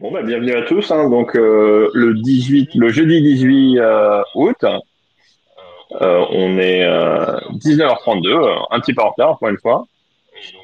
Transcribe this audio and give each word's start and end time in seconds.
Bon, 0.00 0.12
bah, 0.12 0.22
bienvenue 0.22 0.54
à 0.54 0.62
tous. 0.62 0.90
hein. 0.92 1.10
Donc, 1.10 1.34
euh, 1.34 1.90
le 1.92 2.14
18, 2.14 2.74
le 2.76 2.88
jeudi 2.88 3.20
18 3.20 3.78
euh, 3.78 4.22
août, 4.36 4.56
euh, 4.64 6.24
on 6.30 6.56
est 6.58 6.84
euh, 6.84 7.38
19h32, 7.54 8.28
euh, 8.28 8.54
un 8.70 8.80
petit 8.80 8.94
peu 8.94 9.02
en 9.02 9.10
retard 9.10 9.38
pour 9.38 9.48
une 9.48 9.58
fois. 9.58 9.86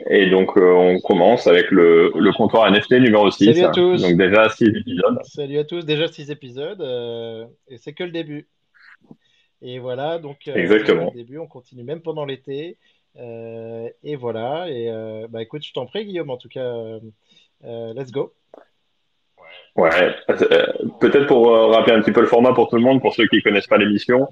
Et 0.09 0.31
donc, 0.31 0.57
on 0.57 1.01
commence 1.01 1.49
avec 1.49 1.73
le, 1.73 2.13
le 2.15 2.33
comptoir 2.33 2.71
NFT 2.71 2.93
numéro 2.93 3.29
6. 3.29 3.47
Salut 3.47 3.65
à 3.65 3.71
tous. 3.71 4.03
Donc, 4.03 4.17
déjà 4.17 4.49
6 4.49 4.67
épisodes. 4.67 5.19
Salut 5.25 5.59
à 5.59 5.65
tous, 5.65 5.85
déjà 5.85 6.07
six 6.07 6.31
épisodes 6.31 6.81
et 7.69 7.77
c'est 7.79 7.93
que 7.93 8.05
le 8.05 8.13
début. 8.13 8.47
Et 9.63 9.81
voilà, 9.81 10.19
donc 10.19 10.47
Exactement. 10.47 11.11
le 11.13 11.19
début, 11.19 11.39
on 11.39 11.49
continue 11.49 11.83
même 11.83 12.03
pendant 12.03 12.25
l'été. 12.25 12.77
Et 13.17 14.17
voilà, 14.17 14.71
et 14.71 14.93
bah 15.29 15.43
écoute, 15.43 15.65
je 15.65 15.73
t'en 15.73 15.87
prie 15.87 16.05
Guillaume, 16.05 16.31
en 16.31 16.37
tout 16.37 16.49
cas, 16.49 16.73
let's 17.65 18.13
go. 18.13 18.33
Ouais. 19.77 20.15
Euh, 20.31 20.67
Peut-être 21.01 21.27
pour 21.27 21.51
euh, 21.55 21.67
rappeler 21.69 21.95
un 21.95 22.01
petit 22.01 22.13
peu 22.13 22.21
le 22.21 22.27
format 22.27 22.53
pour 22.53 22.69
tout 22.69 22.77
le 22.77 22.83
monde, 22.83 23.01
pour 23.01 23.15
ceux 23.15 23.27
qui 23.27 23.43
connaissent 23.43 23.67
pas 23.67 23.79
l'émission. 23.79 24.29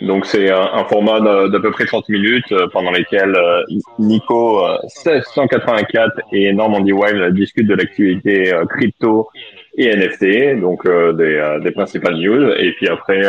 Donc, 0.00 0.24
c'est 0.26 0.50
un, 0.50 0.62
un 0.72 0.84
format 0.84 1.20
d'à 1.48 1.60
peu 1.60 1.70
près 1.70 1.84
30 1.84 2.08
minutes 2.08 2.52
euh, 2.52 2.66
pendant 2.72 2.90
lesquelles 2.90 3.34
euh, 3.36 3.62
Nico 3.98 4.64
euh, 4.64 4.78
1684 4.82 6.20
et 6.32 6.52
Normandy 6.52 6.92
Wild 6.92 7.34
discutent 7.34 7.66
de 7.68 7.74
l'actualité 7.74 8.52
euh, 8.52 8.64
crypto 8.66 9.28
et 9.76 9.94
NFT, 9.94 10.60
donc 10.60 10.86
euh, 10.86 11.12
des, 11.12 11.36
euh, 11.36 11.58
des 11.60 11.70
principales 11.70 12.16
news. 12.16 12.50
Et 12.58 12.72
puis 12.72 12.88
après, 12.88 13.22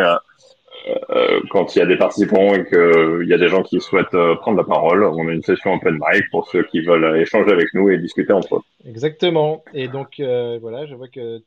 euh, 0.88 0.96
euh, 1.10 1.42
quand 1.50 1.76
il 1.76 1.80
y 1.80 1.82
a 1.82 1.86
des 1.86 1.98
participants 1.98 2.54
et 2.54 2.66
qu'il 2.66 3.28
y 3.28 3.34
a 3.34 3.38
des 3.38 3.48
gens 3.48 3.64
qui 3.64 3.80
souhaitent 3.80 4.14
euh, 4.14 4.36
prendre 4.36 4.58
la 4.58 4.64
parole, 4.64 5.04
on 5.04 5.28
a 5.28 5.32
une 5.32 5.44
session 5.44 5.74
open 5.74 6.00
mic 6.00 6.30
pour 6.32 6.48
ceux 6.50 6.64
qui 6.64 6.82
veulent 6.82 7.06
euh, 7.06 7.22
échanger 7.22 7.52
avec 7.52 7.74
nous 7.74 7.90
et 7.90 7.98
discuter 7.98 8.34
entre 8.34 8.56
eux. 8.58 8.62
Exactement. 8.88 9.64
Et 9.74 9.88
donc 9.88 10.20
euh, 10.20 10.58
voilà, 10.62 10.86
je 10.86 10.96
vois 10.96 11.08
que, 11.08 11.40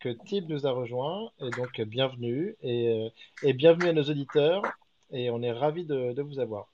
que 0.00 0.08
Tib 0.26 0.48
nous 0.48 0.66
a 0.66 0.70
rejoint, 0.70 1.30
et 1.40 1.50
donc 1.50 1.78
euh, 1.78 1.84
bienvenue, 1.84 2.56
et, 2.62 2.88
euh, 2.88 3.48
et 3.48 3.52
bienvenue 3.52 3.88
à 3.88 3.92
nos 3.92 4.04
auditeurs, 4.04 4.62
et 5.12 5.30
on 5.30 5.42
est 5.42 5.52
ravis 5.52 5.84
de, 5.84 6.12
de 6.12 6.22
vous 6.22 6.38
avoir. 6.40 6.66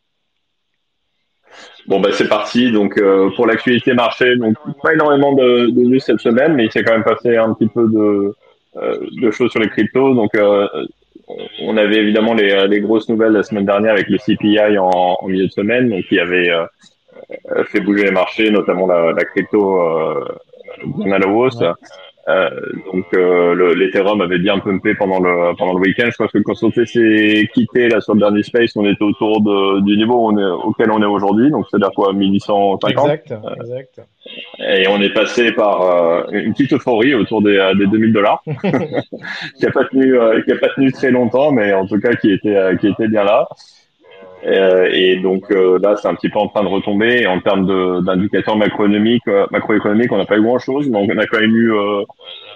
Bon, 1.87 2.01
bah, 2.01 2.11
c'est 2.13 2.29
parti. 2.29 2.73
Donc, 2.73 2.99
euh, 2.99 3.31
pour 3.37 3.47
l'actualité 3.47 3.95
marché, 3.95 4.37
donc 4.37 4.57
pas 4.83 4.93
énormément 4.93 5.33
de, 5.33 5.71
de 5.71 5.83
news 5.83 6.01
cette 6.01 6.19
semaine, 6.19 6.55
mais 6.55 6.65
il 6.65 6.73
s'est 6.73 6.83
quand 6.83 6.93
même 6.93 7.05
passé 7.05 7.37
un 7.37 7.55
petit 7.55 7.69
peu 7.69 7.89
de, 7.89 8.35
euh, 8.77 9.07
de 9.13 9.31
choses 9.31 9.53
sur 9.53 9.61
les 9.61 9.69
cryptos. 9.69 10.13
Donc, 10.15 10.35
euh, 10.35 10.67
on 11.61 11.77
avait 11.77 11.97
évidemment 11.97 12.35
les, 12.35 12.67
les 12.69 12.81
grosses 12.81 13.09
nouvelles 13.09 13.33
la 13.33 13.43
semaine 13.43 13.67
dernière 13.67 13.93
avec 13.93 14.09
le 14.09 14.19
CPI 14.19 14.79
en, 14.79 15.17
milieu 15.27 15.47
de 15.47 15.53
semaine, 15.53 15.89
donc 15.89 16.05
qui 16.05 16.19
avait 16.19 16.51
euh, 16.51 17.65
fait 17.65 17.81
bouger 17.81 18.05
les 18.05 18.11
marchés, 18.11 18.51
notamment 18.51 18.87
la, 18.87 19.13
la 19.13 19.25
crypto 19.25 19.81
euh, 19.81 20.25
bien 21.05 21.21
hausse. 21.23 21.63
Euh, 22.29 22.51
donc 22.93 23.05
euh, 23.15 23.55
le- 23.55 23.75
l'Ethereum 23.75 24.21
avait 24.21 24.39
bien 24.41 24.59
pumpé 24.59 24.95
pendant 24.97 25.21
le 25.21 25.55
pendant 25.57 25.75
le 25.75 25.81
week-end. 25.81 26.09
Je 26.11 26.17
pense 26.17 26.33
que 26.33 26.39
quand 26.39 26.55
on 26.61 26.73
s'est 26.73 27.49
quitté 27.55 27.89
là 27.89 28.01
sur 28.01 28.15
le 28.15 28.21
dernier 28.21 28.43
space, 28.43 28.73
on 28.77 28.85
était 28.85 29.05
autour 29.05 29.41
de, 29.43 29.81
du 29.83 29.97
niveau 29.97 30.15
où 30.15 30.33
on 30.33 30.37
est, 30.39 30.45
auquel 30.65 30.91
on 30.91 31.01
est 31.01 31.07
aujourd'hui. 31.07 31.51
Donc 31.53 31.67
c'est-à-dire 31.71 31.93
quoi, 31.95 32.13
1850. 32.13 32.91
Exact, 33.31 33.33
exact. 33.61 34.01
Et 34.59 34.89
on 34.89 35.01
est 35.01 35.15
passé 35.15 35.53
par 35.53 35.83
euh, 35.83 36.23
une 36.33 36.53
petite 36.53 36.73
euphorie 36.73 37.15
autour 37.15 37.43
des, 37.43 37.57
euh, 37.59 37.75
des 37.75 37.87
2000 37.87 38.13
dollars, 38.13 38.43
qui 39.59 39.67
a 39.67 39.71
pas 39.71 39.85
tenu 39.85 40.19
euh, 40.19 40.43
qui 40.43 40.51
a 40.53 40.57
pas 40.57 40.69
tenu 40.75 40.91
très 40.93 41.11
longtemps, 41.13 41.53
mais 41.53 41.73
en 41.75 41.87
tout 41.87 42.01
cas 42.01 42.15
qui 42.17 42.33
était 42.33 42.57
euh, 42.57 42.77
qui 42.77 42.89
était 42.89 43.07
bien 43.09 43.23
là. 43.25 43.47
Euh, 44.45 44.89
et 44.93 45.17
donc 45.17 45.51
euh, 45.51 45.79
là, 45.83 45.97
c'est 45.97 46.09
un 46.09 46.15
petit 46.15 46.29
peu 46.29 46.39
en 46.39 46.49
train 46.49 46.63
de 46.63 46.69
retomber. 46.69 47.23
Et 47.23 47.27
en 47.27 47.41
termes 47.41 47.67
de- 47.67 48.01
d'indicateurs 48.05 48.57
macroéconomiques, 48.57 49.27
euh, 49.29 49.47
macroéconomiques, 49.51 50.13
on 50.13 50.19
n'a 50.19 50.25
pas 50.27 50.37
eu 50.39 50.43
grand-chose, 50.43 50.89
mais 50.91 50.99
on 50.99 51.19
a 51.19 51.27
quand 51.27 51.41
même 51.41 51.57
eu 51.57 51.73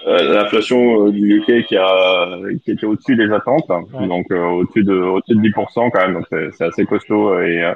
l'inflation 0.07 1.09
du 1.09 1.37
UK 1.37 1.65
qui 1.67 1.77
a 1.77 2.27
qui 2.63 2.71
était 2.71 2.85
au-dessus 2.85 3.15
des 3.15 3.31
attentes, 3.31 3.69
Ouais. 3.69 4.07
donc 4.07 4.25
euh, 4.31 4.43
au-dessus 4.45 4.83
de 4.83 4.93
au-dessus 4.95 5.35
de 5.35 5.41
10% 5.41 5.89
quand 5.91 6.01
même. 6.01 6.13
Donc 6.13 6.25
c'est 6.53 6.63
assez 6.65 6.85
costaud 6.85 7.39
et 7.39 7.71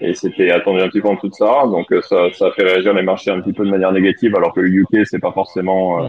et 0.00 0.12
c'était 0.14 0.50
attendu 0.50 0.80
un 0.80 0.88
petit 0.88 1.00
peu 1.00 1.08
en 1.08 1.14
dessous 1.14 1.28
de 1.28 1.34
ça. 1.34 1.64
Donc 1.66 1.86
ça 2.02 2.28
ça 2.32 2.50
fait 2.52 2.62
réagir 2.64 2.94
les 2.94 3.02
marchés 3.02 3.30
un 3.30 3.40
petit 3.40 3.52
peu 3.52 3.64
de 3.64 3.70
manière 3.70 3.92
négative, 3.92 4.34
alors 4.36 4.52
que 4.54 4.60
le 4.60 4.68
UK 4.68 5.04
c'est 5.06 5.20
pas 5.20 5.32
forcément 5.32 6.04
euh, 6.04 6.08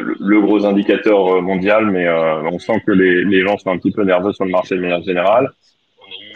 le, 0.00 0.16
le 0.20 0.40
gros 0.40 0.64
indicateur 0.64 1.42
mondial, 1.42 1.86
mais 1.90 2.06
euh, 2.06 2.42
on 2.50 2.58
sent 2.58 2.80
que 2.86 2.92
les 2.92 3.24
les 3.24 3.42
gens 3.42 3.56
sont 3.58 3.70
un 3.70 3.78
petit 3.78 3.92
peu 3.92 4.04
nerveux 4.04 4.32
sur 4.32 4.44
le 4.44 4.50
marché 4.52 4.74
de 4.76 4.80
manière 4.80 5.02
générale. 5.02 5.50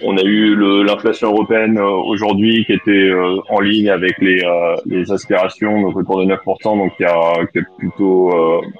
On 0.02 0.16
a 0.16 0.22
eu 0.22 0.56
l'inflation 0.84 1.28
européenne 1.28 1.78
euh, 1.78 1.84
aujourd'hui 1.84 2.64
qui 2.64 2.72
était 2.72 2.90
euh, 2.90 3.38
en 3.48 3.60
ligne 3.60 3.90
avec 3.90 4.18
les, 4.18 4.42
euh, 4.42 4.76
les 4.86 5.12
aspirations, 5.12 5.82
donc 5.82 5.96
autour 5.96 6.24
de 6.24 6.32
9%, 6.32 6.78
donc 6.78 6.96
qui 6.96 7.04
a, 7.04 7.46
qui 7.52 7.58
a 7.58 7.62
plutôt 7.78 8.30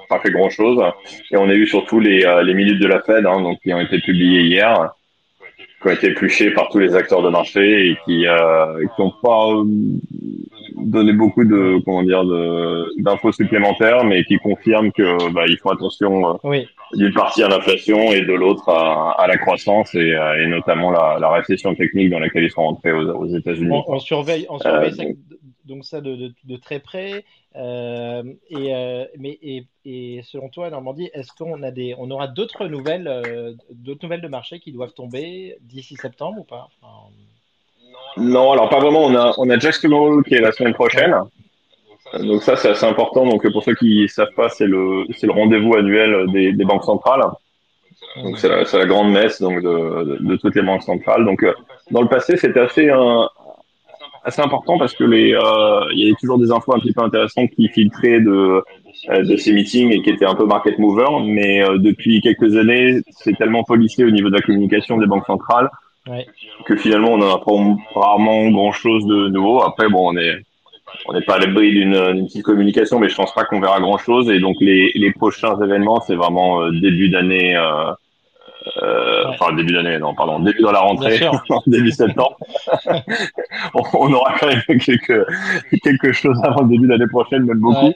pas 0.09 0.19
fait 0.19 0.31
grand-chose. 0.31 0.81
Et 1.31 1.37
on 1.37 1.49
a 1.49 1.53
eu 1.53 1.67
surtout 1.67 1.99
les, 1.99 2.25
les 2.43 2.53
minutes 2.53 2.79
de 2.79 2.87
la 2.87 3.01
Fed, 3.01 3.25
hein, 3.25 3.41
donc 3.41 3.59
qui 3.61 3.73
ont 3.73 3.79
été 3.79 3.99
publiées 3.99 4.41
hier, 4.41 4.91
qui 5.81 5.87
ont 5.87 5.91
été 5.91 6.07
épluchées 6.07 6.51
par 6.51 6.69
tous 6.69 6.79
les 6.79 6.95
acteurs 6.95 7.21
de 7.21 7.29
marché 7.29 7.89
et 7.89 7.97
qui 8.05 8.25
n'ont 8.97 9.13
pas 9.21 9.47
donné 10.77 11.13
beaucoup 11.13 11.43
de 11.43 11.79
comment 11.85 12.03
dire 12.03 12.23
d'infos 12.97 13.31
supplémentaires, 13.31 14.03
mais 14.03 14.23
qui 14.23 14.37
confirment 14.37 14.91
que 14.91 15.31
bah, 15.31 15.43
il 15.47 15.57
faut 15.57 15.71
attention 15.71 16.39
Oui, 16.43 16.67
d'une 16.93 17.13
partie 17.13 17.43
à 17.43 17.47
l'inflation 17.47 18.11
et 18.11 18.21
de 18.21 18.33
l'autre 18.33 18.67
à, 18.69 19.11
à 19.21 19.27
la 19.27 19.37
croissance 19.37 19.93
et, 19.95 20.13
euh, 20.13 20.43
et 20.43 20.47
notamment 20.47 20.91
la, 20.91 21.17
la 21.19 21.29
récession 21.29 21.73
technique 21.75 22.09
dans 22.09 22.19
laquelle 22.19 22.43
ils 22.43 22.51
sont 22.51 22.63
rentrés 22.63 22.91
aux, 22.91 23.09
aux 23.09 23.27
États-Unis. 23.27 23.69
on, 23.71 23.95
on 23.95 23.99
surveille, 23.99 24.45
on 24.49 24.59
Euh, 24.65 24.89
ça, 24.91 25.03
donc, 25.65 25.85
ça 25.85 26.01
de, 26.01 26.15
de- 26.15 26.33
de 26.43 26.55
très 26.57 26.79
près. 26.79 27.23
Euh, 27.55 28.23
et, 28.49 28.75
euh, 28.75 29.05
mais, 29.17 29.37
et, 29.41 29.65
et 29.85 30.21
selon 30.23 30.49
toi, 30.49 30.69
Normandie, 30.69 31.09
est-ce 31.13 31.31
qu'on 31.33 31.63
a 31.63 31.71
des, 31.71 31.95
on 31.97 32.09
aura 32.11 32.27
d'autres 32.27 32.67
nouvelles, 32.67 33.07
euh, 33.07 33.53
d'autres 33.71 34.03
nouvelles 34.03 34.21
de 34.21 34.27
marché 34.27 34.59
qui 34.59 34.71
doivent 34.71 34.93
tomber 34.93 35.57
d'ici 35.61 35.95
septembre 35.95 36.39
ou 36.41 36.43
pas? 36.43 36.67
Enfin, 36.81 37.09
non, 38.17 38.51
alors 38.51 38.69
pas 38.69 38.79
vraiment. 38.79 39.05
On 39.05 39.15
a, 39.15 39.33
on 39.37 39.49
a 39.49 39.57
Hole 39.57 40.23
qui 40.23 40.35
est 40.35 40.41
la 40.41 40.51
semaine 40.51 40.69
ouais, 40.71 40.73
prochaine. 40.75 41.13
Euh, 42.13 42.23
Donc 42.23 42.43
ça, 42.43 42.55
c'est 42.55 42.69
assez 42.69 42.85
important. 42.85 43.25
Donc 43.25 43.49
pour 43.51 43.63
ceux 43.63 43.75
qui 43.75 44.07
savent 44.07 44.33
pas, 44.35 44.49
c'est 44.49 44.67
le, 44.67 45.05
c'est 45.15 45.27
le 45.27 45.33
rendez-vous 45.33 45.75
annuel 45.75 46.27
des, 46.31 46.53
des 46.53 46.65
banques 46.65 46.83
centrales. 46.83 47.21
Donc 48.23 48.37
c'est 48.37 48.49
la, 48.49 48.65
c'est 48.65 48.77
la 48.77 48.85
grande 48.85 49.11
messe 49.11 49.41
donc 49.41 49.61
de, 49.61 50.03
de, 50.03 50.17
de 50.21 50.35
toutes 50.37 50.55
les 50.55 50.61
banques 50.63 50.83
centrales. 50.83 51.23
Donc 51.25 51.43
euh, 51.43 51.53
dans 51.91 52.01
le 52.01 52.07
passé, 52.09 52.35
c'était 52.37 52.59
assez 52.59 52.89
un, 52.89 53.29
assez 54.23 54.41
important 54.41 54.77
parce 54.77 54.93
que 54.95 55.03
les, 55.03 55.33
euh, 55.33 55.85
il 55.93 55.99
y 55.99 56.03
avait 56.05 56.15
toujours 56.19 56.37
des 56.39 56.51
infos 56.51 56.73
un 56.75 56.79
petit 56.79 56.93
peu 56.93 57.01
intéressantes 57.01 57.49
qui 57.51 57.67
filtraient 57.69 58.19
de, 58.21 58.63
euh, 59.09 59.23
de 59.23 59.35
ces 59.37 59.53
meetings 59.53 59.91
et 59.93 60.01
qui 60.01 60.09
étaient 60.09 60.25
un 60.25 60.35
peu 60.35 60.45
market 60.45 60.77
mover. 60.79 61.07
Mais 61.25 61.63
euh, 61.63 61.77
depuis 61.77 62.21
quelques 62.21 62.55
années, 62.57 63.01
c'est 63.11 63.37
tellement 63.37 63.63
policé 63.63 64.03
au 64.03 64.11
niveau 64.11 64.29
de 64.29 64.35
la 64.35 64.41
communication 64.41 64.97
des 64.97 65.07
banques 65.07 65.25
centrales 65.25 65.69
Ouais. 66.09 66.25
que 66.65 66.75
finalement, 66.75 67.11
on 67.13 67.17
n'en 67.19 67.35
apprend 67.35 67.77
rarement 67.93 68.49
grand 68.49 68.71
chose 68.71 69.05
de 69.05 69.27
nouveau. 69.29 69.61
Après, 69.61 69.87
bon, 69.87 70.11
on 70.11 70.17
est, 70.17 70.39
on 71.07 71.13
n'est 71.13 71.21
pas 71.21 71.35
à 71.35 71.39
l'abri 71.39 71.71
d'une 71.71 72.25
petite 72.25 72.43
communication, 72.43 72.99
mais 72.99 73.09
je 73.09 73.15
pense 73.15 73.33
pas 73.33 73.43
qu'on 73.45 73.59
verra 73.59 73.79
grand 73.79 73.97
chose. 73.97 74.29
Et 74.29 74.39
donc, 74.39 74.55
les, 74.59 74.91
les 74.95 75.11
prochains 75.11 75.59
événements, 75.61 76.01
c'est 76.01 76.15
vraiment 76.15 76.61
euh, 76.61 76.71
début 76.71 77.09
d'année, 77.09 77.55
euh, 77.55 77.91
euh, 78.83 79.23
Ouais. 79.23 79.37
enfin 79.39 79.53
début 79.53 79.73
d'année, 79.73 79.97
non, 79.99 80.13
pardon, 80.13 80.39
début 80.39 80.61
dans 80.61 80.71
la 80.71 80.79
rentrée, 80.81 81.19
début 81.67 81.91
septembre. 81.91 82.37
on, 83.73 83.81
on 83.93 84.13
aura 84.13 84.33
quand 84.39 84.47
même 84.47 84.61
quelque, 84.79 85.25
quelque 85.83 86.11
chose 86.11 86.39
avant 86.43 86.61
le 86.63 86.69
début 86.69 86.87
de 86.87 86.91
l'année 86.91 87.07
prochaine, 87.07 87.43
même 87.43 87.59
beaucoup. 87.59 87.87
Ouais. 87.87 87.95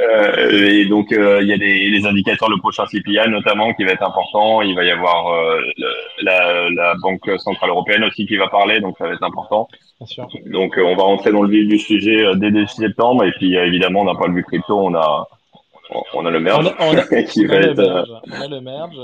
Euh, 0.00 0.66
et 0.68 0.86
donc, 0.86 1.12
euh, 1.12 1.40
il 1.42 1.48
y 1.48 1.52
a 1.52 1.56
les, 1.56 1.88
les 1.88 2.06
indicateurs, 2.06 2.50
le 2.50 2.58
prochain 2.58 2.84
CPI 2.86 3.28
notamment, 3.28 3.72
qui 3.74 3.84
va 3.84 3.92
être 3.92 4.02
important. 4.02 4.60
Il 4.62 4.74
va 4.74 4.84
y 4.84 4.90
avoir 4.90 5.28
euh, 5.28 5.60
le- 5.78 5.94
la, 6.24 6.70
la 6.70 6.94
Banque 7.00 7.30
Centrale 7.38 7.70
Européenne 7.70 8.04
aussi 8.04 8.26
qui 8.26 8.36
va 8.36 8.48
parler, 8.48 8.80
donc 8.80 8.96
ça 8.98 9.06
va 9.06 9.14
être 9.14 9.22
important. 9.22 9.68
Bien 10.00 10.06
sûr. 10.06 10.26
Donc, 10.46 10.76
euh, 10.78 10.82
on 10.82 10.96
va 10.96 11.04
rentrer 11.04 11.30
dans 11.32 11.42
le 11.42 11.48
vif 11.48 11.68
du 11.68 11.78
sujet 11.78 12.24
euh, 12.24 12.34
dès 12.34 12.50
début 12.50 12.66
septembre. 12.66 13.24
Et 13.24 13.32
puis, 13.32 13.56
euh, 13.56 13.66
évidemment, 13.66 14.04
d'un 14.04 14.16
point 14.16 14.28
de 14.28 14.34
vue 14.34 14.44
crypto, 14.44 14.78
on 14.78 14.94
a, 14.94 15.28
on 15.90 16.26
a 16.26 16.30
le 16.30 16.38
On 16.38 16.40
merge 16.40 16.66
a, 16.66 16.76
on 16.80 16.96
a, 16.96 17.22
qui 17.24 17.40
on 17.46 17.52
le 17.52 17.68
euh, 17.68 17.74
merge. 17.74 18.12
On 18.26 18.40
a 18.40 18.48
le 18.48 18.60
merge. 18.60 18.96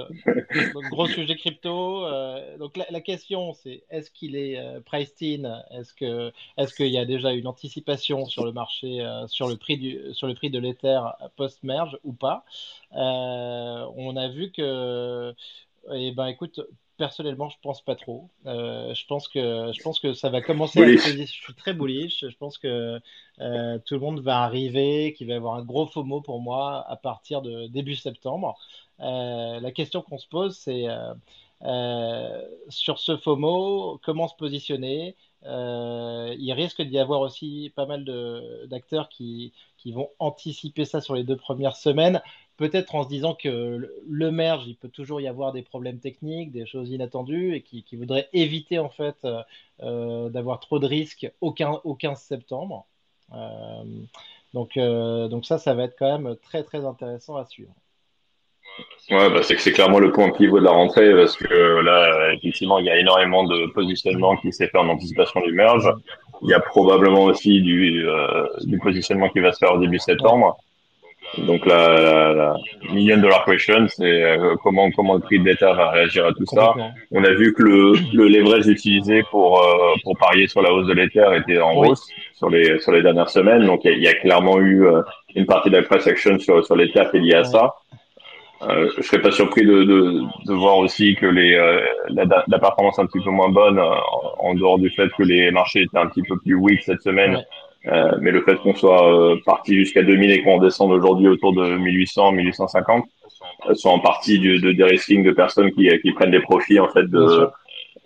Donc, 0.75 0.85
gros 0.91 1.07
sujet 1.07 1.37
crypto. 1.37 2.07
euh, 2.07 2.57
donc, 2.59 2.77
la, 2.77 2.87
la 2.91 3.01
question, 3.01 3.53
c'est 3.55 3.85
est-ce 3.91 4.11
qu'il 4.11 4.37
est 4.37 4.59
euh, 4.59 4.81
priced 4.81 5.17
in? 5.23 5.63
Est-ce 5.71 5.93
que, 5.95 6.33
est-ce 6.57 6.75
qu'il 6.75 6.89
y 6.89 6.99
a 6.99 7.05
déjà 7.05 7.33
une 7.33 7.47
anticipation 7.47 8.25
sur 8.27 8.45
le 8.45 8.53
marché, 8.53 9.01
euh, 9.01 9.27
sur 9.27 9.49
le 9.49 9.57
prix 9.57 9.79
du, 9.79 9.99
sur 10.13 10.27
le 10.27 10.35
prix 10.35 10.51
de 10.51 10.59
l'Ether 10.59 11.01
post-merge 11.37 11.99
ou 12.05 12.13
pas? 12.13 12.45
On 12.93 14.17
a 14.17 14.29
vu 14.29 14.51
que, 14.53 15.35
eh 15.93 16.13
ben, 16.13 16.27
écoute, 16.27 16.61
personnellement, 17.01 17.49
je 17.49 17.57
pense 17.63 17.81
pas 17.81 17.97
trop. 17.97 18.29
Euh, 18.45 18.93
je 18.93 19.07
pense 19.07 19.27
que, 19.27 19.73
je 19.75 19.83
pense 19.83 19.99
que 20.01 20.13
ça 20.13 20.29
va 20.29 20.43
commencer 20.43 20.83
à 20.83 20.99
se. 20.99 21.17
Je 21.17 21.25
suis 21.25 21.55
très 21.55 21.73
bullish. 21.73 22.27
Je 22.29 22.37
pense 22.37 22.59
que 22.59 23.01
euh, 23.41 23.79
tout 23.87 23.95
le 23.95 24.01
monde 24.01 24.21
va 24.21 24.43
arriver, 24.43 25.15
qu'il 25.15 25.27
va 25.27 25.33
y 25.33 25.37
avoir 25.37 25.55
un 25.55 25.65
gros 25.65 25.87
FOMO 25.87 26.21
pour 26.21 26.43
moi 26.43 26.85
à 26.87 26.97
partir 26.97 27.41
de 27.41 27.69
début 27.69 27.97
septembre. 27.97 28.59
Euh, 29.01 29.61
la 29.61 29.73
question 29.73 30.03
qu'on 30.03 30.19
se 30.19 30.29
pose, 30.29 30.55
c'est 30.59 30.89
sur 32.69 32.99
ce 32.99 33.17
FOMO, 33.17 33.99
comment 34.05 34.29
se 34.29 34.37
positionner? 34.37 35.17
Il 35.43 36.53
risque 36.53 36.83
d'y 36.83 36.99
avoir 36.99 37.23
aussi 37.23 37.73
pas 37.75 37.87
mal 37.87 38.05
d'acteurs 38.67 39.09
qui, 39.09 39.55
qui 39.79 39.93
vont 39.93 40.11
anticiper 40.19 40.85
ça 40.85 41.01
sur 41.01 41.15
les 41.15 41.25
deux 41.25 41.37
premières 41.37 41.77
semaines 41.77 42.21
peut-être 42.61 42.95
en 42.95 43.05
se 43.05 43.09
disant 43.09 43.35
que 43.35 43.91
le 44.07 44.31
merge, 44.31 44.65
il 44.67 44.77
peut 44.77 44.91
toujours 44.91 45.19
y 45.23 45.27
avoir 45.27 45.53
des 45.53 45.63
problèmes 45.63 45.99
techniques, 45.99 46.53
des 46.53 46.67
choses 46.67 46.91
inattendues, 46.91 47.55
et 47.55 47.63
qui, 47.63 47.97
voudraient 47.97 48.29
éviter 48.35 48.79
en 48.79 48.91
fait 48.91 49.17
euh, 49.25 49.41
euh, 49.83 50.29
d'avoir 50.29 50.61
trop 50.61 50.79
de 50.79 50.87
risques 50.87 51.27
au 51.41 51.53
15, 51.53 52.19
septembre. 52.19 52.85
Euh, 53.33 53.83
donc, 54.53 54.77
donc 54.77 55.47
ça, 55.47 55.57
ça 55.57 55.73
va 55.73 55.85
être 55.85 55.97
quand 55.99 56.19
même 56.19 56.37
très 56.37 56.63
très 56.63 56.85
intéressant 56.85 57.37
à 57.37 57.47
suivre. 57.47 57.73
Ouais, 59.11 59.31
bah 59.31 59.43
c'est 59.43 59.73
clairement 59.73 59.99
le 59.99 60.13
point 60.13 60.31
pivot 60.31 60.61
de 60.61 60.65
la 60.65 60.71
rentrée 60.71 61.15
parce 61.15 61.37
que 61.37 61.81
là, 61.81 62.35
effectivement, 62.35 62.79
il 62.79 62.85
y 62.85 62.91
a 62.91 62.99
énormément 62.99 63.45
de 63.45 63.73
positionnement 63.73 64.37
qui 64.37 64.53
s'est 64.53 64.69
fait 64.69 64.79
en 64.79 64.89
anticipation 64.89 65.41
du 65.41 65.53
merge. 65.53 65.91
Il 66.43 66.51
y 66.51 66.55
a 66.55 66.61
probablement 66.61 67.25
aussi 67.25 67.63
du, 67.63 68.05
du 68.65 68.79
positionnement 68.79 69.31
qui 69.31 69.41
va 69.41 69.53
se 69.53 69.59
faire 69.59 69.73
au 69.73 69.79
début 69.79 69.99
septembre. 69.99 70.59
Donc 71.39 71.65
la, 71.65 72.33
la, 72.33 72.55
million 72.93 73.19
dollar 73.19 73.45
question, 73.45 73.87
c'est 73.89 74.23
euh, 74.23 74.57
comment 74.63 74.91
comment 74.91 75.15
le 75.15 75.21
prix 75.21 75.39
de 75.39 75.45
l'Ether 75.45 75.73
va 75.77 75.91
réagir 75.91 76.27
à 76.27 76.33
tout 76.33 76.45
ça. 76.47 76.75
On 77.13 77.23
a 77.23 77.31
vu 77.33 77.55
que 77.55 77.63
le, 77.63 77.93
le 78.13 78.29
leverage 78.29 78.67
utilisé 78.67 79.23
pour 79.31 79.63
euh, 79.63 79.95
pour 80.03 80.19
parier 80.19 80.49
sur 80.49 80.61
la 80.61 80.73
hausse 80.73 80.89
de 80.89 80.93
l'Ether 80.93 81.29
était 81.37 81.61
en 81.61 81.77
hausse 81.77 82.09
sur 82.35 82.51
les 82.51 82.81
sur 82.81 82.93
les 82.93 83.03
dernières 83.03 83.31
semaines. 83.31 83.65
Donc 83.65 83.83
il 83.85 84.03
y, 84.03 84.09
a 84.09 84.15
clairement 84.15 84.59
eu 84.59 84.87
euh, 84.87 85.03
une 85.37 85.47
partie 85.47 85.71
de 85.71 85.77
la 85.77 85.83
price 85.85 86.07
action 86.07 86.39
sur 86.39 86.65
sur 86.65 86.75
l'Ether 86.75 87.05
qui 87.11 87.19
est 87.19 87.21
liée 87.21 87.35
à 87.35 87.45
ça. 87.45 87.75
Euh, 88.63 88.91
je 88.97 89.03
serais 89.03 89.23
pas 89.23 89.31
surpris 89.31 89.65
de, 89.65 89.85
de, 89.85 90.21
de 90.47 90.53
voir 90.53 90.79
aussi 90.79 91.15
que 91.15 91.27
les 91.27 91.57
la, 92.09 92.25
la, 92.47 92.59
performance 92.59 92.99
un 92.99 93.07
petit 93.07 93.21
peu 93.21 93.31
moins 93.31 93.49
bonne 93.49 93.81
en, 94.39 94.55
dehors 94.55 94.79
du 94.79 94.91
fait 94.91 95.09
que 95.17 95.23
les 95.23 95.51
marchés 95.51 95.83
étaient 95.83 95.97
un 95.97 96.09
petit 96.09 96.23
peu 96.23 96.37
plus 96.39 96.55
weak 96.57 96.83
cette 96.83 97.03
semaine. 97.03 97.43
Euh, 97.87 98.19
mais 98.21 98.31
le 98.31 98.43
fait 98.43 98.57
qu'on 98.57 98.75
soit 98.75 99.11
euh, 99.11 99.37
parti 99.47 99.75
jusqu'à 99.75 100.03
2000 100.03 100.31
et 100.31 100.43
qu'on 100.43 100.59
descende 100.59 100.93
aujourd'hui 100.93 101.29
autour 101.29 101.55
de 101.55 101.79
1800, 101.79 102.33
1850, 102.33 103.05
euh, 103.69 103.75
soit 103.75 103.93
en 103.93 104.01
partie 104.01 104.39
du, 104.39 104.59
de 104.59 104.73
dérisking 104.73 105.23
de 105.25 105.33
personnes 105.33 105.73
qui, 105.73 105.89
qui 106.03 106.13
prennent 106.13 106.31
des 106.31 106.41
profits 106.41 106.79
en 106.79 106.89
fait 106.89 107.05
de 107.05 107.49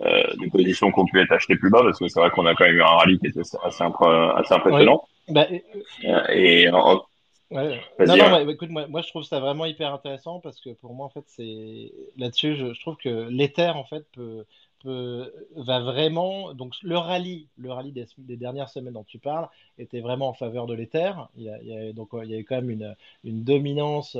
euh, 0.00 0.23
des 0.41 0.49
positions 0.49 0.93
qui 0.93 1.00
ont 1.00 1.06
pu 1.06 1.21
être 1.21 1.32
achetées 1.32 1.56
plus 1.56 1.71
bas 1.71 1.82
parce 1.82 1.99
que 1.99 2.06
c'est 2.06 2.21
vrai 2.21 2.31
qu'on 2.31 2.47
a 2.47 2.55
quand 2.55 2.65
même 2.65 2.76
eu 2.76 2.82
un 2.82 2.87
rallye 2.87 3.19
qui 3.19 3.26
était 3.26 3.41
assez, 3.41 3.56
assez 3.65 4.55
impressionnant. 4.55 5.03
Bah, 5.29 5.47
et 6.32 6.69
en, 6.71 7.03
Ouais. 7.50 7.81
Non, 8.00 8.17
non, 8.17 8.32
ouais. 8.32 8.53
écoute, 8.53 8.71
moi, 8.71 8.87
moi, 8.88 9.03
je 9.03 9.09
trouve 9.09 9.23
ça 9.23 9.38
vraiment 9.38 9.65
hyper 9.65 9.93
intéressant 9.93 10.41
parce 10.41 10.61
que 10.61 10.71
pour 10.71 10.94
moi, 10.94 11.06
en 11.06 11.11
fait, 11.11 11.25
c'est 11.26 11.93
là-dessus, 12.17 12.56
je, 12.56 12.73
je, 12.73 12.81
trouve 12.81 12.97
que 12.97 13.29
l'Ether, 13.31 13.69
en 13.69 13.85
fait, 13.85 14.05
peut, 14.12 14.44
va 14.85 15.81
vraiment. 15.81 16.55
Donc, 16.55 16.75
le 16.83 16.99
rallye, 16.99 17.49
le 17.57 17.73
rallye 17.73 17.93
des, 17.93 18.37
dernières 18.37 18.69
semaines 18.69 18.95
dont 18.95 19.05
tu 19.05 19.19
parles 19.19 19.49
était 19.79 20.01
vraiment 20.01 20.29
en 20.29 20.35
faveur 20.35 20.67
de 20.67 20.75
l'Ether. 20.75 21.13
Il, 21.37 21.53
il, 21.65 21.95
donc, 21.95 22.11
il 22.23 22.31
y 22.31 22.35
avait 22.35 22.45
quand 22.45 22.57
même 22.57 22.71
une, 22.71 22.95
une 23.25 23.45
dominance 23.45 24.17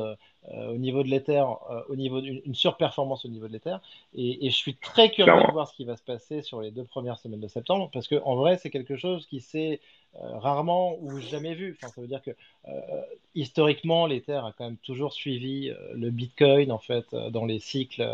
euh, 0.53 0.73
au 0.75 0.77
niveau 0.77 1.03
de 1.03 1.09
l'Ether, 1.09 1.43
euh, 1.71 1.81
au 1.89 1.97
niveau 1.97 2.21
d'une 2.21 2.55
surperformance 2.55 3.25
au 3.25 3.29
niveau 3.29 3.49
de 3.49 3.53
l'Ether. 3.55 3.77
Et, 4.15 4.47
et, 4.47 4.51
je 4.51 4.57
suis 4.57 4.75
très 4.75 5.11
curieux 5.11 5.33
de 5.33 5.53
voir 5.53 5.69
ce 5.69 5.75
qui 5.75 5.87
va 5.87 5.97
se 5.97 6.03
passer 6.03 6.43
sur 6.43 6.61
les 6.61 6.71
deux 6.71 6.85
premières 6.85 7.19
semaines 7.19 7.41
de 7.41 7.49
septembre 7.49 7.89
parce 7.95 8.09
qu'en 8.09 8.35
vrai, 8.35 8.59
c'est 8.59 8.69
quelque 8.69 8.97
chose 8.97 9.27
qui 9.27 9.41
s'est 9.41 9.81
euh, 10.17 10.37
rarement 10.37 10.99
ou 11.01 11.19
jamais 11.19 11.55
vu. 11.55 11.79
Enfin, 11.79 11.91
ça 11.91 12.03
veut 12.03 12.09
dire 12.09 12.21
que 12.21 12.33
historiquement, 13.35 14.07
l'Ether 14.07 14.41
a 14.45 14.53
quand 14.57 14.65
même 14.65 14.77
toujours 14.77 15.15
suivi 15.15 15.73
le 15.95 16.11
Bitcoin 16.11 16.71
en 16.71 16.79
fait 16.79 17.15
dans 17.15 17.47
les 17.47 17.59
cycles 17.59 18.07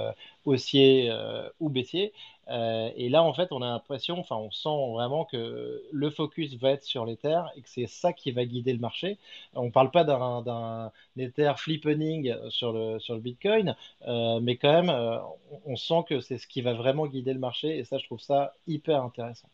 haussiers 0.44 1.12
ou 1.58 1.68
baissiers. 1.68 2.12
Euh, 2.50 2.90
et 2.96 3.08
là, 3.08 3.22
en 3.22 3.32
fait, 3.32 3.52
on 3.52 3.62
a 3.62 3.66
l'impression, 3.66 4.18
enfin, 4.18 4.36
on 4.36 4.50
sent 4.50 4.92
vraiment 4.92 5.24
que 5.24 5.82
le 5.92 6.10
focus 6.10 6.54
va 6.56 6.70
être 6.70 6.82
sur 6.82 7.06
l'Ether 7.06 7.40
et 7.56 7.62
que 7.62 7.68
c'est 7.68 7.86
ça 7.86 8.12
qui 8.12 8.32
va 8.32 8.44
guider 8.44 8.72
le 8.72 8.80
marché. 8.80 9.18
On 9.54 9.66
ne 9.66 9.70
parle 9.70 9.90
pas 9.90 10.04
d'un 10.04 10.90
Ether 11.16 11.52
flippening 11.56 12.34
sur 12.48 12.72
le, 12.72 12.98
sur 12.98 13.14
le 13.14 13.20
Bitcoin, 13.20 13.76
euh, 14.08 14.40
mais 14.42 14.56
quand 14.56 14.72
même, 14.72 14.90
euh, 14.90 15.18
on 15.64 15.76
sent 15.76 16.04
que 16.08 16.20
c'est 16.20 16.38
ce 16.38 16.46
qui 16.46 16.60
va 16.60 16.72
vraiment 16.74 17.06
guider 17.06 17.32
le 17.32 17.38
marché 17.38 17.78
et 17.78 17.84
ça, 17.84 17.98
je 17.98 18.04
trouve 18.06 18.20
ça 18.20 18.54
hyper 18.66 19.02
intéressant. 19.02 19.48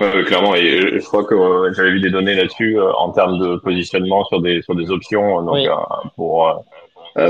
Ouais, 0.00 0.24
clairement, 0.24 0.56
et 0.56 0.98
je 0.98 1.04
crois 1.04 1.24
que 1.24 1.72
j'avais 1.74 1.92
vu 1.92 2.00
des 2.00 2.10
données 2.10 2.34
là-dessus 2.34 2.80
en 2.80 3.10
termes 3.12 3.38
de 3.38 3.56
positionnement 3.56 4.24
sur 4.24 4.40
des, 4.40 4.62
sur 4.62 4.74
des 4.74 4.90
options, 4.90 5.42
donc 5.42 5.68
pour, 6.16 6.64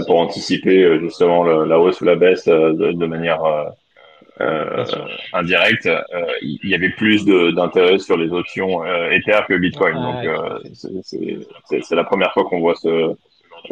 pour 0.06 0.18
anticiper 0.18 0.98
justement 1.00 1.44
la 1.44 1.78
hausse 1.78 2.00
ou 2.00 2.04
la 2.04 2.16
baisse 2.16 2.46
de 2.46 3.06
manière 3.06 3.42
euh, 4.40 4.84
indirect, 5.32 5.86
euh, 5.86 6.02
il 6.40 6.68
y 6.68 6.74
avait 6.74 6.90
plus 6.90 7.24
d'intérêt 7.24 7.98
sur 7.98 8.16
les 8.16 8.30
options 8.32 8.84
euh, 8.84 9.10
Ether 9.10 9.40
que 9.48 9.56
Bitcoin. 9.56 9.94
donc 9.94 11.82
c'est 11.82 11.94
la 11.94 12.04
première 12.04 12.32
fois 12.32 12.44
qu'on 12.44 12.60
voit 12.60 12.74
ce, 12.74 13.14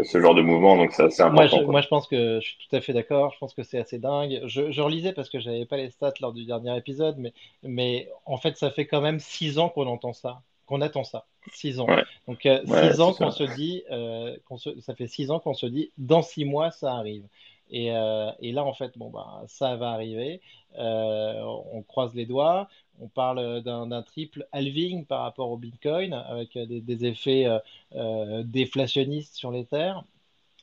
ce 0.02 0.20
genre 0.20 0.34
de 0.34 0.42
mouvement, 0.42 0.76
donc 0.76 0.92
c'est 0.92 1.04
assez 1.04 1.22
important. 1.22 1.56
Moi 1.56 1.64
je, 1.64 1.70
moi 1.70 1.80
je, 1.80 1.88
pense 1.88 2.06
que 2.06 2.40
je 2.40 2.46
suis 2.46 2.56
tout 2.68 2.76
à 2.76 2.80
fait 2.80 2.92
d'accord. 2.92 3.32
Je 3.32 3.38
pense 3.38 3.54
que 3.54 3.62
c'est 3.62 3.78
assez 3.78 3.98
dingue. 3.98 4.40
Je, 4.46 4.70
je 4.70 4.82
relisais 4.82 5.12
parce 5.12 5.28
que 5.30 5.40
j'avais 5.40 5.66
pas 5.66 5.76
les 5.76 5.90
stats 5.90 6.12
lors 6.20 6.32
du 6.32 6.44
dernier 6.44 6.76
épisode, 6.76 7.16
mais, 7.18 7.32
mais 7.62 8.08
en 8.26 8.36
fait, 8.36 8.56
ça 8.56 8.70
fait 8.70 8.86
quand 8.86 9.00
même 9.00 9.18
six 9.18 9.58
ans 9.58 9.68
qu'on 9.68 9.86
entend 9.86 10.12
ça, 10.12 10.42
qu'on 10.66 10.80
attend 10.80 11.04
ça. 11.04 11.26
Six 11.52 11.80
ans. 11.80 11.86
Donc 12.28 12.40
six 12.42 13.00
ans 13.00 13.14
qu'on 13.14 13.30
se 13.30 13.44
dit, 13.44 13.82
euh, 13.90 14.36
ça 14.80 14.94
fait 14.94 15.06
six 15.06 15.30
ans 15.30 15.40
qu'on 15.40 15.54
se 15.54 15.66
dit, 15.66 15.90
dans 15.96 16.22
six 16.22 16.44
mois, 16.44 16.70
ça 16.70 16.92
arrive. 16.92 17.24
Et, 17.70 17.92
euh, 17.92 18.30
et, 18.40 18.52
là, 18.52 18.64
en 18.64 18.74
fait, 18.74 18.96
bon, 18.96 19.10
bah, 19.10 19.42
ça 19.46 19.76
va 19.76 19.90
arriver. 19.90 20.40
Euh, 20.78 21.42
on 21.72 21.82
croise 21.82 22.14
les 22.14 22.26
doigts. 22.26 22.68
On 23.00 23.08
parle 23.08 23.62
d'un 23.62 24.02
triple 24.02 24.46
halving 24.52 25.06
par 25.06 25.22
rapport 25.22 25.50
au 25.50 25.56
Bitcoin 25.56 26.12
avec 26.12 26.58
des, 26.58 26.80
des 26.80 27.06
effets 27.06 27.46
euh, 27.94 28.42
déflationnistes 28.44 29.34
sur 29.34 29.50
les 29.50 29.64
terres. 29.64 30.04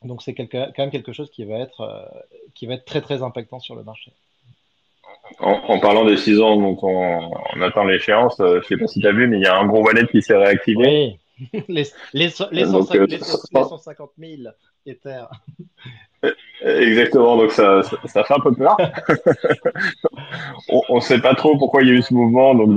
Donc, 0.03 0.21
c'est 0.21 0.35
quand 0.35 0.77
même 0.77 0.91
quelque 0.91 1.13
chose 1.13 1.31
qui 1.31 1.43
va, 1.45 1.57
être, 1.57 2.11
qui 2.53 2.67
va 2.67 2.75
être 2.75 2.85
très, 2.85 3.01
très 3.01 3.23
impactant 3.23 3.59
sur 3.59 3.75
le 3.75 3.83
marché. 3.83 4.11
En, 5.39 5.79
parlant 5.79 6.05
des 6.05 6.17
6 6.17 6.39
ans, 6.41 6.57
donc 6.57 6.83
on, 6.83 7.31
on 7.55 7.61
attend 7.61 7.85
l'échéance. 7.85 8.35
je 8.37 8.57
ne 8.57 8.61
sais 8.61 8.77
pas 8.77 8.87
si 8.87 8.99
tu 8.99 9.07
as 9.07 9.11
vu, 9.11 9.27
mais 9.27 9.37
il 9.37 9.43
y 9.43 9.47
a 9.47 9.57
un 9.57 9.65
gros 9.65 9.81
wallet 9.81 10.05
qui 10.07 10.21
s'est 10.21 10.37
réactivé. 10.37 11.17
Oui, 11.39 11.63
les, 11.67 11.87
les, 12.13 12.29
les, 12.51 12.65
150, 12.65 13.09
les 13.09 13.19
150 13.19 14.11
000 14.17 14.41
Ether. 14.85 15.25
Exactement, 16.61 17.37
donc 17.37 17.51
ça, 17.51 17.83
ça, 17.83 18.23
fait 18.23 18.33
un 18.33 18.39
peu 18.39 18.51
peur. 18.51 18.75
on 20.89 20.95
ne 20.95 21.01
sait 21.01 21.19
pas 21.19 21.35
trop 21.35 21.55
pourquoi 21.57 21.83
il 21.83 21.89
y 21.89 21.91
a 21.91 21.93
eu 21.93 22.01
ce 22.01 22.13
mouvement 22.13 22.55
donc 22.55 22.69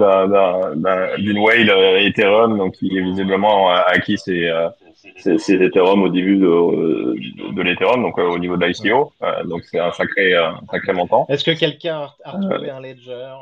d'une 1.19 1.39
whale 1.39 1.71
euh, 1.71 2.07
Ethereum 2.07 2.59
donc 2.59 2.75
qui 2.75 2.97
est 2.97 3.01
visiblement 3.01 3.71
acquis 3.71 4.19
ses, 4.19 4.49
euh, 4.49 4.69
ses, 5.17 5.55
Ethereum 5.55 6.03
au 6.03 6.11
début 6.11 6.37
de, 6.37 7.53
de, 7.55 7.63
l'Ethereum, 7.63 8.03
donc 8.03 8.19
euh, 8.19 8.29
au 8.29 8.39
niveau 8.39 8.59
de 8.59 8.67
l'ICO. 8.67 9.13
donc 9.47 9.63
c'est 9.65 9.79
un 9.79 9.93
sacré, 9.93 10.35
un 10.35 10.61
sacré 10.71 10.93
montant. 10.93 11.27
Est-ce 11.31 11.45
que 11.45 11.59
quelqu'un 11.59 12.09
a 12.25 12.33
retrouvé 12.33 12.69
un 12.71 12.81
ledger 12.81 13.33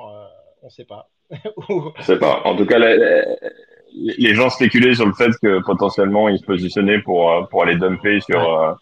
On 0.63 0.67
ne 0.67 0.71
sait 0.71 0.85
pas. 0.85 1.09
On 1.69 1.93
ne 1.99 2.03
sait 2.03 2.19
pas. 2.19 2.43
En 2.45 2.55
tout 2.55 2.65
cas, 2.65 2.79
les, 2.79 4.35
gens 4.35 4.51
spéculaient 4.51 4.95
sur 4.95 5.07
le 5.07 5.15
fait 5.15 5.33
que 5.43 5.61
potentiellement 5.65 6.29
ils 6.29 6.39
se 6.39 6.45
positionnaient 6.45 7.01
pour, 7.03 7.49
pour 7.51 7.65
aller 7.65 7.75
dumper 7.75 8.21
sur 8.21 8.79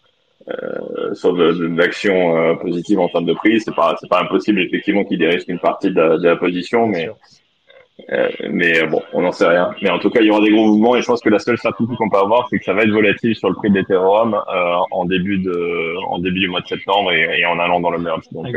euh, 0.49 1.13
sur 1.13 1.33
de, 1.33 1.51
de 1.51 1.77
l'action 1.77 2.37
euh, 2.37 2.55
positive 2.55 2.99
en 2.99 3.09
termes 3.09 3.25
de 3.25 3.33
prix. 3.33 3.59
C'est 3.59 3.75
pas 3.75 3.95
c'est 3.99 4.09
pas 4.09 4.21
impossible 4.21 4.61
effectivement 4.61 5.03
qu'il 5.03 5.19
dérisque 5.19 5.47
une 5.49 5.59
partie 5.59 5.89
de 5.89 5.95
la, 5.95 6.17
de 6.17 6.27
la 6.27 6.35
position, 6.35 6.87
mais 6.87 7.09
euh, 8.11 8.29
mais 8.51 8.85
bon, 8.85 9.01
on 9.13 9.23
n'en 9.23 9.31
sait 9.31 9.47
rien. 9.47 9.71
Mais 9.81 9.89
en 9.89 9.97
tout 9.99 10.11
cas, 10.11 10.21
il 10.21 10.27
y 10.27 10.29
aura 10.29 10.41
des 10.41 10.51
gros 10.51 10.67
mouvements 10.67 10.95
et 10.95 11.01
je 11.01 11.07
pense 11.07 11.19
que 11.19 11.29
la 11.29 11.39
seule 11.39 11.57
certitude 11.57 11.95
qu'on 11.97 12.09
peut 12.09 12.17
avoir, 12.17 12.47
c'est 12.49 12.59
que 12.59 12.63
ça 12.63 12.73
va 12.73 12.83
être 12.83 12.91
volatile 12.91 13.35
sur 13.35 13.49
le 13.49 13.55
prix 13.55 13.71
de 13.71 13.75
l'Ethereum 13.75 14.35
euh, 14.35 14.75
en 14.91 15.05
début 15.05 15.39
de 15.39 15.95
en 16.07 16.19
début 16.19 16.41
du 16.41 16.47
mois 16.47 16.61
de 16.61 16.67
septembre 16.67 17.11
et, 17.11 17.39
et 17.39 17.45
en 17.45 17.59
allant 17.59 17.79
dans 17.79 17.89
le 17.89 17.97
merge. 17.99 18.23
Donc, 18.31 18.47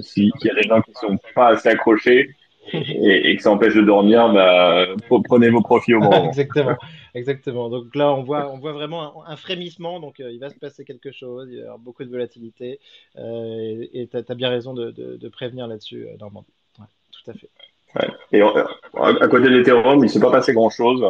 s'il 0.00 0.30
y 0.42 0.50
a 0.50 0.54
des 0.54 0.68
gens 0.68 0.80
qui 0.80 0.92
sont 0.94 1.18
pas 1.34 1.48
assez 1.48 1.68
accrochés, 1.68 2.30
et, 2.72 3.30
et, 3.30 3.36
que 3.36 3.42
ça 3.42 3.50
empêche 3.50 3.74
de 3.74 3.82
dormir, 3.82 4.32
bah, 4.32 4.86
prenez 5.24 5.50
vos 5.50 5.62
profits 5.62 5.94
au 5.94 6.00
moment. 6.00 6.24
Exactement. 6.28 6.76
Exactement. 7.14 7.68
Donc 7.68 7.94
là, 7.94 8.12
on 8.12 8.22
voit, 8.22 8.50
on 8.50 8.58
voit 8.58 8.72
vraiment 8.72 9.24
un, 9.26 9.36
frémissement. 9.36 10.00
Donc 10.00 10.20
euh, 10.20 10.30
il 10.30 10.38
va 10.38 10.48
se 10.48 10.58
passer 10.58 10.84
quelque 10.84 11.12
chose. 11.12 11.48
Il 11.50 11.58
y 11.58 11.62
avoir 11.62 11.78
beaucoup 11.78 12.04
de 12.04 12.10
volatilité. 12.10 12.80
Euh, 13.18 13.84
et 13.92 14.08
tu 14.08 14.16
as, 14.16 14.34
bien 14.34 14.48
raison 14.48 14.74
de, 14.74 14.90
de, 14.90 15.16
de 15.16 15.28
prévenir 15.28 15.66
là-dessus, 15.66 16.06
euh. 16.06 16.24
Ouais, 16.24 16.86
tout 17.10 17.30
à 17.30 17.34
fait. 17.34 17.50
Ouais. 17.96 18.08
Et 18.32 18.42
à 18.42 19.28
côté 19.28 19.44
de 19.44 19.56
l'Ethereum, 19.56 19.98
il 19.98 20.02
ne 20.02 20.08
s'est 20.08 20.20
pas 20.20 20.30
passé 20.30 20.52
grand-chose. 20.52 21.04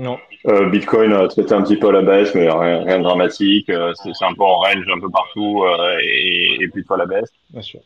Non. 0.00 0.18
Euh, 0.46 0.70
Bitcoin 0.70 1.12
a 1.12 1.28
traité 1.28 1.52
un 1.52 1.62
petit 1.62 1.76
peu 1.76 1.88
à 1.88 1.92
la 1.92 2.00
baisse, 2.00 2.34
mais 2.34 2.48
rien, 2.50 2.84
rien 2.84 2.98
de 2.98 3.02
dramatique. 3.02 3.68
Euh, 3.68 3.92
c'est 3.94 4.24
un 4.24 4.32
peu 4.32 4.44
en 4.44 4.56
range 4.56 4.86
un 4.90 4.98
peu 4.98 5.10
partout 5.10 5.62
euh, 5.62 5.98
et, 6.02 6.56
et 6.58 6.68
plutôt 6.68 6.94
à 6.94 6.96
la 6.96 7.04
baisse. 7.04 7.28
Bien 7.50 7.60
sûr. 7.60 7.80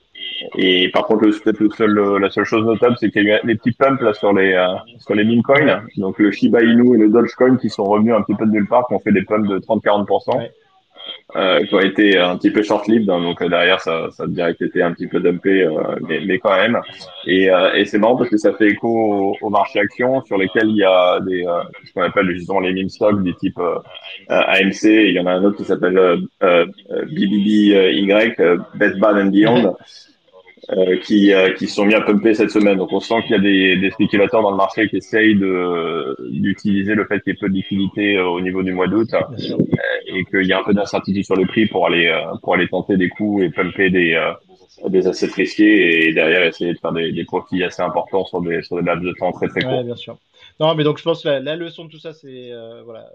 Et 0.57 0.89
par 0.91 1.05
contre, 1.07 1.23
peut-être 1.23 1.61
le 1.61 1.71
seul, 1.71 2.19
la 2.21 2.31
seule 2.31 2.45
chose 2.45 2.65
notable, 2.65 2.97
c'est 2.99 3.11
qu'il 3.11 3.25
y 3.25 3.31
a 3.31 3.43
eu 3.43 3.47
des 3.47 3.55
petits 3.55 3.73
pumps 3.73 4.01
là 4.01 4.15
sur 4.15 4.33
les 4.33 4.53
euh, 4.53 4.67
sur 4.99 5.15
les 5.15 5.25
meme 5.25 5.43
coins, 5.43 5.83
donc 5.97 6.19
le 6.19 6.31
Shiba 6.31 6.63
Inu 6.63 6.95
et 6.97 6.99
le 6.99 7.09
Dogecoin 7.09 7.57
qui 7.57 7.71
sont 7.71 7.85
revenus 7.85 8.15
un 8.15 8.23
petit 8.23 8.35
peu 8.35 8.47
de 8.47 8.51
nulle 8.51 8.69
part, 8.69 8.87
qui 8.87 8.95
ont 8.95 9.01
fait 9.01 9.13
des 9.13 9.23
pumps 9.23 9.49
de 9.49 9.59
30-40%. 9.59 10.49
euh, 11.37 11.65
qui 11.65 11.75
ont 11.75 11.81
été 11.81 12.19
un 12.19 12.37
petit 12.37 12.51
peu 12.51 12.63
short-lived, 12.63 13.11
hein, 13.11 13.21
donc 13.21 13.43
euh, 13.43 13.49
derrière 13.49 13.81
ça, 13.81 14.09
ça 14.13 14.23
a 14.23 14.27
direct 14.27 14.63
été 14.63 14.83
un 14.83 14.93
petit 14.93 15.07
peu 15.07 15.21
dumpé, 15.21 15.63
euh, 15.63 15.71
mais, 16.09 16.21
mais, 16.25 16.39
quand 16.39 16.57
même. 16.57 16.81
Et, 17.27 17.51
et 17.75 17.85
c'est 17.85 17.99
marrant 17.99 18.17
parce 18.17 18.31
que 18.31 18.37
ça 18.37 18.53
fait 18.53 18.69
écho 18.69 18.89
au, 18.89 19.37
au, 19.41 19.51
marché 19.51 19.81
action 19.81 20.23
sur 20.25 20.39
lesquels 20.39 20.69
il 20.69 20.77
y 20.77 20.85
a 20.85 21.21
des 21.21 21.45
ce 21.85 21.93
qu'on 21.93 22.03
appelle 22.03 22.31
justement 22.31 22.61
les 22.61 22.73
meme 22.73 22.89
stocks 22.89 23.23
des 23.23 23.35
types 23.35 23.61
AMC. 24.29 24.85
Et 24.85 25.09
il 25.09 25.15
y 25.15 25.21
en 25.21 25.27
a 25.27 25.33
un 25.33 25.45
autre 25.45 25.57
qui 25.57 25.65
s'appelle 25.65 25.99
BBBY, 26.41 27.75
Best 28.75 28.99
Bad 28.99 29.19
and 29.19 29.31
Beyond. 29.31 29.77
Euh, 30.71 30.97
qui, 30.97 31.31
euh, 31.35 31.53
qui 31.53 31.67
sont 31.67 31.85
mis 31.85 31.93
à 31.95 32.01
pumper 32.01 32.33
cette 32.33 32.51
semaine. 32.51 32.79
Donc 32.79 32.91
on 32.91 33.01
sent 33.01 33.21
qu'il 33.27 33.33
y 33.33 33.35
a 33.35 33.39
des, 33.39 33.77
des 33.77 33.91
spéculateurs 33.91 34.41
dans 34.41 34.51
le 34.51 34.57
marché 34.57 34.89
qui 34.89 34.97
essayent 34.97 35.35
de 35.35 36.17
d'utiliser 36.31 36.95
le 36.95 37.05
fait 37.05 37.21
qu'il 37.21 37.35
y 37.35 37.37
ait 37.37 37.39
peu 37.39 37.51
de 37.51 37.55
liquidité 37.55 38.17
euh, 38.17 38.29
au 38.29 38.41
niveau 38.41 38.63
du 38.63 38.73
mois 38.73 38.89
d'août 38.89 39.11
et 40.07 40.25
qu'il 40.25 40.47
y 40.47 40.55
a 40.55 40.61
un 40.61 40.65
peu 40.65 40.73
d'incertitude 40.73 41.23
sur 41.23 41.37
le 41.37 41.45
prix 41.45 41.67
pour 41.67 41.87
aller 41.87 42.11
pour 42.43 42.55
aller 42.55 42.67
tenter 42.69 42.97
des 42.97 43.11
coups 43.11 43.45
et 43.45 43.51
pumper 43.51 43.91
des 43.91 44.19
des 44.89 45.07
assets 45.07 45.35
risqués 45.35 46.09
et 46.09 46.15
derrière 46.15 46.45
essayer 46.45 46.73
de 46.73 46.79
faire 46.79 46.93
des, 46.93 47.13
des 47.13 47.25
profits 47.25 47.63
assez 47.63 47.83
importants 47.83 48.25
sur 48.25 48.41
des 48.41 48.63
sur 48.63 48.77
des 48.77 48.85
laps 48.85 49.05
de 49.05 49.13
temps 49.13 49.33
très 49.33 49.49
très 49.49 49.61
courts. 49.61 49.79
Ouais, 49.79 49.85
bien 49.85 49.97
sûr. 49.97 50.17
Non, 50.61 50.75
mais 50.75 50.85
donc 50.85 50.97
je 50.97 51.03
pense 51.03 51.23
que 51.23 51.29
la, 51.29 51.41
la 51.41 51.57
leçon 51.57 51.85
de 51.85 51.91
tout 51.91 51.99
ça, 51.99 52.15
c'est 52.15 52.53
voilà, 52.87 53.07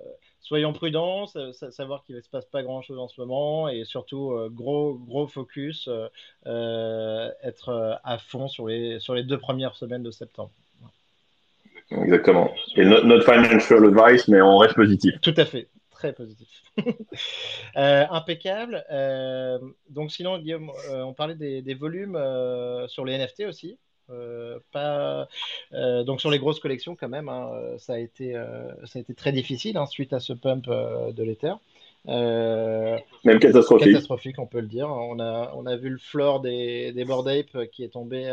soyons 0.42 0.74
prudents, 0.74 1.26
savoir 1.72 2.04
qu'il 2.04 2.16
ne 2.16 2.22
se 2.22 2.30
passe 2.30 2.46
pas 2.46 2.64
grand-chose 2.64 2.98
en 2.98 3.08
ce 3.08 3.20
moment 3.20 3.70
et 3.70 3.84
surtout 3.84 4.32
euh, 4.32 4.50
gros, 4.50 4.96
gros 4.96 5.28
focus, 5.28 5.88
euh, 5.88 6.08
euh, 6.48 7.30
être 7.44 8.00
à 8.04 8.18
fond 8.18 8.48
sur 8.48 8.68
les, 8.68 9.00
sur 9.00 9.14
les 9.14 9.24
deux 9.24 9.38
premières 9.38 9.76
semaines 9.76 10.04
de 10.04 10.12
septembre. 10.12 10.52
Exactement. 11.92 12.52
Et 12.76 12.86
notre 12.86 13.26
financial 13.26 13.84
advice, 13.86 14.28
mais 14.28 14.42
on 14.42 14.60
reste 14.60 14.76
positif. 14.76 15.16
Tout 15.22 15.34
à 15.38 15.46
fait, 15.46 15.70
très 15.90 16.14
positif. 16.14 16.48
impeccable. 17.76 18.84
donc 19.90 20.12
sinon, 20.12 20.38
Guillaume, 20.38 20.72
on 20.92 21.14
parlait 21.14 21.36
des, 21.36 21.64
des 21.64 21.74
volumes 21.74 22.18
sur 22.88 23.06
les 23.06 23.18
NFT 23.18 23.46
aussi. 23.48 23.78
Euh, 24.12 24.60
pas, 24.72 25.28
euh, 25.74 26.04
donc 26.04 26.20
sur 26.20 26.32
les 26.32 26.40
grosses 26.40 26.60
collections 26.60 26.96
quand 26.96 27.10
même, 27.10 27.30
hein, 27.30 27.52
ça, 27.78 27.94
a 27.94 27.98
été, 28.00 28.36
euh, 28.36 28.72
ça 28.86 29.00
a 29.00 29.02
été 29.02 29.14
très 29.14 29.32
difficile 29.32 29.78
hein, 29.78 29.86
suite 29.86 30.14
à 30.14 30.20
ce 30.20 30.34
pump 30.34 30.66
de 30.68 31.24
l'Ether. 31.24 31.54
Même 32.06 33.40
catastrophique. 33.40 33.88
Catastrophique, 33.88 34.40
on 34.40 34.48
peut 34.48 34.62
le 34.62 34.68
dire. 34.68 34.90
On 34.90 35.20
a, 35.20 35.54
on 35.56 35.66
a 35.66 35.76
vu 35.76 35.90
le 35.90 35.98
floor 35.98 36.40
des, 36.40 36.92
des 36.92 37.04
Ape 37.04 37.70
qui 37.72 37.84
est 37.84 37.90
tombé 37.90 38.32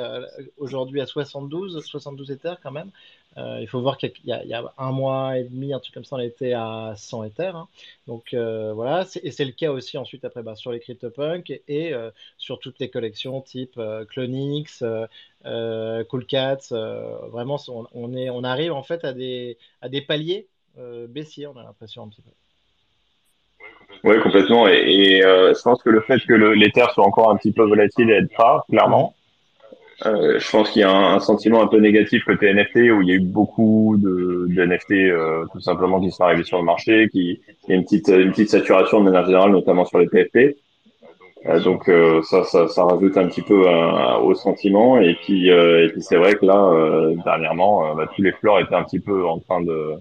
aujourd'hui 0.56 1.00
à 1.00 1.06
72, 1.06 1.85
72 1.85 2.30
Ethers 2.30 2.59
quand 2.62 2.73
même. 2.73 2.90
Euh, 3.38 3.59
il 3.61 3.69
faut 3.69 3.81
voir 3.81 3.99
qu'il 3.99 4.12
y, 4.25 4.33
a 4.33 4.73
un 4.78 4.93
mois 4.93 5.38
et 5.38 5.45
demi, 5.45 5.75
un 5.75 5.78
truc 5.78 5.95
comme 5.95 6.05
ça, 6.05 6.16
on 6.16 6.21
était 6.21 6.55
à 6.55 6.95
100 6.97 7.25
Ether. 7.25 7.52
Hein. 7.55 7.69
Donc 8.07 8.33
euh, 8.33 8.73
voilà, 8.73 9.05
et 9.23 9.31
c'est 9.31 9.45
le 9.45 9.52
cas 9.52 9.71
aussi 9.71 9.99
ensuite 9.99 10.25
après 10.25 10.43
bah, 10.43 10.55
sur 10.55 10.73
les 10.73 10.81
CryptoPunk 10.81 11.50
et, 11.50 11.62
et 11.69 11.93
euh, 11.93 12.11
sur 12.38 12.59
toutes 12.59 12.78
les 12.78 12.88
collections 12.88 13.40
type 13.43 13.81
Clonix, 14.09 14.83
Cool 15.45 16.26
Cats. 16.26 16.69
vraiment, 16.71 17.59
on, 17.93 18.14
est, 18.14 18.31
on 18.31 18.43
arrive 18.43 18.73
en 18.73 18.83
fait 18.83 19.05
à 19.05 19.12
des, 19.12 19.59
à 19.83 19.88
des 19.88 20.00
paliers 20.00 20.49
baissiers, 21.09 21.47
on 21.47 21.57
a 21.57 21.62
l'impression 21.62 22.02
un 22.05 22.09
petit 22.09 22.23
peu. 22.23 22.31
Oui, 24.05 24.21
complètement. 24.23 24.69
Et, 24.69 25.21
je 25.21 25.62
pense 25.62 25.83
que 25.83 25.90
le 25.90 26.00
fait 26.00 26.21
que 26.21 26.33
l'Ether 26.33 26.87
soit 26.95 27.05
encore 27.05 27.31
un 27.31 27.37
petit 27.37 27.52
peu 27.52 27.64
volatile 27.64 28.11
aide 28.11 28.31
pas, 28.37 28.64
clairement. 28.69 29.15
Euh, 30.05 30.38
je 30.38 30.50
pense 30.50 30.71
qu'il 30.71 30.81
y 30.81 30.85
a 30.85 30.91
un, 30.91 31.21
sentiment 31.21 31.62
un 31.62 31.69
peu 31.69 31.79
négatif 31.79 32.25
côté 32.25 32.53
NFT 32.53 32.76
où 32.93 33.00
il 33.00 33.09
y 33.09 33.12
a 33.12 33.15
eu 33.15 33.21
beaucoup 33.21 33.97
de, 33.97 34.47
de 34.50 34.65
NFT 34.67 34.93
euh, 34.93 35.47
tout 35.50 35.61
simplement 35.61 36.00
qui 36.00 36.11
sont 36.11 36.25
arrivés 36.25 36.45
sur 36.45 36.59
le 36.59 36.65
marché, 36.65 37.09
qui 37.11 37.41
il 37.67 37.71
y 37.71 37.73
a 37.73 37.76
une 37.76 37.85
petite 37.85 38.09
une 38.09 38.31
petite 38.31 38.50
saturation 38.50 39.00
de 39.00 39.05
manière 39.05 39.25
générale, 39.25 39.53
notamment 39.53 39.87
sur 39.87 39.99
les 39.99 40.07
PFP. 40.07 40.57
Euh, 41.49 41.61
donc 41.61 41.88
euh, 41.88 42.23
ça, 42.23 42.45
ça, 42.45 42.67
ça 42.67 42.85
rajoute 42.85 43.17
un 43.17 43.29
petit 43.29 43.43
peu 43.43 43.69
euh, 43.69 44.17
au 44.19 44.35
sentiment 44.35 44.99
et 44.99 45.15
puis 45.15 45.49
et 45.49 45.88
puis 45.93 46.03
c'est 46.03 46.17
vrai 46.17 46.35
que 46.35 46.45
là 46.47 47.12
dernièrement 47.25 47.95
bah, 47.95 48.09
tous 48.15 48.23
les 48.23 48.33
fleurs 48.33 48.59
étaient 48.61 48.75
un 48.75 48.83
petit 48.83 49.00
peu 49.00 49.26
en 49.26 49.38
train 49.38 49.61
de, 49.61 49.95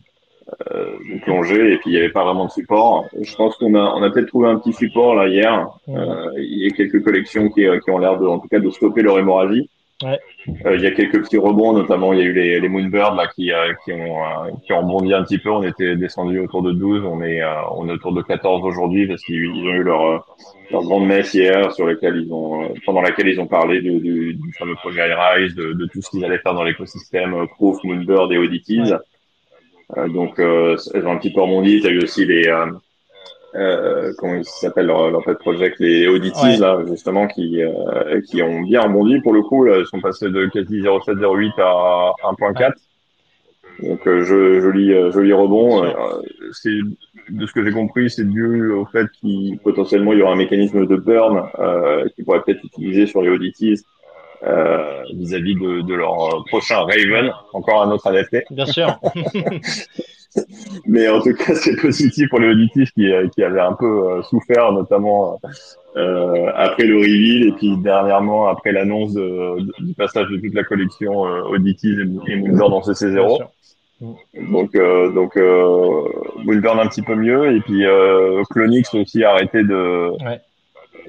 de 0.69 1.19
plonger 1.23 1.73
et 1.73 1.77
puis 1.77 1.91
il 1.91 1.93
n'y 1.93 1.97
avait 1.97 2.09
pas 2.09 2.23
vraiment 2.23 2.45
de 2.45 2.51
support. 2.51 3.05
Je 3.19 3.35
pense 3.35 3.55
qu'on 3.57 3.75
a 3.75 3.93
on 3.95 4.01
a 4.01 4.09
peut-être 4.09 4.27
trouvé 4.27 4.47
un 4.49 4.57
petit 4.57 4.73
support 4.73 5.15
là 5.15 5.27
hier. 5.27 5.67
il 5.87 6.63
y 6.63 6.67
a 6.67 6.75
quelques 6.75 7.03
collections 7.03 7.49
qui, 7.49 7.65
qui 7.83 7.91
ont 7.91 7.97
l'air 7.99 8.17
de 8.17 8.25
en 8.25 8.39
tout 8.39 8.47
cas 8.47 8.59
de 8.59 8.69
stopper 8.69 9.01
leur 9.01 9.19
hémorragie. 9.19 9.69
Ouais. 10.03 10.19
Euh, 10.65 10.75
il 10.75 10.81
y 10.81 10.87
a 10.87 10.91
quelques 10.91 11.23
petits 11.23 11.37
rebonds, 11.37 11.71
notamment 11.71 12.11
il 12.11 12.19
y 12.19 12.21
a 12.21 12.25
eu 12.25 12.33
les, 12.33 12.59
les 12.59 12.67
Moonbirds 12.67 13.15
là, 13.15 13.27
qui, 13.27 13.53
euh, 13.53 13.73
qui, 13.85 13.93
ont, 13.93 14.17
euh, 14.23 14.51
qui 14.65 14.73
ont 14.73 14.83
bondi 14.83 15.13
un 15.13 15.23
petit 15.23 15.37
peu. 15.37 15.49
On 15.49 15.63
était 15.63 15.95
descendu 15.95 16.39
autour 16.39 16.63
de 16.63 16.73
12, 16.73 17.05
on 17.05 17.21
est, 17.21 17.41
on 17.71 17.87
est 17.87 17.93
autour 17.93 18.11
de 18.13 18.21
14 18.21 18.63
aujourd'hui 18.65 19.07
parce 19.07 19.23
qu'ils 19.23 19.47
ont 19.49 19.73
eu 19.73 19.83
leur, 19.83 20.25
leur 20.69 20.83
grande 20.83 21.07
messe 21.07 21.33
hier 21.33 21.71
sur 21.71 21.87
laquelle 21.87 22.17
ils 22.17 22.33
ont, 22.33 22.73
pendant 22.85 23.01
laquelle 23.01 23.29
ils 23.29 23.39
ont 23.39 23.47
parlé 23.47 23.81
du, 23.81 24.01
du, 24.01 24.33
du 24.33 24.53
fameux 24.53 24.75
projet 24.75 25.09
iRise, 25.09 25.55
de, 25.55 25.71
de 25.71 25.85
tout 25.85 26.01
ce 26.01 26.09
qu'ils 26.09 26.25
allaient 26.25 26.39
faire 26.39 26.53
dans 26.53 26.63
l'écosystème 26.63 27.47
Proof, 27.55 27.81
Moonbird 27.85 28.33
et 28.33 28.37
Oddities. 28.37 28.91
donc, 30.07 30.39
elles 30.39 31.07
ont 31.07 31.11
un 31.11 31.17
petit 31.17 31.31
peu 31.31 31.41
rebondi. 31.41 31.77
Il 31.77 31.83
y 31.83 31.87
a 31.87 31.91
eu 31.91 32.03
aussi 32.03 32.25
les, 32.25 32.51
euh, 33.55 34.13
comment 34.17 34.35
ils 34.35 34.45
s'appellent 34.45 34.87
leur, 34.87 35.11
leur 35.11 35.23
pet 35.23 35.37
project, 35.37 35.79
les 35.79 36.07
Audities 36.07 36.57
là 36.57 36.79
justement 36.87 37.27
qui 37.27 37.61
euh, 37.61 38.21
qui 38.27 38.41
ont 38.41 38.61
bien 38.61 38.81
rebondi 38.81 39.19
pour 39.21 39.33
le 39.33 39.41
coup, 39.41 39.63
là, 39.63 39.79
ils 39.79 39.85
sont 39.85 40.01
passés 40.01 40.29
de 40.29 40.45
quasi 40.47 40.81
0,708 40.81 41.53
à 41.59 42.11
1.4. 42.23 42.73
Donc 43.81 44.07
euh, 44.07 44.23
je, 44.23 44.61
joli 44.61 44.93
euh, 44.93 45.11
joli 45.11 45.33
rebond. 45.33 45.83
Euh, 45.83 46.21
c'est 46.53 46.77
de 47.29 47.45
ce 47.45 47.51
que 47.51 47.63
j'ai 47.63 47.71
compris, 47.71 48.09
c'est 48.09 48.27
dû 48.27 48.71
au 48.71 48.85
fait 48.85 49.07
qu'il 49.19 49.57
potentiellement 49.59 50.13
il 50.13 50.19
y 50.19 50.21
aura 50.21 50.33
un 50.33 50.37
mécanisme 50.37 50.85
de 50.85 50.95
burn 50.95 51.49
qui 52.15 52.23
pourrait 52.23 52.41
peut-être 52.45 52.63
utiliser 52.63 53.07
sur 53.07 53.21
les 53.21 53.29
Audities 53.29 53.81
vis-à-vis 55.13 55.55
de, 55.55 55.81
de, 55.81 55.93
leur 55.95 56.45
prochain 56.45 56.81
Raven, 56.81 57.33
encore 57.53 57.81
un 57.81 57.91
autre 57.91 58.11
NFT. 58.11 58.45
Bien 58.51 58.65
sûr. 58.65 58.99
Mais 60.85 61.07
en 61.07 61.21
tout 61.21 61.33
cas, 61.33 61.55
c'est 61.55 61.75
positif 61.75 62.29
pour 62.29 62.39
les 62.39 62.49
auditifs 62.49 62.91
qui, 62.91 63.11
euh, 63.11 63.27
qui 63.29 63.43
avaient 63.43 63.61
un 63.61 63.73
peu 63.73 63.85
euh, 63.85 64.21
souffert, 64.23 64.71
notamment 64.71 65.39
euh, 65.95 66.51
après 66.55 66.85
le 66.85 66.97
reveal 66.97 67.47
et 67.47 67.51
puis 67.53 67.77
dernièrement 67.77 68.47
après 68.47 68.71
l'annonce 68.71 69.13
du 69.13 69.93
passage 69.95 70.27
de 70.27 70.37
toute 70.37 70.53
la 70.53 70.63
collection 70.63 71.21
auditive 71.21 72.01
et 72.27 72.35
Moonbird 72.35 72.69
dans 72.69 72.81
CC0. 72.81 73.45
Donc, 74.51 74.75
euh, 74.75 75.09
donc 75.11 75.37
Moonbird 76.43 76.79
un 76.79 76.87
petit 76.87 77.01
peu 77.01 77.15
mieux 77.15 77.55
et 77.55 77.61
puis 77.61 77.85
Clonix 78.49 78.93
aussi 78.93 79.23
a 79.23 79.31
arrêté 79.31 79.63
de, 79.63 80.11
ouais 80.23 80.41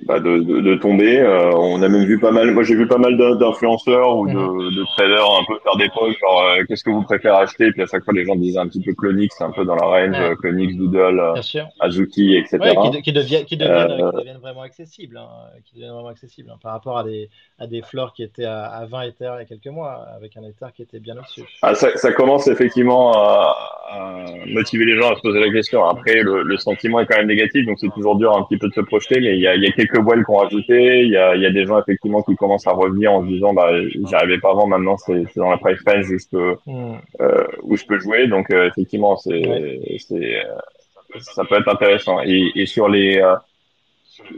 bah, 0.05 0.21
de, 0.21 0.39
de, 0.39 0.61
de, 0.61 0.75
tomber. 0.75 1.19
Euh, 1.19 1.51
on 1.53 1.83
a 1.83 1.89
même 1.89 2.05
vu 2.05 2.19
pas 2.19 2.31
mal, 2.31 2.53
moi 2.53 2.63
j'ai 2.63 2.75
vu 2.75 2.87
pas 2.87 2.99
mal 2.99 3.17
d'influenceurs 3.17 4.17
ou 4.17 4.27
de, 4.27 4.33
mhm. 4.33 4.75
de, 4.75 4.85
traders 4.97 5.25
un 5.25 5.45
peu 5.47 5.59
faire 5.63 5.77
des 5.77 5.89
posts 5.89 6.19
genre 6.21 6.43
euh, 6.43 6.65
qu'est-ce 6.69 6.85
que 6.85 6.91
vous 6.91 7.03
préférez 7.03 7.37
acheter, 7.37 7.67
et 7.67 7.73
puis 7.73 7.83
à 7.83 7.87
chaque 7.87 8.05
fois 8.05 8.15
les 8.15 8.25
gens 8.25 8.37
disaient 8.37 8.59
un 8.59 8.69
petit 8.69 8.83
peu 8.83 8.95
Clonix, 8.95 9.41
un 9.41 9.51
peu 9.51 9.65
dans 9.65 9.77
la 9.77 9.87
range, 9.87 10.19
ouais. 10.19 10.37
Clonix, 10.37 10.77
Doodle, 10.77 11.21
euh, 11.21 11.63
Azuki, 11.81 12.37
etc. 12.37 12.59
Ouais, 12.61 12.91
qui, 12.91 13.03
qui, 13.03 13.13
deviennent, 13.13 13.45
qui, 13.45 13.57
deviennent, 13.57 14.11
qui 14.11 14.17
deviennent 14.17 14.39
vraiment 14.39 14.63
accessibles, 14.63 15.17
hein, 15.17 15.29
qui 15.65 15.75
deviennent 15.75 15.93
vraiment 15.93 16.09
accessibles 16.09 16.51
hein, 16.51 16.59
par 16.63 16.73
rapport 16.73 16.99
à 16.99 17.05
des, 17.05 17.29
à 17.59 17.67
des 17.67 17.81
fleurs 17.81 18.13
qui 18.13 18.23
étaient 18.23 18.45
à, 18.45 18.67
à 18.67 18.85
20 18.85 19.03
Ether 19.03 19.33
il 19.37 19.39
y 19.39 19.43
a 19.43 19.45
quelques 19.45 19.67
mois, 19.69 20.07
avec 20.15 20.37
un 20.37 20.43
Ether 20.43 20.67
qui 20.75 20.83
était 20.83 20.99
bien 20.99 21.17
au-dessus. 21.17 21.45
Ah, 21.63 21.75
ça, 21.75 21.97
ça, 21.97 22.13
commence 22.13 22.49
effectivement 22.49 23.13
à, 23.13 23.57
à, 23.89 24.25
motiver 24.47 24.85
les 24.85 24.97
gens 24.97 25.11
à 25.11 25.17
se 25.17 25.23
poser 25.23 25.41
la 25.41 25.51
question. 25.51 25.85
Après, 25.85 26.23
le, 26.23 26.43
le 26.43 26.57
sentiment 26.59 27.01
est 27.01 27.07
quand 27.07 27.17
même 27.17 27.29
négatif, 27.29 27.65
donc 27.65 27.79
c'est 27.81 27.89
toujours 27.95 28.17
dur 28.17 28.37
un 28.37 28.43
petit 28.45 28.59
peu 28.59 28.69
de 28.69 28.75
se 28.75 28.81
projeter, 28.83 29.21
mais 29.21 29.37
il 29.37 29.41
y 29.41 29.47
a, 29.47 29.55
il 29.55 29.63
y 29.63 29.67
a 29.67 29.73
quelques 29.73 29.99
voiles 29.99 30.23
qu'on 30.25 30.37
rajouté. 30.37 31.01
Il 31.03 31.11
y 31.11 31.17
a, 31.17 31.35
il 31.35 31.43
y 31.43 31.47
a 31.47 31.51
des 31.51 31.65
gens 31.65 31.81
effectivement 31.81 32.23
qui 32.23 32.37
commencent 32.37 32.67
à 32.67 32.73
revenir 32.73 33.13
en 33.13 33.23
se 33.23 33.29
disant 33.29 33.55
bah 33.55 33.71
j'y 33.89 34.15
arrivais 34.15 34.39
pas 34.39 34.51
avant, 34.51 34.67
maintenant 34.67 34.97
c'est 34.99 35.25
dans 35.37 35.51
la 35.51 35.57
price 35.57 35.81
range 35.87 36.11
où 36.11 36.19
je 36.19 36.27
peux 36.31 36.57
mm. 36.67 36.95
euh, 37.23 37.47
où 37.63 37.77
je 37.77 37.85
peux 37.87 37.99
jouer. 37.99 38.27
Donc 38.27 38.51
euh, 38.51 38.69
effectivement 38.69 39.17
c'est 39.17 39.81
c'est 39.99 40.45
euh, 40.45 41.19
ça 41.21 41.45
peut 41.45 41.57
être 41.57 41.69
intéressant. 41.69 42.21
Et, 42.23 42.53
et 42.55 42.67
sur 42.67 42.89
les 42.89 43.19
euh, 43.19 43.35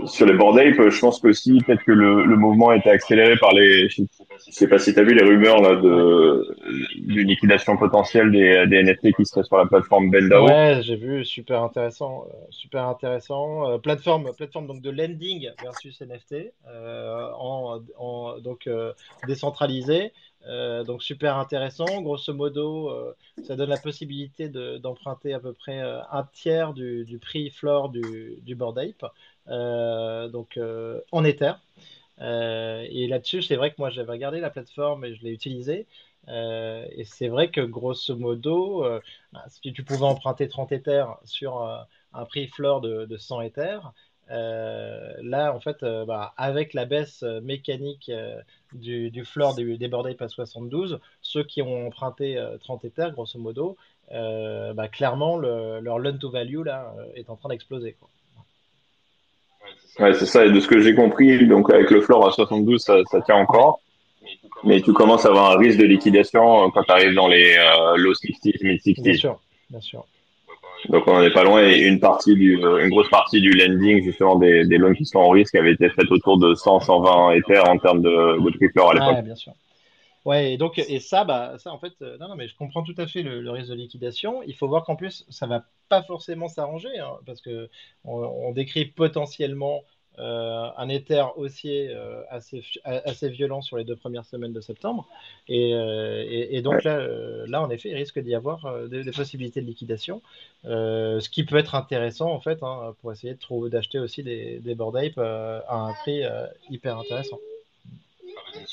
sur 0.06 0.26
les 0.26 0.34
board 0.34 0.58
ape, 0.58 0.88
je 0.88 1.00
pense 1.00 1.20
que 1.20 1.32
si 1.32 1.58
peut-être 1.60 1.84
que 1.84 1.92
le, 1.92 2.24
le 2.24 2.36
mouvement 2.36 2.72
été 2.72 2.90
accéléré 2.90 3.36
par 3.36 3.52
les, 3.52 3.88
je 3.88 4.02
sais 4.50 4.68
pas 4.68 4.78
si 4.78 4.94
tu 4.94 5.00
as 5.00 5.02
vu 5.02 5.14
les 5.14 5.24
rumeurs 5.24 5.60
là 5.60 5.76
de 5.76 6.56
d'une 6.96 7.28
liquidation 7.28 7.76
potentielle 7.76 8.30
des, 8.30 8.82
NFT 8.82 9.16
qui 9.16 9.24
seraient 9.24 9.44
sur 9.44 9.56
la 9.56 9.66
plateforme 9.66 10.10
Bendao. 10.10 10.46
Ouais, 10.46 10.80
j'ai 10.82 10.96
vu, 10.96 11.24
super 11.24 11.62
intéressant, 11.62 12.26
euh, 12.28 12.36
super 12.50 12.86
intéressant. 12.86 13.70
Euh, 13.70 13.78
plateforme, 13.78 14.30
plateforme 14.36 14.66
donc 14.66 14.82
de 14.82 14.90
lending 14.90 15.50
versus 15.62 16.00
NFT 16.00 16.52
euh, 16.68 17.30
en, 17.38 17.80
donc 18.40 18.66
euh, 18.66 18.92
décentralisé. 19.26 20.12
Euh, 20.46 20.84
donc 20.84 21.02
super 21.02 21.36
intéressant. 21.36 22.00
Grosso 22.02 22.32
modo, 22.32 22.90
euh, 22.90 23.14
ça 23.42 23.56
donne 23.56 23.70
la 23.70 23.76
possibilité 23.76 24.48
d'emprunter 24.48 25.34
à 25.34 25.40
peu 25.40 25.52
près 25.52 25.80
un 25.80 26.24
tiers 26.32 26.72
du, 26.74 27.18
prix 27.20 27.50
floor 27.50 27.90
du, 27.90 28.38
du 28.42 28.56
Ape. 28.60 29.12
Euh, 29.48 30.28
donc 30.28 30.56
euh, 30.56 31.00
en 31.12 31.24
Ether. 31.24 31.52
Euh, 32.20 32.84
et 32.90 33.06
là-dessus, 33.06 33.42
c'est 33.42 33.56
vrai 33.56 33.70
que 33.70 33.76
moi 33.78 33.90
j'avais 33.90 34.12
regardé 34.12 34.40
la 34.40 34.50
plateforme 34.50 35.04
et 35.04 35.14
je 35.14 35.22
l'ai 35.22 35.30
utilisée. 35.32 35.86
et 36.28 37.04
c'est 37.04 37.28
vrai 37.28 37.50
que 37.50 37.60
grosso 37.60 38.16
modo, 38.16 38.84
bah, 39.32 39.44
si 39.48 39.72
tu 39.72 39.82
pouvais 39.84 40.04
emprunter 40.04 40.48
30 40.48 40.72
Ethers 40.72 41.18
sur 41.24 41.62
un 42.12 42.24
prix 42.26 42.48
floor 42.48 42.80
de, 42.80 43.06
de 43.06 43.16
100 43.16 43.42
Ethers, 43.42 43.92
là, 44.28 45.52
en 45.54 45.60
fait, 45.60 45.84
bah, 46.06 46.34
avec 46.36 46.74
la 46.74 46.84
baisse 46.86 47.22
mécanique 47.42 48.10
du, 48.72 49.10
du 49.10 49.24
floor 49.24 49.54
des, 49.54 49.78
des 49.78 49.88
board 49.88 50.08
à 50.20 50.28
72, 50.28 51.00
ceux 51.22 51.44
qui 51.44 51.62
ont 51.62 51.86
emprunté 51.86 52.42
30 52.60 52.84
Ethers, 52.84 53.12
grosso 53.12 53.38
modo, 53.38 53.76
bah, 54.10 54.88
clairement, 54.88 55.38
leur 55.38 55.98
loan 55.98 56.18
to 56.18 56.30
value 56.30 56.62
là, 56.64 56.94
est 57.14 57.30
en 57.30 57.36
train 57.36 57.48
d'exploser. 57.48 57.96
Ouais, 59.98 60.14
c'est 60.14 60.26
ça. 60.26 60.44
Et 60.46 60.50
de 60.50 60.60
ce 60.60 60.68
que 60.68 60.80
j'ai 60.80 60.94
compris, 60.94 61.46
donc 61.46 61.72
avec 61.72 61.90
le 61.90 62.00
floor 62.00 62.28
à 62.28 62.32
72, 62.32 62.80
ça, 62.80 62.98
ça 63.10 63.20
tient 63.20 63.36
encore. 63.36 63.80
Mais 64.64 64.80
tu 64.80 64.92
commences 64.92 65.24
à 65.24 65.28
avoir 65.28 65.52
un 65.52 65.58
risque 65.58 65.78
de 65.78 65.84
liquidation 65.84 66.64
euh, 66.64 66.68
quand 66.72 66.82
tu 66.82 66.90
arrives 66.90 67.14
dans 67.14 67.28
les 67.28 67.56
euh, 67.56 67.96
low 67.96 68.12
60s, 68.12 68.64
mid 68.64 68.80
60s. 68.80 69.02
Bien 69.02 69.14
sûr, 69.14 69.38
bien 69.70 69.80
sûr. 69.80 70.04
Donc 70.88 71.04
on 71.06 71.14
n'en 71.14 71.22
est 71.22 71.32
pas 71.32 71.42
loin 71.42 71.62
et 71.62 71.78
une 71.78 71.98
partie 71.98 72.34
du, 72.34 72.64
euh, 72.64 72.78
une 72.78 72.90
grosse 72.90 73.08
partie 73.08 73.40
du 73.40 73.50
lending 73.50 74.02
justement 74.04 74.36
des, 74.36 74.64
des 74.64 74.78
loans 74.78 74.94
qui 74.94 75.04
sont 75.04 75.18
en 75.18 75.30
risque 75.30 75.54
avait 75.56 75.72
été 75.72 75.88
faite 75.90 76.10
autour 76.10 76.38
de 76.38 76.54
100, 76.54 76.80
120 76.80 77.32
Ether 77.32 77.60
en 77.66 77.78
termes 77.78 78.00
de, 78.00 78.40
de 78.40 78.50
tripler 78.50 78.82
à 78.82 78.92
l'époque. 78.94 79.16
Ouais, 79.16 79.22
bien 79.22 79.34
sûr. 79.34 79.52
Ouais, 80.28 80.52
et 80.52 80.58
donc 80.58 80.78
et 80.78 81.00
ça, 81.00 81.24
bah 81.24 81.56
ça 81.58 81.72
en 81.72 81.78
fait, 81.78 81.94
non, 82.00 82.28
non, 82.28 82.36
mais 82.36 82.48
je 82.48 82.56
comprends 82.56 82.82
tout 82.82 82.94
à 82.98 83.06
fait 83.06 83.22
le, 83.22 83.50
risque 83.50 83.70
de 83.70 83.74
liquidation. 83.74 84.42
Il 84.44 84.54
faut 84.54 84.68
voir 84.68 84.84
qu'en 84.84 84.96
plus 84.96 85.24
ça 85.30 85.46
va 85.46 85.64
pas 85.88 86.02
forcément 86.02 86.48
s'arranger 86.48 86.98
hein, 86.98 87.18
parce 87.26 87.40
que 87.40 87.70
on, 88.04 88.18
on 88.18 88.52
décrit 88.52 88.84
potentiellement 88.84 89.84
euh, 90.18 90.68
un 90.76 90.88
éther 90.88 91.32
haussier 91.38 91.90
euh, 91.90 92.22
assez, 92.28 92.64
assez 92.84 93.28
violent 93.28 93.62
sur 93.62 93.76
les 93.76 93.84
deux 93.84 93.94
premières 93.94 94.24
semaines 94.24 94.52
de 94.52 94.60
septembre. 94.60 95.06
Et, 95.46 95.74
euh, 95.74 96.60
donc 96.60 96.82
là, 96.82 96.98
là, 97.46 97.62
en 97.62 97.70
effet, 97.70 97.90
il 97.90 97.94
risque 97.94 98.18
d'y 98.18 98.34
avoir 98.34 98.88
des, 98.88 99.04
possibilités 99.12 99.60
de 99.60 99.66
liquidation, 99.66 100.20
ce 100.64 101.28
qui 101.28 101.44
peut 101.44 101.56
être 101.56 101.74
intéressant 101.74 102.30
en 102.30 102.40
fait 102.40 102.62
hein, 102.62 102.94
pour 103.00 103.12
essayer 103.12 103.34
de 103.34 103.38
trouver 103.38 103.70
d'acheter 103.70 103.98
aussi 103.98 104.22
des, 104.22 104.58
des 104.58 104.74
board 104.74 104.96
ape 104.96 105.18
à 105.18 105.74
un 105.74 105.92
prix 105.94 106.22
hyper 106.68 106.98
intéressant. 106.98 107.38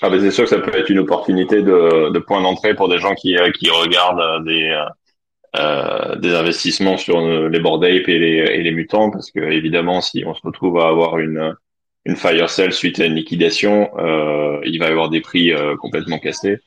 Ah 0.02 0.10
c'est 0.20 0.32
sûr 0.32 0.44
que 0.44 0.50
ça 0.50 0.60
peut 0.60 0.76
être 0.78 0.90
une 0.90 1.00
opportunité 1.00 1.62
de, 1.62 2.12
de 2.12 2.20
point 2.20 2.42
d'entrée 2.42 2.74
pour 2.76 2.90
des 2.90 3.00
gens 3.00 3.16
qui, 3.16 3.36
qui 3.58 3.70
regardent 3.70 4.46
des, 4.46 4.76
euh, 5.58 6.16
des 6.16 6.34
investissements 6.34 6.98
sur 6.98 7.20
les 7.22 7.60
board 7.60 7.84
ape 7.84 8.08
et 8.10 8.20
les, 8.20 8.38
et 8.56 8.62
les 8.64 8.72
mutants 8.72 9.10
parce 9.10 9.32
que 9.32 9.40
évidemment 9.40 10.02
si 10.02 10.24
on 10.26 10.34
se 10.34 10.42
retrouve 10.44 10.80
à 10.80 10.88
avoir 10.88 11.18
une 11.20 11.56
une 12.06 12.16
fire 12.16 12.50
sale 12.50 12.72
suite 12.72 13.00
à 13.00 13.06
une 13.06 13.16
liquidation, 13.16 13.90
euh, 13.98 14.60
il 14.64 14.78
va 14.80 14.88
y 14.88 14.92
avoir 14.92 15.10
des 15.10 15.22
prix 15.22 15.52
euh, 15.52 15.76
complètement 15.76 16.20
cassés. 16.20 16.60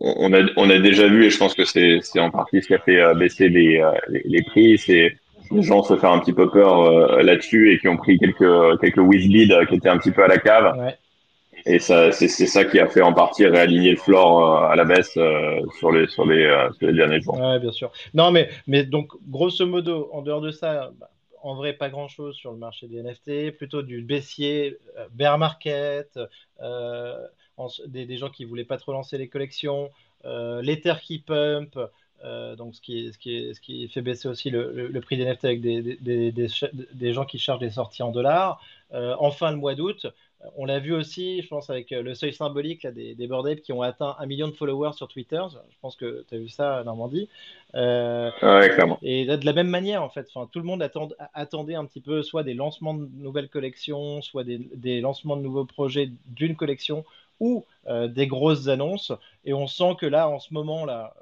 On 0.00 0.32
a 0.32 0.40
on 0.56 0.70
a 0.70 0.78
déjà 0.78 1.06
vu 1.06 1.26
et 1.26 1.30
je 1.30 1.36
pense 1.36 1.54
que 1.54 1.64
c'est 1.64 1.98
c'est 2.02 2.20
en 2.20 2.30
partie 2.30 2.62
ce 2.62 2.68
qui 2.68 2.74
a 2.74 2.78
fait 2.78 2.98
euh, 2.98 3.14
baisser 3.14 3.48
les, 3.50 3.84
les, 4.08 4.22
les 4.24 4.42
prix, 4.42 4.78
c'est 4.78 5.12
les 5.50 5.62
gens 5.62 5.82
se 5.82 5.96
faire 5.96 6.12
un 6.12 6.18
petit 6.20 6.32
peu 6.32 6.48
peur 6.50 7.22
là-dessus 7.22 7.72
et 7.72 7.78
qui 7.78 7.88
ont 7.88 7.96
pris 7.96 8.18
quelques 8.18 8.80
quelques 8.80 8.98
whiz 8.98 9.28
qui 9.28 9.74
étaient 9.74 9.88
un 9.88 9.98
petit 9.98 10.12
peu 10.12 10.24
à 10.24 10.28
la 10.28 10.38
cave. 10.38 10.78
Ouais. 10.78 10.94
Et 11.68 11.78
ça, 11.80 12.12
c'est, 12.12 12.28
ça 12.28 12.64
qui 12.64 12.80
a 12.80 12.88
fait 12.88 13.02
en 13.02 13.12
partie 13.12 13.46
réaligner 13.46 13.90
le 13.90 13.98
floor 13.98 14.40
euh, 14.40 14.68
à 14.68 14.74
la 14.74 14.86
baisse 14.86 15.14
euh, 15.18 15.60
sur, 15.78 15.92
les, 15.92 16.06
sur, 16.08 16.24
les, 16.24 16.44
euh, 16.46 16.70
derniers 16.80 17.20
jours. 17.20 17.38
Ouais, 17.38 17.58
bien 17.58 17.72
sûr. 17.72 17.92
Non, 18.14 18.30
mais, 18.30 18.48
mais 18.66 18.84
donc, 18.84 19.12
grosso 19.28 19.66
modo, 19.66 20.08
en 20.12 20.22
dehors 20.22 20.40
de 20.40 20.50
ça, 20.50 20.92
bah, 20.98 21.10
en 21.42 21.54
vrai, 21.56 21.74
pas 21.74 21.90
grand 21.90 22.08
chose 22.08 22.34
sur 22.36 22.52
le 22.52 22.56
marché 22.56 22.88
des 22.88 23.02
NFT, 23.02 23.54
plutôt 23.54 23.82
du 23.82 24.00
baissier, 24.00 24.78
bear 25.12 25.36
market, 25.36 26.18
des, 27.86 28.16
gens 28.16 28.30
qui 28.30 28.46
voulaient 28.46 28.64
pas 28.64 28.78
trop 28.78 28.92
lancer 28.92 29.18
les 29.18 29.28
collections, 29.28 29.90
l'Ether 30.24 30.94
qui 31.02 31.18
pump. 31.18 31.78
donc 32.56 32.74
ce 32.74 32.80
qui, 32.80 33.12
ce, 33.12 33.18
qui 33.18 33.54
ce 33.54 33.60
qui 33.60 33.88
fait 33.88 34.02
baisser 34.02 34.26
aussi 34.26 34.50
le, 34.50 35.00
prix 35.00 35.16
des 35.16 35.26
NFT 35.26 35.44
avec 35.44 35.60
des, 35.60 35.98
des, 36.00 36.32
des, 36.32 37.12
gens 37.12 37.24
qui 37.24 37.38
chargent 37.38 37.60
des 37.60 37.70
sorties 37.70 38.02
en 38.02 38.10
dollars. 38.10 38.60
enfin, 38.92 39.52
le 39.52 39.58
mois 39.58 39.76
d'août, 39.76 40.08
on 40.56 40.66
l'a 40.66 40.78
vu 40.78 40.94
aussi, 40.94 41.42
je 41.42 41.48
pense, 41.48 41.68
avec 41.68 41.90
euh, 41.90 42.02
le 42.02 42.14
seuil 42.14 42.32
symbolique 42.32 42.84
là, 42.84 42.92
des, 42.92 43.14
des 43.14 43.28
qui 43.62 43.72
ont 43.72 43.82
atteint 43.82 44.16
un 44.18 44.26
million 44.26 44.46
de 44.48 44.52
followers 44.52 44.92
sur 44.92 45.08
Twitter. 45.08 45.42
Je 45.52 45.76
pense 45.80 45.96
que 45.96 46.24
tu 46.28 46.34
as 46.34 46.38
vu 46.38 46.48
ça, 46.48 46.82
Normandie. 46.84 47.28
Euh, 47.74 48.30
ouais, 48.42 48.70
clairement. 48.70 48.98
Et 49.02 49.26
de 49.26 49.44
la 49.44 49.52
même 49.52 49.68
manière, 49.68 50.02
en 50.02 50.08
fait, 50.08 50.28
tout 50.52 50.58
le 50.58 50.64
monde 50.64 50.82
attendait 51.34 51.74
un 51.74 51.84
petit 51.84 52.00
peu 52.00 52.22
soit 52.22 52.44
des 52.44 52.54
lancements 52.54 52.94
de 52.94 53.08
nouvelles 53.16 53.48
collections, 53.48 54.22
soit 54.22 54.44
des, 54.44 55.00
lancements 55.00 55.36
de 55.36 55.42
nouveaux 55.42 55.64
projets 55.64 56.10
d'une 56.26 56.54
collection 56.54 57.04
ou 57.40 57.64
euh, 57.88 58.06
des 58.06 58.26
grosses 58.26 58.68
annonces. 58.68 59.12
Et 59.44 59.52
on 59.52 59.66
sent 59.66 59.96
que 60.00 60.06
là, 60.06 60.28
en 60.28 60.38
ce 60.38 60.54
moment, 60.54 60.84
là, 60.84 61.14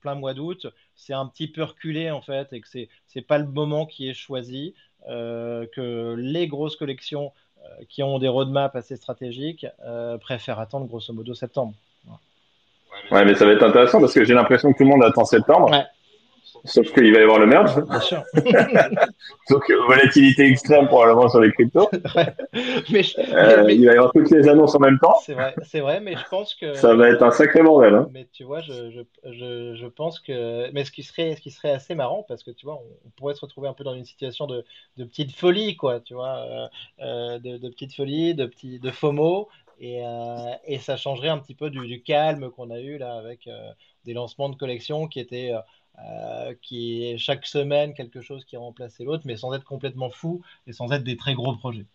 plein 0.00 0.14
mois 0.14 0.34
d'août, 0.34 0.66
c'est 0.96 1.14
un 1.14 1.26
petit 1.26 1.46
peu 1.46 1.62
reculé, 1.62 2.10
en 2.10 2.22
fait, 2.22 2.52
et 2.52 2.60
que 2.60 2.68
c'est 2.68 2.88
n'est 3.14 3.22
pas 3.22 3.38
le 3.38 3.46
moment 3.46 3.84
qui 3.84 4.08
est 4.08 4.14
choisi. 4.14 4.74
que 5.06 6.14
les 6.16 6.46
grosses 6.46 6.76
collections 6.76 7.32
euh, 7.32 7.41
qui 7.88 8.02
ont 8.02 8.18
des 8.18 8.28
roadmaps 8.28 8.74
assez 8.76 8.96
stratégiques 8.96 9.66
euh, 9.84 10.18
préfèrent 10.18 10.58
attendre 10.58 10.86
grosso 10.86 11.12
modo 11.12 11.34
septembre. 11.34 11.74
Ouais, 13.10 13.24
mais 13.24 13.34
ça 13.34 13.46
va 13.46 13.52
être 13.52 13.62
intéressant 13.62 14.00
parce 14.00 14.14
que 14.14 14.24
j'ai 14.24 14.34
l'impression 14.34 14.72
que 14.72 14.78
tout 14.78 14.84
le 14.84 14.90
monde 14.90 15.02
attend 15.02 15.24
septembre. 15.24 15.70
Ouais. 15.70 15.84
Sauf 16.64 16.92
qu'il 16.92 17.12
va 17.12 17.18
y 17.18 17.22
avoir 17.22 17.40
le 17.40 17.46
merge. 17.46 17.74
Bien 17.84 18.00
sûr. 18.00 18.22
Donc, 19.50 19.70
volatilité 19.88 20.46
extrême 20.46 20.86
probablement 20.86 21.28
sur 21.28 21.40
les 21.40 21.50
cryptos. 21.52 21.90
mais, 22.90 23.02
euh, 23.18 23.70
Il 23.70 23.86
va 23.86 23.92
y 23.92 23.96
avoir 23.96 24.12
toutes 24.12 24.30
les 24.30 24.48
annonces 24.48 24.74
en 24.76 24.78
même 24.78 24.98
temps. 25.00 25.16
C'est 25.22 25.34
vrai, 25.34 25.54
c'est 25.64 25.80
vrai, 25.80 26.00
mais 26.00 26.14
je 26.14 26.28
pense 26.30 26.54
que. 26.54 26.74
Ça 26.74 26.94
va 26.94 27.08
être 27.08 27.22
un 27.22 27.32
sacré 27.32 27.62
bordel. 27.62 27.94
Hein. 27.94 28.08
Mais 28.12 28.28
tu 28.32 28.44
vois, 28.44 28.60
je, 28.60 28.90
je, 28.90 29.74
je, 29.74 29.86
pense 29.86 30.20
que. 30.20 30.70
Mais 30.72 30.84
ce 30.84 30.92
qui, 30.92 31.02
serait, 31.02 31.34
ce 31.34 31.40
qui 31.40 31.50
serait 31.50 31.72
assez 31.72 31.96
marrant, 31.96 32.24
parce 32.28 32.44
que 32.44 32.52
tu 32.52 32.64
vois, 32.64 32.80
on, 33.04 33.10
pourrait 33.16 33.34
se 33.34 33.40
retrouver 33.40 33.68
un 33.68 33.74
peu 33.74 33.82
dans 33.84 33.94
une 33.94 34.04
situation 34.04 34.46
de, 34.46 34.64
de 34.98 35.04
petite 35.04 35.34
folie, 35.34 35.76
quoi, 35.76 35.98
tu 36.00 36.14
vois, 36.14 36.36
euh, 36.38 36.66
euh, 37.00 37.38
de, 37.40 37.56
de, 37.56 37.68
petite 37.70 37.94
folie, 37.94 38.34
de, 38.34 38.46
petit, 38.46 38.78
de 38.78 38.90
FOMO. 38.90 39.48
Et, 39.80 40.00
et 40.64 40.78
ça 40.78 40.96
changerait 40.96 41.30
un 41.30 41.38
petit 41.38 41.56
peu 41.56 41.68
du, 41.68 41.84
du 41.88 42.02
calme 42.02 42.50
qu'on 42.50 42.70
a 42.70 42.78
eu 42.78 42.98
là 42.98 43.14
avec 43.14 43.48
des 44.04 44.12
lancements 44.12 44.48
de 44.48 44.54
collections 44.54 45.08
qui 45.08 45.18
étaient 45.18 45.50
euh, 45.98 46.54
qui 46.62 47.04
est 47.04 47.18
chaque 47.18 47.46
semaine 47.46 47.94
quelque 47.94 48.20
chose 48.20 48.44
qui 48.44 48.56
remplaçait 48.56 49.04
l'autre, 49.04 49.24
mais 49.26 49.36
sans 49.36 49.54
être 49.54 49.64
complètement 49.64 50.10
fou 50.10 50.42
et 50.66 50.72
sans 50.72 50.90
être 50.92 51.04
des 51.04 51.16
très 51.16 51.34
gros 51.34 51.54
projets. 51.54 51.86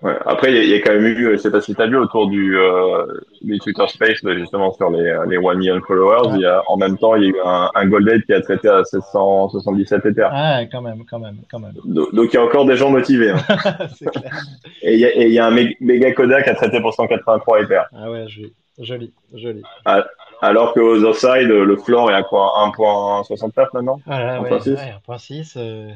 Ouais. 0.00 0.16
Après, 0.26 0.52
il 0.52 0.68
y, 0.68 0.74
a 0.74 0.80
quand 0.80 0.92
même 0.92 1.06
eu, 1.06 1.32
je 1.32 1.36
sais 1.38 1.50
pas 1.50 1.60
si 1.60 1.74
tu 1.74 1.82
as 1.82 1.88
vu, 1.88 1.96
autour 1.96 2.28
du, 2.28 2.56
euh, 2.56 3.04
du 3.42 3.58
Twitter 3.58 3.84
Space, 3.88 4.20
justement 4.36 4.72
sur 4.72 4.90
les, 4.90 5.18
les 5.26 5.36
1 5.36 5.54
million 5.54 5.80
followers, 5.80 6.36
il 6.36 6.42
y 6.42 6.46
a, 6.46 6.62
en 6.68 6.76
même 6.76 6.96
temps, 6.96 7.16
il 7.16 7.24
y 7.24 7.26
a 7.26 7.28
eu 7.30 7.40
un, 7.44 7.68
un 7.74 7.86
Goldade 7.86 8.22
qui 8.22 8.32
a 8.32 8.40
traité 8.40 8.68
à 8.68 8.84
777 8.84 10.06
Ether. 10.06 10.28
Ah, 10.30 10.60
quand 10.70 10.82
même, 10.82 11.04
quand 11.04 11.18
même, 11.18 11.38
quand 11.50 11.58
même. 11.58 11.72
Donc, 11.84 12.32
il 12.32 12.34
y 12.34 12.36
a 12.36 12.44
encore 12.44 12.64
des 12.64 12.76
gens 12.76 12.90
motivés. 12.90 13.30
Hein. 13.30 13.38
clair. 14.12 14.44
Et 14.82 14.94
il 14.94 15.00
y, 15.00 15.04
a, 15.04 15.16
et 15.16 15.26
il 15.26 15.32
y 15.32 15.38
a 15.40 15.46
un 15.46 15.68
méga 15.80 16.12
Kodak 16.12 16.44
qui 16.44 16.50
a 16.50 16.54
traité 16.54 16.80
pour 16.80 16.94
183 16.94 17.62
Ether. 17.62 17.82
Ah 17.92 18.08
ouais, 18.08 18.26
joli, 18.28 18.52
joli. 18.78 19.12
joli. 19.34 19.62
Ah, 19.84 20.06
alors 20.40 20.72
qu'aux 20.72 21.04
offside, 21.04 21.48
le 21.48 21.76
floor 21.76 22.10
est 22.10 22.14
à 22.14 22.22
quoi? 22.22 22.52
1.69 22.76 23.68
maintenant? 23.72 24.00
Ah, 24.06 24.40
1.6 24.40 25.54
euh, 25.56 25.92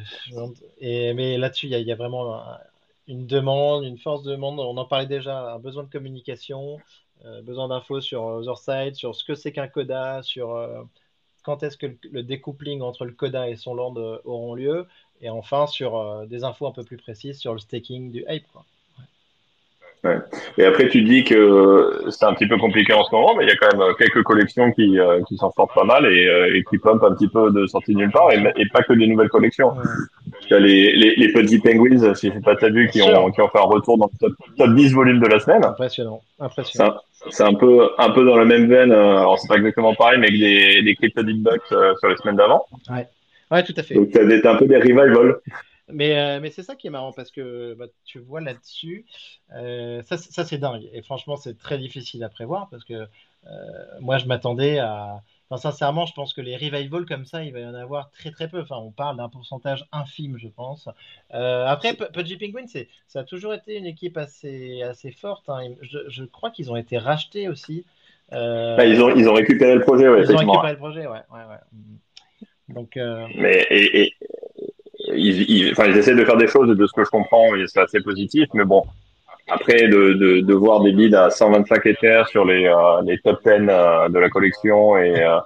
et 0.80 1.14
Mais 1.14 1.38
là-dessus, 1.38 1.66
il 1.66 1.78
y, 1.78 1.92
a 1.92 1.96
vraiment 1.96 2.42
une 3.06 3.26
demande, 3.26 3.84
une 3.84 3.98
force 3.98 4.22
de 4.22 4.32
demande. 4.32 4.58
On 4.58 4.76
en 4.76 4.84
parlait 4.84 5.06
déjà, 5.06 5.52
un 5.54 5.58
besoin 5.58 5.84
de 5.84 5.90
communication, 5.90 6.78
euh, 7.24 7.40
besoin 7.42 7.68
d'infos 7.68 8.00
sur 8.00 8.24
Otherside, 8.24 8.96
sur 8.96 9.14
ce 9.14 9.24
que 9.24 9.34
c'est 9.34 9.52
qu'un 9.52 9.68
CODA, 9.68 10.22
sur 10.22 10.56
euh, 10.56 10.82
quand 11.44 11.62
est-ce 11.62 11.76
que 11.76 11.86
le, 12.10 12.22
découpling 12.22 12.82
entre 12.82 13.04
le 13.04 13.12
CODA 13.12 13.48
et 13.48 13.56
son 13.56 13.74
land 13.74 13.94
auront 14.24 14.54
lieu, 14.54 14.86
et 15.20 15.30
enfin 15.30 15.66
sur 15.68 16.26
des 16.26 16.42
infos 16.42 16.66
un 16.66 16.72
peu 16.72 16.82
plus 16.82 16.96
précises 16.96 17.38
sur 17.38 17.52
le 17.52 17.60
staking 17.60 18.10
du 18.10 18.24
Ape. 18.26 18.42
Ouais. 20.04 20.18
Et 20.58 20.64
après, 20.64 20.88
tu 20.88 21.02
dis 21.02 21.22
que 21.22 21.34
euh, 21.34 22.10
c'est 22.10 22.24
un 22.24 22.34
petit 22.34 22.48
peu 22.48 22.58
compliqué 22.58 22.92
en 22.92 23.04
ce 23.04 23.14
moment, 23.14 23.36
mais 23.36 23.44
il 23.44 23.48
y 23.48 23.52
a 23.52 23.56
quand 23.56 23.70
même 23.72 23.82
euh, 23.82 23.94
quelques 23.94 24.24
collections 24.24 24.72
qui, 24.72 24.98
euh, 24.98 25.22
qui 25.28 25.36
s'en 25.36 25.52
sortent 25.52 25.74
pas 25.74 25.84
mal 25.84 26.06
et, 26.06 26.26
et 26.56 26.64
qui 26.64 26.78
pompent 26.78 27.04
un 27.04 27.14
petit 27.14 27.28
peu 27.28 27.52
de 27.52 27.66
sortie 27.66 27.94
nulle 27.94 28.10
part, 28.10 28.32
et, 28.32 28.42
et, 28.56 28.66
pas 28.66 28.82
que 28.82 28.94
des 28.94 29.06
nouvelles 29.06 29.28
collections. 29.28 29.72
Tu 30.48 30.54
as 30.54 30.58
les, 30.58 30.96
les, 30.96 31.14
les, 31.14 31.32
petits 31.32 31.60
penguins, 31.60 32.14
si 32.14 32.32
c'est 32.34 32.42
pas 32.42 32.56
t'as 32.56 32.70
vu, 32.70 32.88
qui 32.88 33.00
ont, 33.00 33.30
qui 33.30 33.40
ont 33.40 33.48
fait 33.48 33.58
un 33.58 33.62
retour 33.62 33.96
dans 33.96 34.10
le 34.20 34.34
top, 34.56 34.74
10 34.74 34.92
volume 34.92 35.20
de 35.20 35.28
la 35.28 35.38
semaine. 35.38 35.64
Impressionnant. 35.64 36.20
Impressionnant. 36.40 36.96
C'est 37.30 37.44
un, 37.44 37.54
peu, 37.54 37.90
un 37.98 38.10
peu 38.10 38.24
dans 38.24 38.36
la 38.36 38.44
même 38.44 38.66
veine, 38.68 38.90
alors 38.90 39.38
c'est 39.38 39.46
pas 39.46 39.56
exactement 39.56 39.94
pareil, 39.94 40.18
mais 40.18 40.26
avec 40.26 40.40
des, 40.40 40.82
des 40.82 40.96
crypto 40.96 41.22
bucks 41.22 41.62
sur 41.68 42.08
les 42.08 42.16
semaines 42.16 42.36
d'avant. 42.36 42.66
Ouais. 42.90 43.06
ouais, 43.52 43.62
tout 43.62 43.74
à 43.76 43.84
fait. 43.84 43.94
Donc 43.94 44.10
t'as 44.10 44.52
un 44.52 44.56
peu 44.56 44.66
des 44.66 44.78
revival. 44.78 45.36
Mais, 45.88 46.18
euh, 46.18 46.40
mais 46.40 46.50
c'est 46.50 46.62
ça 46.62 46.76
qui 46.76 46.86
est 46.86 46.90
marrant 46.90 47.12
parce 47.12 47.30
que 47.30 47.74
bah, 47.74 47.86
tu 48.04 48.18
vois 48.18 48.40
là-dessus, 48.40 49.04
euh, 49.54 50.02
ça, 50.02 50.16
ça 50.16 50.44
c'est 50.44 50.58
dingue. 50.58 50.88
Et 50.92 51.02
franchement, 51.02 51.36
c'est 51.36 51.58
très 51.58 51.78
difficile 51.78 52.22
à 52.24 52.28
prévoir 52.28 52.68
parce 52.70 52.84
que 52.84 52.94
euh, 52.94 53.48
moi, 54.00 54.18
je 54.18 54.26
m'attendais 54.26 54.78
à. 54.78 55.22
Enfin, 55.50 55.70
sincèrement, 55.70 56.06
je 56.06 56.14
pense 56.14 56.32
que 56.32 56.40
les 56.40 56.56
revivals 56.56 57.04
comme 57.04 57.26
ça, 57.26 57.44
il 57.44 57.52
va 57.52 57.60
y 57.60 57.66
en 57.66 57.74
avoir 57.74 58.10
très 58.10 58.30
très 58.30 58.48
peu. 58.48 58.60
Enfin, 58.62 58.76
on 58.76 58.90
parle 58.90 59.18
d'un 59.18 59.28
pourcentage 59.28 59.86
infime, 59.92 60.38
je 60.38 60.48
pense. 60.48 60.88
après, 61.30 61.94
Pudgy 61.94 62.38
Penguin, 62.38 62.64
ça 63.06 63.20
a 63.20 63.24
toujours 63.24 63.52
été 63.52 63.76
une 63.76 63.84
équipe 63.84 64.16
assez, 64.16 64.82
assez 64.82 65.10
forte. 65.10 65.50
Hein. 65.50 65.74
Je, 65.82 65.98
je, 66.08 66.24
crois 66.24 66.50
qu'ils 66.50 66.72
ont 66.72 66.76
été 66.76 66.96
rachetés 66.96 67.48
aussi. 67.48 67.84
Bah, 68.30 68.86
ils, 68.86 69.02
ont, 69.02 69.14
ils 69.14 69.28
ont 69.28 69.34
récupéré 69.34 69.74
le 69.74 69.82
projet, 69.82 70.08
ouais, 70.08 70.22
Ils 70.22 70.32
ont 70.32 70.38
récupéré 70.38 70.72
le 70.72 70.78
projet, 70.78 71.06
ouais. 71.06 71.20
ouais, 71.30 71.44
ouais. 71.50 72.46
Donc, 72.70 72.96
Mais, 73.36 73.66
et, 73.68 74.04
et, 74.04 74.14
ils, 75.14 75.50
ils, 75.50 75.72
enfin, 75.72 75.86
ils 75.86 75.96
essaient 75.96 76.14
de 76.14 76.24
faire 76.24 76.36
des 76.36 76.46
choses 76.46 76.76
de 76.76 76.86
ce 76.86 76.92
que 76.92 77.04
je 77.04 77.10
comprends 77.10 77.54
et 77.54 77.64
c'est 77.66 77.80
assez 77.80 78.00
positif. 78.00 78.48
Mais 78.54 78.64
bon, 78.64 78.82
après, 79.48 79.88
de, 79.88 80.12
de, 80.14 80.40
de, 80.40 80.54
voir 80.54 80.80
des 80.80 80.92
bids 80.92 81.14
à 81.14 81.30
125 81.30 81.86
Ethers 81.86 82.28
sur 82.28 82.44
les, 82.44 82.66
euh, 82.66 83.02
les 83.04 83.18
top 83.18 83.40
10 83.44 83.50
euh, 83.68 84.08
de 84.08 84.18
la 84.18 84.30
collection 84.30 84.96
et 84.96 85.22
euh, 85.22 85.38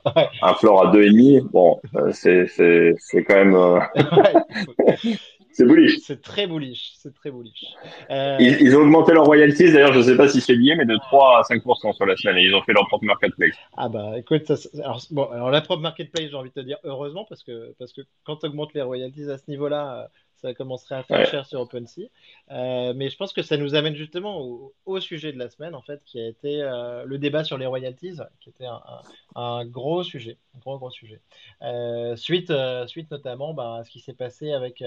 un 0.43 0.55
floor 0.55 0.89
à 0.89 0.93
2,5, 0.93 1.51
bon, 1.51 1.81
euh, 1.97 2.11
c'est, 2.13 2.47
c'est, 2.47 2.95
c'est 2.99 3.25
quand 3.25 3.35
même. 3.35 3.81
Euh, 5.57 5.65
c'est 5.65 5.65
bullish. 5.65 5.99
C'est 6.01 6.23
très 6.23 6.47
bullish. 6.47 6.93
C'est 6.97 7.15
très 7.15 7.31
bullish. 7.31 7.65
Ils, 8.11 8.59
ils, 8.61 8.77
ont 8.77 8.81
augmenté 8.81 9.13
leurs 9.13 9.25
royalties, 9.25 9.73
d'ailleurs, 9.73 9.93
je 9.93 9.99
ne 9.99 10.05
sais 10.05 10.17
pas 10.17 10.29
si 10.29 10.41
c'est 10.41 10.55
lié, 10.55 10.75
mais 10.77 10.85
de 10.85 10.97
3 10.97 11.39
à 11.39 11.43
5% 11.43 11.95
sur 11.95 12.07
la 12.07 12.17
semaine 12.17 12.39
et 12.39 12.43
ils 12.43 12.55
ont 12.55 12.63
fait 12.63 12.73
leur 12.73 12.87
propre 12.89 13.05
marketplace. 13.05 13.55
Ah 13.77 13.89
bah 13.89 14.19
écoute, 14.19 14.47
ça, 14.47 14.69
alors, 14.83 15.03
bon, 15.11 15.25
alors 15.31 15.51
la 15.51 15.61
propre 15.61 15.83
marketplace, 15.83 16.29
j'ai 16.31 16.37
envie 16.37 16.51
de 16.51 16.55
te 16.55 16.61
dire 16.61 16.79
heureusement 16.85 17.25
parce 17.29 17.43
que, 17.43 17.75
parce 17.79 17.93
que 17.93 18.03
quand 18.25 18.37
tu 18.37 18.47
augmentes 18.47 18.75
les 18.75 18.83
royalties 18.83 19.31
à 19.31 19.39
ce 19.39 19.45
niveau-là, 19.49 20.09
ça 20.37 20.55
commencerait 20.55 20.97
à 20.97 21.03
faire 21.03 21.19
ouais. 21.19 21.27
cher 21.27 21.47
sur 21.47 21.61
OpenSea. 21.61 22.09
Euh, 22.51 22.93
mais 22.95 23.09
je 23.09 23.17
pense 23.17 23.33
que 23.33 23.43
ça 23.43 23.57
nous 23.57 23.75
amène 23.75 23.95
justement 23.95 24.41
au, 24.41 24.75
au, 24.85 25.01
sujet 25.01 25.33
de 25.33 25.39
la 25.39 25.49
semaine, 25.49 25.75
en 25.75 25.83
fait, 25.83 26.03
qui 26.05 26.21
a 26.21 26.27
été 26.27 26.63
euh, 26.63 27.05
le 27.05 27.19
débat 27.19 27.45
sur 27.45 27.59
les 27.59 27.67
royalties, 27.67 28.19
qui 28.41 28.51
était 28.51 28.67
un, 28.67 28.81
un, 29.35 29.43
un 29.43 29.65
gros 29.65 30.03
sujet, 30.03 30.37
un 30.55 30.59
gros 30.59 30.79
gros 30.79 30.91
sujet. 30.91 31.21
Euh, 31.63 32.17
suite, 32.17 32.53
suite 32.87 33.11
notamment 33.11 33.55
bah, 33.55 33.77
à 33.77 33.85
ce 33.85 33.91
qui 33.91 34.01
s'est 34.01 34.15
passé 34.15 34.53
avec 34.53 34.83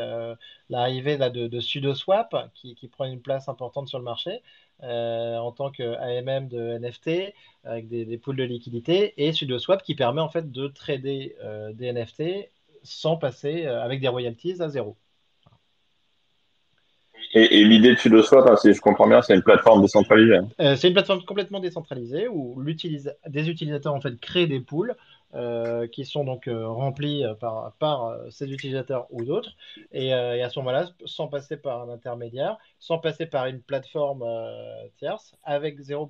l'arrivée 0.69 1.17
de, 1.17 1.47
de 1.47 1.59
SudoSwap, 1.59 2.51
qui, 2.53 2.75
qui, 2.75 2.87
prend 2.87 3.05
une 3.05 3.21
place 3.21 3.49
importante 3.49 3.87
sur 3.87 3.97
le 3.97 4.05
marché. 4.05 4.41
en 4.81 5.51
tant 5.51 5.71
qu'AMM 5.71 6.47
de 6.47 6.77
NFT 6.77 7.33
avec 7.63 7.87
des, 7.89 8.05
des 8.05 8.17
pools 8.17 8.37
de 8.37 8.43
liquidité 8.43 9.13
et 9.17 9.33
SudoSwap 9.33 9.83
qui 9.83 9.95
permet 9.95 10.21
en 10.21 10.29
fait 10.29 10.51
de 10.51 10.67
trader 10.67 11.35
des 11.73 11.91
NFT 11.91 12.49
sans 12.83 13.17
passer 13.17 13.65
avec 13.65 13.99
des 13.99 14.07
royalties 14.07 14.61
à 14.61 14.69
zéro. 14.69 14.95
Et, 17.33 17.63
l'idée 17.63 17.91
de 17.91 17.99
SudoSwap, 17.99 18.47
hein, 18.47 18.55
si 18.55 18.73
je 18.73 18.81
comprends 18.81 19.07
bien, 19.07 19.21
c'est 19.21 19.35
une 19.35 19.43
plateforme 19.43 19.81
décentralisée. 19.81 20.39
Euh, 20.59 20.75
c'est 20.75 20.87
une 20.87 20.93
plateforme 20.93 21.23
complètement 21.23 21.59
décentralisée 21.59 22.27
où 22.27 22.59
des 23.27 23.49
utilisateurs 23.49 23.93
en 23.93 24.01
fait 24.01 24.19
créent 24.19 24.47
des 24.47 24.59
pools 24.59 24.95
euh, 25.35 25.85
qui 25.87 26.05
sont 26.05 26.23
donc 26.23 26.47
euh, 26.47 26.67
remplis 26.67 27.23
par, 27.39 28.17
ces 28.31 28.51
utilisateurs 28.51 29.05
ou 29.11 29.25
d'autres. 29.25 29.51
Et, 29.91 30.11
à 30.11 30.49
ce 30.49 30.57
moment-là, 30.59 30.89
sans 31.05 31.27
passer 31.27 31.57
par 31.57 31.83
un 31.83 31.93
intermédiaire, 31.93 32.57
sans 32.79 32.97
passer 32.97 33.27
par 33.27 33.45
une 33.45 33.61
plateforme 33.61 34.25
tierce, 34.97 35.35
avec 35.43 35.79
0 35.79 36.09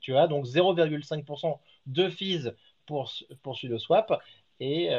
tu 0.00 0.16
as 0.16 0.28
donc 0.28 0.46
0,5% 0.46 1.58
de 1.86 2.08
fees 2.08 2.48
pour, 2.86 3.10
pour 3.42 3.56
SudoSwap 3.56 4.22
et, 4.60 4.90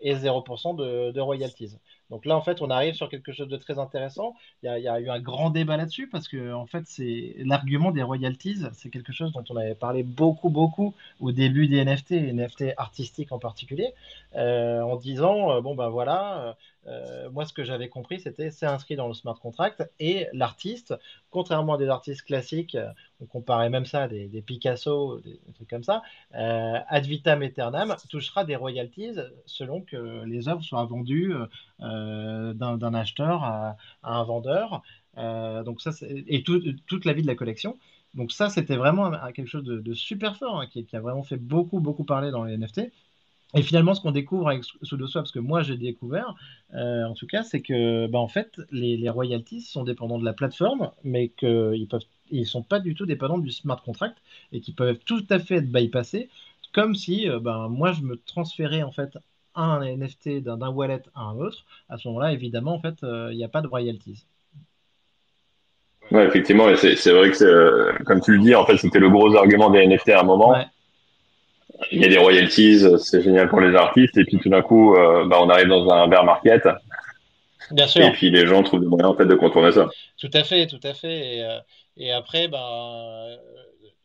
et 0.00 0.14
0% 0.14 0.76
de, 0.76 1.10
de 1.10 1.20
royalties. 1.20 1.76
Donc 2.10 2.26
là, 2.26 2.36
en 2.36 2.42
fait, 2.42 2.60
on 2.60 2.70
arrive 2.70 2.94
sur 2.94 3.08
quelque 3.08 3.32
chose 3.32 3.48
de 3.48 3.56
très 3.56 3.78
intéressant. 3.78 4.34
Il 4.62 4.66
y 4.66 4.88
a, 4.88 5.00
eu 5.00 5.08
un 5.08 5.20
grand 5.20 5.50
débat 5.50 5.76
là-dessus 5.76 6.08
parce 6.08 6.28
que, 6.28 6.52
en 6.52 6.66
fait, 6.66 6.82
c'est 6.86 7.36
l'argument 7.38 7.92
des 7.92 8.02
royalties. 8.02 8.62
C'est 8.72 8.90
quelque 8.90 9.12
chose 9.12 9.32
dont 9.32 9.44
on 9.48 9.56
avait 9.56 9.74
parlé 9.74 10.02
beaucoup, 10.02 10.50
beaucoup 10.50 10.94
au 11.20 11.32
début 11.32 11.68
des 11.68 11.84
NFT, 11.84 12.12
NFT 12.12 12.74
artistiques 12.76 13.32
en 13.32 13.38
particulier, 13.38 13.94
euh, 14.34 14.82
en 14.82 14.96
disant 14.96 15.52
euh, 15.52 15.60
bon 15.60 15.74
ben 15.74 15.88
voilà, 15.88 16.56
euh, 16.86 17.30
moi 17.30 17.44
ce 17.44 17.52
que 17.52 17.64
j'avais 17.64 17.88
compris, 17.88 18.20
c'était 18.20 18.50
c'est 18.50 18.66
inscrit 18.66 18.96
dans 18.96 19.08
le 19.08 19.14
smart 19.14 19.38
contract 19.38 19.88
et 19.98 20.28
l'artiste, 20.32 20.94
contrairement 21.30 21.74
à 21.74 21.78
des 21.78 21.88
artistes 21.88 22.22
classiques, 22.22 22.76
on 23.20 23.26
comparait 23.26 23.70
même 23.70 23.84
ça 23.84 24.04
à 24.04 24.08
des, 24.08 24.28
des 24.28 24.42
Picasso, 24.42 25.20
des, 25.20 25.38
trucs 25.54 25.68
comme 25.68 25.84
ça, 25.84 26.02
euh, 26.34 26.78
ad 26.88 27.04
vitam 27.06 27.42
aeternam 27.42 27.94
touchera 28.08 28.44
des 28.44 28.56
royalties 28.56 29.18
selon 29.46 29.82
que 29.82 30.24
les 30.24 30.48
œuvres 30.48 30.62
soient 30.62 30.84
vendues 30.84 31.34
euh, 31.82 32.54
d'un 32.54 32.94
acheteur 32.94 33.44
à, 33.44 33.76
un 34.02 34.22
vendeur. 34.24 34.82
Euh, 35.18 35.62
donc 35.62 35.80
ça, 35.80 35.90
et 36.02 36.42
tout, 36.42 36.62
toute 36.86 37.04
la 37.04 37.12
vie 37.12 37.22
de 37.22 37.26
la 37.26 37.34
collection. 37.34 37.78
Donc 38.14 38.32
ça, 38.32 38.48
c'était 38.48 38.76
vraiment 38.76 39.10
quelque 39.32 39.46
chose 39.46 39.64
de, 39.64 39.78
de 39.78 39.94
super 39.94 40.36
fort 40.36 40.60
hein, 40.60 40.66
qui, 40.66 40.84
qui, 40.84 40.96
a 40.96 41.00
vraiment 41.00 41.22
fait 41.22 41.36
beaucoup, 41.36 41.80
beaucoup 41.80 42.04
parler 42.04 42.30
dans 42.30 42.44
les 42.44 42.56
NFT. 42.56 42.90
Et 43.54 43.62
finalement, 43.62 43.94
ce 43.94 44.00
qu'on 44.00 44.12
découvre 44.12 44.48
avec 44.48 44.62
SudoSwap, 44.82 45.24
parce 45.24 45.32
que 45.32 45.40
moi 45.40 45.62
j'ai 45.62 45.76
découvert, 45.76 46.34
euh, 46.74 47.04
en 47.04 47.14
tout 47.14 47.26
cas, 47.26 47.42
c'est 47.42 47.60
que, 47.60 48.06
bah, 48.06 48.18
en 48.18 48.28
fait, 48.28 48.60
les, 48.70 48.96
les, 48.96 49.10
royalties 49.10 49.62
sont 49.62 49.82
dépendants 49.82 50.18
de 50.18 50.24
la 50.24 50.32
plateforme, 50.32 50.90
mais 51.02 51.28
qu'ils 51.28 51.88
peuvent, 51.90 52.04
ils 52.30 52.46
sont 52.46 52.62
pas 52.62 52.78
du 52.78 52.94
tout 52.94 53.06
dépendants 53.06 53.38
du 53.38 53.50
smart 53.50 53.82
contract 53.82 54.18
et 54.52 54.60
qui 54.60 54.72
peuvent 54.72 54.98
tout 55.04 55.24
à 55.30 55.40
fait 55.40 55.56
être 55.56 55.70
bypassés, 55.70 56.28
comme 56.72 56.94
si, 56.94 57.28
euh, 57.28 57.40
ben, 57.40 57.68
moi, 57.68 57.92
je 57.92 58.02
me 58.02 58.16
transférais 58.16 58.82
en 58.82 58.92
fait 58.92 59.18
un 59.56 59.80
NFT 59.80 60.42
d'un 60.42 60.68
wallet 60.68 61.02
à 61.16 61.22
un 61.22 61.36
autre, 61.36 61.64
à 61.88 61.98
ce 61.98 62.06
moment-là, 62.08 62.32
évidemment, 62.32 62.74
en 62.74 62.80
fait, 62.80 62.94
il 63.02 63.08
euh, 63.08 63.34
n'y 63.34 63.44
a 63.44 63.48
pas 63.48 63.62
de 63.62 63.66
royalties. 63.66 64.24
Ouais, 66.12 66.26
effectivement, 66.26 66.66
c'est 66.76 67.12
vrai 67.12 67.30
que, 67.30 68.02
comme 68.04 68.20
tu 68.20 68.32
le 68.32 68.40
dis, 68.40 68.54
en 68.54 68.64
fait, 68.64 68.76
c'était 68.76 68.98
le 68.98 69.10
gros 69.10 69.34
argument 69.36 69.70
des 69.70 69.86
NFT 69.86 70.10
à 70.10 70.20
un 70.20 70.24
moment. 70.24 70.50
Ouais. 70.50 70.66
Il 71.92 72.00
y 72.00 72.04
a 72.04 72.08
des 72.08 72.18
royalties, 72.18 72.84
c'est 72.98 73.22
génial 73.22 73.48
pour 73.48 73.60
les 73.60 73.74
artistes, 73.74 74.16
et 74.16 74.24
puis 74.24 74.38
tout 74.38 74.48
d'un 74.48 74.62
coup, 74.62 74.94
euh, 74.94 75.24
bah, 75.26 75.38
on 75.40 75.48
arrive 75.48 75.68
dans 75.68 75.88
un 75.90 76.06
bear 76.08 76.24
market. 76.24 76.68
Bien 77.70 77.86
sûr. 77.86 78.04
Et 78.04 78.12
puis 78.12 78.30
les 78.30 78.46
gens 78.46 78.62
trouvent 78.62 78.80
des 78.80 78.86
moyens 78.86 79.10
en 79.10 79.16
fait 79.16 79.26
de 79.26 79.34
contourner 79.34 79.72
ça. 79.72 79.88
Tout 80.18 80.30
à 80.32 80.44
fait, 80.44 80.66
tout 80.66 80.80
à 80.82 80.92
fait. 80.92 81.36
Et, 81.36 81.44
euh, 81.44 81.58
et 81.96 82.12
après, 82.12 82.48
ben, 82.48 83.36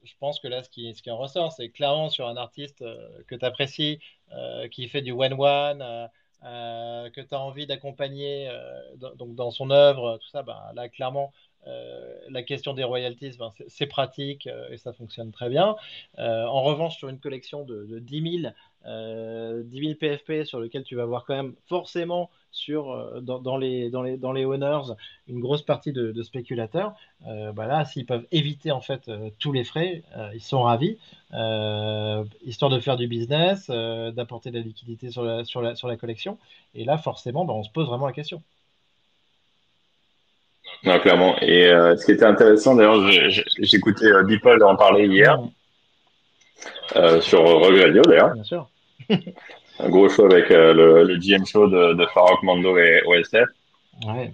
je 0.04 0.14
pense 0.20 0.40
que 0.40 0.48
là, 0.48 0.64
ce 0.64 0.70
qui, 0.70 0.94
ce 0.94 1.02
qui 1.02 1.10
en 1.12 1.18
ressort, 1.18 1.52
c'est 1.52 1.70
clairement 1.70 2.10
sur 2.10 2.28
un 2.28 2.38
artiste 2.38 2.84
que 3.28 3.36
tu 3.36 3.46
apprécies, 3.46 4.00
euh, 4.34 4.68
qui 4.68 4.88
fait 4.88 5.02
du 5.02 5.12
one-one, 5.12 5.82
euh, 5.82 6.08
euh, 6.46 7.10
que 7.12 7.22
tu 7.22 7.34
as 7.34 7.40
envie 7.40 7.68
d'accompagner 7.68 8.50
donc 8.98 9.36
dans 9.36 9.52
son 9.52 9.70
œuvre, 9.70 10.18
tout 10.22 10.28
ça, 10.30 10.44
bah, 10.44 10.72
là, 10.76 10.90
clairement, 10.90 11.32
euh, 11.68 12.16
la 12.30 12.44
question 12.44 12.74
des 12.74 12.84
royalties, 12.84 13.38
ben, 13.40 13.52
c'est 13.68 13.88
pratique 13.88 14.48
euh, 14.48 14.70
et 14.70 14.78
ça 14.78 14.94
fonctionne 14.94 15.32
très 15.32 15.50
bien. 15.50 15.76
Euh, 16.20 16.46
en 16.46 16.62
revanche, 16.64 16.98
sur 16.98 17.10
une 17.10 17.20
collection 17.20 17.64
de, 17.64 17.86
de 17.86 18.00
10 18.00 18.42
000, 18.42 18.54
10 19.64 19.80
000 19.80 19.96
PFP 19.96 20.46
sur 20.46 20.60
lequel 20.60 20.84
tu 20.84 20.96
vas 20.96 21.06
voir 21.06 21.26
quand 21.26 21.36
même 21.36 21.56
forcément 21.68 22.30
dans, 23.22 23.58
les, 23.58 23.90
dans, 23.90 24.02
les, 24.02 24.18
dans 24.18 24.32
les 24.32 24.46
owners 24.46 24.94
une 25.28 25.40
grosse 25.40 25.64
partie 25.64 25.92
de, 25.92 26.24
spéculateurs, 26.24 26.94
bah 27.20 27.66
là, 27.66 27.84
s'ils 27.84 28.06
peuvent 28.06 28.28
éviter 28.32 28.72
en 28.72 28.80
fait 28.80 29.12
tous 29.40 29.52
les 29.52 29.64
frais, 29.64 30.04
ils 30.34 30.40
sont 30.40 30.62
ravis, 30.62 30.98
histoire 32.46 32.70
de 32.72 32.80
faire 32.80 32.96
du 32.96 33.08
business, 33.08 33.70
d'apporter 33.70 34.52
de 34.52 34.60
la 34.60 34.64
liquidité 34.64 35.10
sur 35.10 35.24
la, 35.24 35.44
sur, 35.44 35.62
la, 35.62 35.76
sur 35.76 35.88
la 35.88 35.98
collection. 35.98 36.38
Et 36.76 36.86
là, 36.86 36.98
forcément, 36.98 37.44
bah, 37.44 37.54
on 37.54 37.64
se 37.64 37.72
pose 37.72 37.88
vraiment 37.88 38.06
la 38.06 38.14
question. 38.14 38.42
Non, 40.86 41.00
clairement. 41.00 41.36
Et 41.42 41.68
euh, 41.68 41.96
ce 41.98 42.06
qui 42.06 42.12
était 42.12 42.26
intéressant, 42.26 42.76
d'ailleurs, 42.76 43.10
j'écoutais 43.60 44.06
euh, 44.06 44.24
Beeple 44.24 44.64
en 44.64 44.76
parler 44.76 45.08
hier 45.08 45.40
euh, 46.96 47.20
sur 47.22 47.44
Rug 47.44 47.80
Radio, 47.80 48.02
d'ailleurs. 48.04 48.34
Bien 48.34 48.44
sûr. 48.44 48.70
Un 49.80 49.90
gros 49.90 50.08
show 50.10 50.26
avec 50.26 50.52
euh, 50.52 50.74
le, 50.74 51.04
le, 51.04 51.18
GM 51.18 51.46
show 51.46 51.68
de, 51.68 51.94
de 51.94 52.06
Farok 52.14 52.42
Mando 52.44 52.78
et 52.78 53.02
OSF. 53.08 53.50
Ouais. 54.08 54.32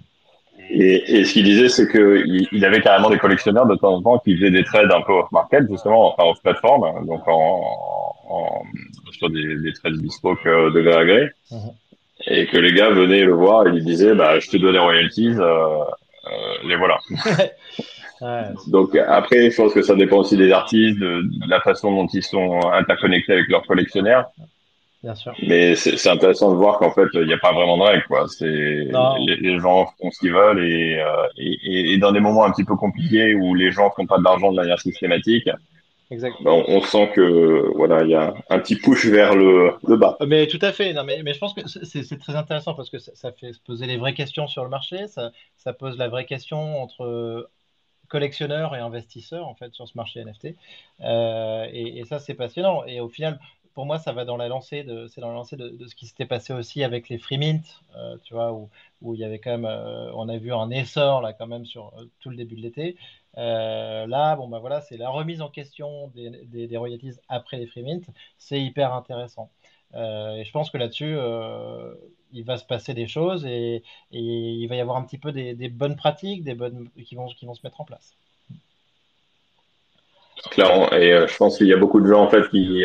Et, 0.70 1.18
et, 1.18 1.24
ce 1.24 1.32
qu'il 1.32 1.44
disait, 1.44 1.68
c'est 1.68 1.90
qu'il 1.90 2.46
il 2.52 2.64
avait 2.64 2.80
carrément 2.80 3.10
des 3.10 3.18
collectionneurs 3.18 3.66
de 3.66 3.74
temps 3.74 3.94
en 3.94 4.02
temps 4.02 4.18
qui 4.18 4.36
faisaient 4.36 4.50
des 4.52 4.62
trades 4.62 4.92
un 4.92 5.00
peu 5.00 5.12
off-market, 5.12 5.68
justement, 5.68 6.12
enfin 6.12 6.30
off-plateforme, 6.30 6.84
hein, 6.84 7.02
donc 7.04 7.26
en, 7.26 7.62
en, 8.28 8.62
sur 9.10 9.30
des, 9.30 9.56
des 9.56 9.72
trades 9.72 10.00
bespoke 10.00 10.44
de 10.44 10.80
gré 10.80 10.94
à 10.94 11.04
gré. 11.04 11.30
Mm 11.50 11.56
-hmm. 11.56 11.72
Et 12.26 12.46
que 12.46 12.56
les 12.56 12.72
gars 12.72 12.90
venaient 12.90 13.24
le 13.24 13.32
voir 13.32 13.66
et 13.66 13.72
lui 13.72 13.82
disaient, 13.82 14.14
bah, 14.14 14.38
je 14.38 14.48
te 14.48 14.56
donne 14.56 14.74
les 14.74 14.78
royalties, 14.78 15.34
euh, 15.38 15.42
euh, 15.42 15.84
les 16.64 16.76
voilà. 16.76 16.98
ouais. 18.20 18.44
Donc 18.68 18.96
après, 18.96 19.50
je 19.50 19.56
pense 19.56 19.72
que 19.72 19.82
ça 19.82 19.94
dépend 19.94 20.18
aussi 20.18 20.36
des 20.36 20.52
artistes, 20.52 20.98
de, 20.98 21.22
de 21.22 21.50
la 21.50 21.60
façon 21.60 21.90
dont 21.92 22.06
ils 22.06 22.22
sont 22.22 22.60
interconnectés 22.72 23.32
avec 23.32 23.48
leurs 23.48 23.66
collectionneurs. 23.66 24.30
Bien 25.02 25.16
sûr. 25.16 25.34
Mais 25.48 25.74
c'est 25.74 26.08
intéressant 26.08 26.52
de 26.52 26.56
voir 26.56 26.78
qu'en 26.78 26.92
fait, 26.92 27.08
il 27.14 27.26
n'y 27.26 27.32
a 27.32 27.38
pas 27.38 27.52
vraiment 27.52 27.76
de 27.76 27.82
règles, 27.82 28.04
quoi. 28.04 28.26
C'est 28.28 28.46
les, 28.46 29.36
les, 29.40 29.58
gens 29.58 29.86
font 30.00 30.10
ce 30.12 30.20
qu'ils 30.20 30.32
veulent 30.32 30.64
et, 30.64 31.00
euh, 31.00 31.26
et, 31.36 31.92
et, 31.92 31.98
dans 31.98 32.12
des 32.12 32.20
moments 32.20 32.44
un 32.44 32.52
petit 32.52 32.62
peu 32.62 32.76
compliqués 32.76 33.34
où 33.34 33.54
les 33.54 33.72
gens 33.72 33.90
font 33.90 34.06
pas 34.06 34.18
d'argent 34.18 34.52
de 34.52 34.56
manière 34.56 34.78
systématique, 34.78 35.50
Exactement. 36.12 36.62
On, 36.68 36.76
on, 36.76 36.82
sent 36.82 37.10
que 37.14 37.74
voilà, 37.74 38.02
il 38.02 38.10
y 38.10 38.14
a 38.14 38.34
un 38.50 38.58
petit 38.58 38.76
push 38.76 39.06
vers 39.06 39.34
le, 39.34 39.74
le, 39.86 39.96
bas. 39.96 40.16
Mais 40.26 40.46
tout 40.46 40.58
à 40.60 40.72
fait. 40.72 40.92
Non, 40.92 41.04
mais, 41.04 41.22
mais 41.22 41.32
je 41.32 41.38
pense 41.38 41.54
que 41.54 41.66
c'est 41.66 42.18
très 42.18 42.36
intéressant 42.36 42.74
parce 42.74 42.90
que 42.90 42.98
ça, 42.98 43.12
ça, 43.14 43.32
fait 43.32 43.54
se 43.54 43.60
poser 43.60 43.86
les 43.86 43.96
vraies 43.96 44.14
questions 44.14 44.46
sur 44.46 44.62
le 44.62 44.68
marché. 44.68 45.08
Ça, 45.08 45.32
ça 45.56 45.72
pose 45.72 45.96
la 45.96 46.08
vraie 46.08 46.26
question 46.26 46.82
entre 46.82 47.48
collectionneurs 48.08 48.76
et 48.76 48.78
investisseurs 48.78 49.48
en 49.48 49.54
fait 49.54 49.72
sur 49.72 49.88
ce 49.88 49.96
marché 49.96 50.22
NFT. 50.22 50.54
Euh, 51.00 51.66
et, 51.72 51.98
et, 51.98 52.04
ça, 52.04 52.18
c'est 52.18 52.34
passionnant. 52.34 52.84
Et 52.84 53.00
au 53.00 53.08
final, 53.08 53.38
pour 53.74 53.86
moi, 53.86 53.98
ça 53.98 54.12
va 54.12 54.24
dans 54.24 54.36
la 54.36 54.48
lancée 54.48 54.84
de, 54.84 55.06
c'est 55.06 55.20
dans 55.20 55.28
la 55.28 55.34
lancée 55.34 55.56
de, 55.56 55.70
de 55.70 55.86
ce 55.86 55.94
qui 55.94 56.06
s'était 56.06 56.26
passé 56.26 56.52
aussi 56.52 56.84
avec 56.84 57.08
les 57.08 57.18
free 57.18 57.38
mint, 57.38 57.64
euh, 57.96 58.16
tu 58.22 58.34
vois, 58.34 58.52
où, 58.52 58.68
où 59.00 59.14
il 59.14 59.20
y 59.20 59.24
avait 59.24 59.38
quand 59.38 59.50
même, 59.50 59.64
euh, 59.64 60.12
on 60.14 60.28
a 60.28 60.36
vu 60.36 60.52
un 60.52 60.70
essor 60.70 61.22
là 61.22 61.32
quand 61.32 61.46
même 61.46 61.64
sur 61.64 61.92
euh, 61.98 62.04
tout 62.20 62.30
le 62.30 62.36
début 62.36 62.56
de 62.56 62.62
l'été. 62.62 62.96
Euh, 63.38 64.06
là, 64.06 64.36
bon, 64.36 64.48
bah 64.48 64.58
voilà, 64.58 64.80
c'est 64.80 64.96
la 64.96 65.10
remise 65.10 65.40
en 65.40 65.48
question 65.48 66.10
des, 66.14 66.76
royalties 66.76 67.14
après 67.28 67.56
les 67.56 67.66
free 67.66 67.82
mint. 67.82 68.04
C'est 68.38 68.60
hyper 68.60 68.92
intéressant. 68.92 69.50
et 69.94 70.42
je 70.44 70.50
pense 70.52 70.70
que 70.70 70.78
là-dessus, 70.78 71.16
il 72.32 72.44
va 72.44 72.56
se 72.56 72.64
passer 72.64 72.94
des 72.94 73.06
choses 73.06 73.44
et, 73.46 73.82
il 74.10 74.66
va 74.68 74.76
y 74.76 74.80
avoir 74.80 74.96
un 74.96 75.02
petit 75.02 75.18
peu 75.18 75.32
des, 75.32 75.54
bonnes 75.68 75.96
pratiques 75.96 76.44
des 76.44 76.54
bonnes, 76.54 76.88
qui, 77.04 77.14
vont, 77.14 77.26
qui 77.26 77.46
vont 77.46 77.54
se 77.54 77.60
mettre 77.64 77.80
en 77.80 77.84
place. 77.84 78.14
Clairement, 80.50 80.90
et 80.92 81.26
je 81.28 81.36
pense 81.36 81.58
qu'il 81.58 81.68
y 81.68 81.72
a 81.72 81.76
beaucoup 81.76 82.00
de 82.00 82.06
gens 82.06 82.22
en 82.22 82.28
fait 82.28 82.48
qui, 82.48 82.84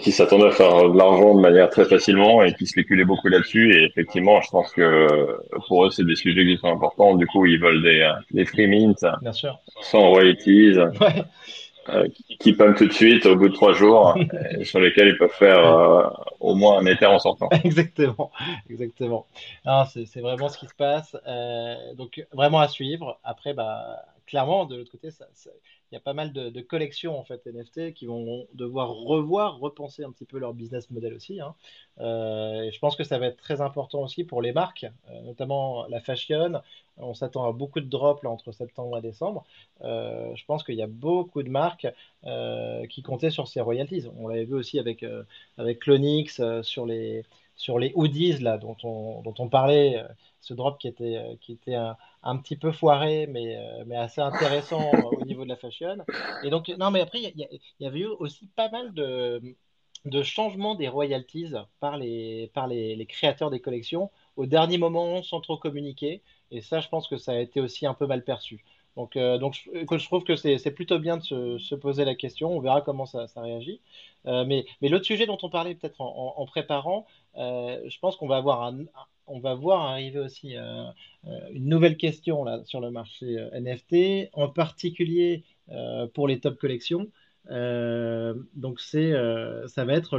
qui 0.00 0.12
s'attendaient 0.12 0.48
à 0.48 0.50
faire 0.50 0.90
de 0.90 0.96
l'argent 0.96 1.34
de 1.34 1.40
manière 1.40 1.70
très 1.70 1.84
facilement 1.84 2.42
et 2.42 2.52
qui 2.54 2.66
spéculaient 2.66 3.04
beaucoup 3.04 3.28
là-dessus. 3.28 3.74
Et 3.74 3.84
effectivement, 3.84 4.40
je 4.40 4.50
pense 4.50 4.72
que 4.72 5.38
pour 5.68 5.86
eux, 5.86 5.90
c'est 5.90 6.04
des 6.04 6.16
sujets 6.16 6.44
qui 6.44 6.56
sont 6.58 6.68
importants. 6.68 7.14
Du 7.14 7.26
coup, 7.26 7.46
ils 7.46 7.60
veulent 7.60 7.82
des, 7.82 8.10
des 8.32 8.44
free 8.44 8.66
mints 8.66 9.16
Bien 9.22 9.32
sûr. 9.32 9.58
sans 9.82 10.10
royalties. 10.10 10.76
Euh, 11.88 12.08
qui 12.40 12.52
pumpent 12.52 12.76
tout 12.76 12.86
de 12.86 12.92
suite 12.92 13.26
au 13.26 13.36
bout 13.36 13.48
de 13.48 13.54
trois 13.54 13.72
jours, 13.72 14.16
sur 14.64 14.80
lesquels 14.80 15.08
ils 15.08 15.18
peuvent 15.18 15.30
faire 15.30 15.64
euh, 15.64 16.08
au 16.40 16.56
moins 16.56 16.78
un 16.78 16.86
éther 16.86 17.10
en 17.10 17.20
sortant. 17.20 17.48
exactement, 17.64 18.32
exactement. 18.68 19.26
C'est 19.86 20.20
vraiment 20.20 20.48
ce 20.48 20.58
qui 20.58 20.66
se 20.66 20.74
passe. 20.74 21.16
Euh, 21.26 21.76
donc 21.94 22.24
vraiment 22.32 22.58
à 22.58 22.68
suivre. 22.68 23.18
Après, 23.22 23.54
bah, 23.54 24.04
clairement, 24.26 24.66
de 24.66 24.76
l'autre 24.76 24.90
côté, 24.90 25.08
il 25.08 25.94
y 25.94 25.96
a 25.96 26.00
pas 26.00 26.14
mal 26.14 26.32
de, 26.32 26.60
collections 26.60 27.18
en 27.18 27.24
fait 27.24 27.46
NFT 27.46 27.94
qui 27.94 28.06
vont 28.06 28.46
devoir 28.54 28.90
revoir, 28.90 29.58
repenser 29.58 30.04
un 30.04 30.10
petit 30.10 30.24
peu 30.24 30.38
leur 30.38 30.52
business 30.52 30.90
model 30.90 31.14
aussi. 31.14 31.40
Hein. 31.40 31.54
Euh, 32.00 32.62
et 32.62 32.72
je 32.72 32.78
pense 32.80 32.96
que 32.96 33.04
ça 33.04 33.18
va 33.18 33.26
être 33.26 33.36
très 33.36 33.60
important 33.60 34.02
aussi 34.02 34.24
pour 34.24 34.42
les 34.42 34.52
marques, 34.52 34.86
euh, 35.10 35.20
notamment 35.22 35.86
la 35.86 36.00
fashion. 36.00 36.60
On 36.96 37.14
s'attend 37.14 37.44
à 37.48 37.52
beaucoup 37.52 37.80
de 37.80 37.88
drops 37.88 38.24
entre 38.24 38.52
septembre 38.52 38.98
et 38.98 39.02
décembre. 39.02 39.44
Euh, 39.82 40.34
je 40.34 40.44
pense 40.44 40.64
qu'il 40.64 40.74
y 40.74 40.82
a 40.82 40.88
beaucoup 40.88 41.42
de 41.42 41.50
marques 41.50 41.86
qui 42.90 43.02
comptaient 43.02 43.30
sur 43.30 43.46
ces 43.46 43.60
royalties. 43.60 44.04
On 44.18 44.26
l'avait 44.26 44.44
vu 44.44 44.54
aussi 44.54 44.80
avec, 44.80 45.04
avec 45.58 45.78
Clonix 45.78 46.40
sur 46.62 46.86
les 46.86 47.24
sur 47.58 47.78
les 47.78 47.92
hoodies 47.94 48.38
là 48.40 48.58
dont 48.58 48.76
on, 48.82 49.22
dont 49.22 49.34
on 49.38 49.48
parlait, 49.48 50.04
ce 50.46 50.54
drop 50.54 50.78
qui 50.78 50.86
était, 50.86 51.20
qui 51.40 51.52
était 51.52 51.74
un, 51.74 51.96
un 52.22 52.36
petit 52.36 52.56
peu 52.56 52.70
foiré, 52.70 53.26
mais, 53.26 53.56
euh, 53.56 53.84
mais 53.86 53.96
assez 53.96 54.20
intéressant 54.20 54.90
au 55.20 55.24
niveau 55.24 55.42
de 55.42 55.48
la 55.48 55.56
fashion. 55.56 55.98
Et 56.44 56.50
donc, 56.50 56.68
non, 56.78 56.90
mais 56.90 57.00
après, 57.00 57.20
il 57.20 57.48
y, 57.80 57.86
avait 57.86 58.00
eu 58.00 58.06
aussi 58.06 58.46
pas 58.54 58.70
mal 58.70 58.94
de, 58.94 59.42
de 60.04 60.22
changements 60.22 60.76
des 60.76 60.88
royalties 60.88 61.52
par 61.80 61.96
les, 61.96 62.50
par 62.54 62.68
les, 62.68 63.06
créateurs 63.06 63.50
des 63.50 63.60
collections 63.60 64.10
au 64.36 64.46
dernier 64.46 64.78
moment 64.78 65.22
sans 65.22 65.40
trop 65.40 65.56
communiquer. 65.56 66.22
Et 66.52 66.60
ça, 66.60 66.80
je 66.80 66.88
pense 66.88 67.08
que 67.08 67.16
ça 67.16 67.32
a 67.32 67.38
été 67.38 67.60
aussi 67.60 67.86
un 67.86 67.94
peu 67.94 68.06
mal 68.06 68.22
perçu. 68.22 68.64
Donc, 68.96 69.16
euh, 69.16 69.38
donc 69.38 69.54
je, 69.54 70.06
trouve 70.06 70.24
que 70.24 70.36
c'est 70.36 70.70
plutôt 70.70 70.98
bien 70.98 71.18
de 71.18 71.22
se, 71.22 71.58
se, 71.58 71.74
poser 71.74 72.04
la 72.04 72.14
question. 72.14 72.56
On 72.56 72.60
verra 72.60 72.80
comment 72.80 73.06
ça, 73.06 73.26
réagit. 73.36 73.80
Euh, 74.26 74.44
mais 74.46 74.66
l'autre 74.82 75.04
sujet 75.04 75.26
dont 75.26 75.38
on 75.42 75.50
parlait 75.50 75.74
peut-être 75.74 76.00
en, 76.00 76.46
préparant, 76.46 77.06
je 77.36 77.98
pense 78.00 78.16
qu'on 78.16 78.26
va 78.26 78.36
avoir 78.36 78.72
on 79.26 79.40
va 79.40 79.54
voir 79.54 79.82
arriver 79.82 80.18
aussi 80.18 80.56
euh, 80.56 80.84
euh, 81.26 81.38
une 81.52 81.68
nouvelle 81.68 81.96
question 81.96 82.44
là, 82.44 82.62
sur 82.64 82.80
le 82.80 82.90
marché 82.90 83.38
euh, 83.38 83.60
NFT, 83.60 84.30
en 84.32 84.48
particulier 84.48 85.44
pour 86.14 86.28
les 86.28 86.38
top 86.38 86.58
collections. 86.58 87.08
donc 87.50 88.78
ça 88.80 89.84
va 89.84 89.94
être 89.94 90.16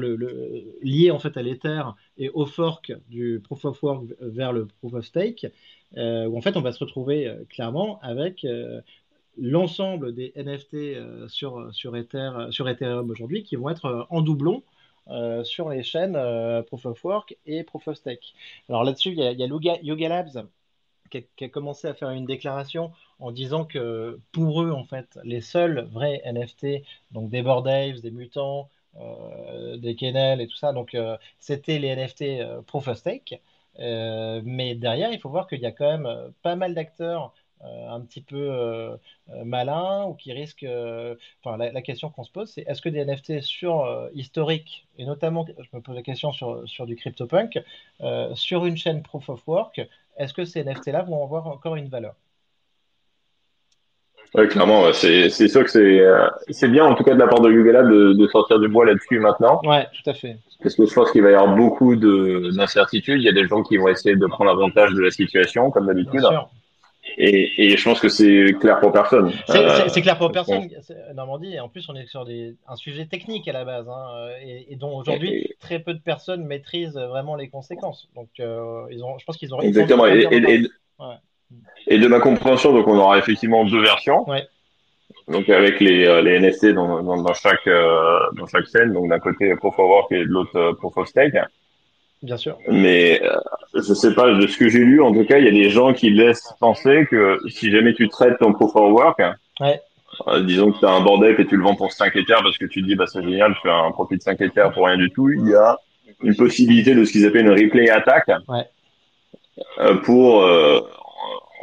lié 0.82 1.10
en 1.10 1.20
fait 1.20 1.38
à 1.38 1.42
l'Ether 1.42 1.84
et 2.18 2.30
au 2.32 2.46
fork 2.46 2.92
du 3.08 3.40
Proof 3.42 3.64
of 3.64 3.82
Work 3.82 4.08
vers 4.20 4.52
le 4.52 4.66
Proof 4.66 4.96
of 4.96 5.06
Stake, 5.06 5.48
où 5.96 6.38
en 6.38 6.42
fait 6.42 6.58
on 6.58 6.62
va 6.62 6.72
se 6.72 6.80
retrouver 6.80 7.32
clairement 7.50 8.00
avec 8.02 8.46
l'ensemble 9.38 10.14
des 10.14 10.34
NFT 10.36 11.30
sur, 11.30 11.74
sur, 11.74 11.96
Ether, 11.96 12.32
sur 12.52 12.68
Ethereum 12.68 13.10
aujourd'hui 13.10 13.44
qui 13.44 13.56
vont 13.56 13.70
être 13.70 14.08
en 14.10 14.22
doublon 14.22 14.64
euh, 15.10 15.44
sur 15.46 15.70
les 15.70 15.84
chaînes 15.84 16.18
euh, 16.18 16.62
Proof 16.64 16.86
of 16.86 17.04
Work 17.06 17.38
et 17.46 17.64
Proof 17.64 17.88
of 17.88 17.96
Stake. 17.96 18.34
Alors 18.68 18.84
là-dessus, 18.84 19.12
il 19.12 19.20
y 19.20 19.24
a, 19.24 19.32
Yoga, 19.82 20.10
Labs 20.10 20.48
qui 21.10 21.26
a, 21.46 21.48
commencé 21.48 21.88
à 21.88 21.94
faire 21.94 22.10
une 22.10 22.26
déclaration 22.26 22.92
en 23.20 23.32
disant 23.32 23.64
que 23.64 24.20
pour 24.34 24.62
eux, 24.62 24.72
en 24.72 24.84
fait, 24.84 25.18
les 25.24 25.40
seuls 25.40 25.88
vrais 25.92 26.22
NFT, 26.26 26.84
donc 27.12 27.30
des 27.30 27.42
Bored 27.42 27.66
des 27.66 28.12
Mutants, 28.12 28.70
euh, 29.00 29.78
des 29.78 29.96
Kennel 29.96 30.42
et 30.42 30.48
tout 30.48 30.58
ça, 30.58 30.74
donc 30.74 30.98
c'était 31.40 31.80
les 31.80 31.96
NFT 31.96 32.64
Proof 32.66 32.90
of 32.90 32.98
Stake. 32.98 33.42
Mais 33.80 34.76
derrière, 34.76 35.12
il 35.12 35.20
faut 35.20 35.30
voir 35.30 35.48
qu'il 35.48 35.60
y 35.60 35.66
a 35.66 35.72
quand 35.72 35.98
même 35.98 36.32
pas 36.42 36.56
mal 36.56 36.74
d'acteurs 36.74 37.34
euh, 37.64 37.90
un 37.90 38.02
petit 38.02 38.22
peu 38.22 38.36
euh, 38.36 38.98
euh, 39.30 39.44
malin 39.44 40.06
ou 40.06 40.14
qui 40.14 40.32
risque. 40.32 40.64
Enfin, 41.44 41.58
la, 41.58 41.82
question 41.82 42.10
qu'on 42.10 42.24
se 42.24 42.32
pose, 42.32 42.52
c'est 42.52 42.62
est-ce 42.68 42.82
que 42.82 42.90
des 42.90 43.04
NFT 43.04 43.42
sur 43.42 44.10
historique, 44.14 44.88
et 44.98 45.06
notamment, 45.06 45.46
je 45.48 45.76
me 45.76 45.82
pose 45.82 45.96
la 45.96 46.04
question 46.04 46.32
sur, 46.32 46.68
sur 46.70 46.86
du 46.86 46.96
CryptoPunk, 46.96 47.60
sur 48.36 48.66
une 48.66 48.78
chaîne 48.78 49.02
Proof 49.02 49.30
of 49.30 49.48
Work, 49.48 49.82
est-ce 50.18 50.34
que 50.34 50.46
ces 50.46 50.64
NFT-là 50.64 51.04
vont 51.04 51.24
avoir 51.24 51.48
encore 51.48 51.76
une 51.76 51.90
valeur? 51.90 52.16
Oui, 54.36 54.48
clairement, 54.48 54.92
c'est 54.94 55.30
sûr 55.30 55.64
que 55.64 55.70
c'est 56.50 56.68
bien, 56.68 56.86
en 56.86 56.96
tout 56.96 57.04
cas 57.04 57.14
de 57.14 57.20
la 57.20 57.28
part 57.28 57.42
de 57.42 57.52
Google 57.52 57.90
de, 57.90 58.14
de 58.14 58.28
sortir 58.28 58.60
du 58.60 58.68
bois 58.68 58.86
là-dessus 58.86 59.20
maintenant. 59.20 59.62
Ouais, 59.64 59.86
tout 59.94 60.10
à 60.10 60.14
fait. 60.14 60.38
Parce 60.62 60.76
que 60.76 60.86
je 60.86 60.94
pense 60.94 61.12
qu'il 61.12 61.22
va 61.22 61.32
y 61.32 61.34
avoir 61.34 61.56
beaucoup 61.56 61.96
d'incertitudes. 61.96 63.22
Il 63.22 63.26
y 63.26 63.30
a 63.30 63.34
des 63.34 63.48
gens 63.48 63.64
qui 63.64 63.78
vont 63.78 63.88
essayer 63.88 64.16
de 64.16 64.28
prendre 64.28 64.52
avantage 64.52 64.94
de 64.94 65.02
la 65.02 65.12
situation, 65.12 65.72
comme 65.72 65.88
d'habitude. 65.88 66.24
Et, 67.18 67.72
et, 67.72 67.78
je 67.78 67.84
pense 67.84 68.02
que 68.02 68.10
c'est 68.10 68.54
clair 68.60 68.80
pour 68.80 68.92
personne. 68.92 69.32
C'est 69.48 69.58
euh, 69.58 70.02
clair 70.02 70.18
pour 70.18 70.32
personne, 70.32 70.68
Normandie. 71.16 71.54
Et 71.54 71.60
en 71.60 71.70
plus, 71.70 71.88
on 71.90 71.96
est 71.96 72.06
sur 72.06 72.26
des, 72.26 72.56
un 72.68 72.76
sujet 72.76 73.06
technique 73.06 73.48
à 73.48 73.54
la 73.54 73.64
base, 73.64 73.88
hein, 73.88 74.30
et, 74.46 74.76
dont 74.76 74.96
aujourd'hui 74.98 75.48
très 75.62 75.80
peu 75.80 75.94
de 75.94 76.02
personnes 76.02 76.46
maîtrisent 76.46 76.98
vraiment 76.98 77.36
les 77.36 77.48
conséquences. 77.48 78.10
Donc, 78.14 78.28
euh, 78.40 78.86
ils 78.92 79.04
ont, 79.04 79.18
je 79.18 79.26
pense 79.26 79.38
qu'ils 79.38 79.56
ont. 79.56 79.62
Exactement. 79.62 80.06
et, 80.06 80.68
et, 81.88 81.98
de 81.98 82.08
ma 82.08 82.20
compréhension, 82.20 82.74
donc 82.74 82.88
on 82.88 82.98
aura 82.98 83.18
effectivement 83.18 83.66
deux 83.66 83.82
versions. 83.82 84.28
Ouais. 84.30 84.48
Donc 85.28 85.50
avec 85.50 85.80
les, 85.80 86.06
euh, 86.06 86.22
les 86.22 86.40
NFT 86.40 86.68
dans, 86.74 87.04
dans, 87.04 87.22
dans 87.22 87.34
chaque 87.34 87.68
dans 87.68 88.48
chaque 88.48 88.68
scène, 88.68 88.94
donc 88.94 89.10
d'un 89.10 89.20
côté 89.20 89.54
Proof 89.56 89.78
of 89.78 89.90
Work 89.90 90.12
et 90.12 90.20
de 90.20 90.30
l'autre 90.30 90.72
Proof 90.74 90.98
of 90.98 91.08
Stake. 91.08 91.36
Bien 92.24 92.38
sûr. 92.38 92.58
Mais 92.68 93.22
euh, 93.24 93.36
je 93.76 93.94
sais 93.94 94.14
pas, 94.14 94.32
de 94.32 94.48
ce 94.48 94.58
que 94.58 94.70
j'ai 94.70 94.80
lu, 94.80 95.02
en 95.02 95.14
tout 95.14 95.24
cas, 95.26 95.38
il 95.38 95.46
y 95.46 95.48
a 95.48 95.52
des 95.52 95.70
gens 95.70 95.94
qui 95.94 96.10
laissent 96.10 96.54
penser 96.60 97.08
que 97.10 97.40
si 97.48 97.72
jamais 97.72 97.94
tu 97.94 98.10
traites 98.10 98.40
ton 98.40 98.54
proof 98.54 98.76
of 98.76 98.92
work, 98.92 99.22
ouais. 99.60 99.80
euh, 100.28 100.42
disons 100.42 100.72
que 100.72 100.80
tu 100.80 100.86
as 100.86 100.92
un 100.92 101.02
bordel 101.02 101.40
et 101.40 101.46
tu 101.46 101.56
le 101.56 101.64
vends 101.64 101.76
pour 101.76 101.92
5 101.92 102.16
Ethers 102.16 102.42
parce 102.42 102.58
que 102.58 102.66
tu 102.66 102.82
te 102.82 102.88
dis, 102.88 102.96
bah, 102.96 103.06
c'est 103.06 103.22
génial, 103.22 103.54
je 103.54 103.62
fais 103.62 103.70
un 103.70 103.92
profit 103.92 104.18
de 104.18 104.24
5 104.24 104.42
Ethers 104.42 104.72
pour 104.72 104.88
rien 104.88 104.98
du 104.98 105.12
tout, 105.12 105.30
il 105.30 105.48
y 105.48 105.54
a 105.54 105.78
une 106.24 106.36
possibilité 106.36 106.96
de 106.96 107.06
ce 107.06 107.12
qu'ils 107.12 107.26
appellent 107.28 107.46
une 107.46 107.52
replay 107.52 107.92
ouais. 107.92 108.64
euh, 109.80 109.96
pour, 109.98 110.42
euh, 110.42 110.80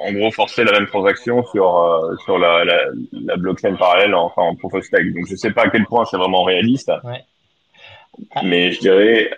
en 0.05 0.13
gros, 0.13 0.31
forcer 0.31 0.65
la 0.65 0.73
même 0.73 0.87
transaction 0.87 1.45
sur, 1.47 1.77
euh, 1.77 2.17
sur 2.25 2.39
la, 2.39 2.65
la, 2.65 2.79
la, 3.13 3.37
blockchain 3.37 3.75
parallèle, 3.77 4.15
enfin 4.15 4.43
en 4.43 4.55
proof 4.55 4.75
of 4.75 4.85
stake. 4.85 5.13
Donc 5.15 5.27
je 5.29 5.37
sais 5.37 5.51
pas 5.51 5.63
à 5.63 5.71
quel 5.71 5.85
point 5.87 6.05
c'est 6.05 6.17
vraiment 6.17 6.45
réaliste. 6.45 6.93
Ouais. 7.05 7.25
Mais 8.43 8.73
je 8.73 8.81
dirais, 8.81 9.31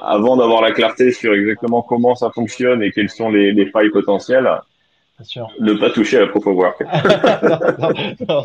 avant 0.00 0.36
d'avoir 0.36 0.62
la 0.62 0.72
clarté 0.72 1.12
sur 1.12 1.34
exactement 1.34 1.82
comment 1.82 2.14
ça 2.14 2.30
fonctionne 2.30 2.82
et 2.82 2.92
quelles 2.92 3.10
sont 3.10 3.30
les, 3.30 3.52
les 3.52 3.66
failles 3.66 3.90
potentielles, 3.90 4.48
ne 5.60 5.74
pas 5.74 5.90
toucher 5.90 6.18
à 6.18 6.20
la 6.20 6.26
Proof 6.28 6.46
of 6.46 6.56
Work. 6.56 6.80
non, 8.28 8.44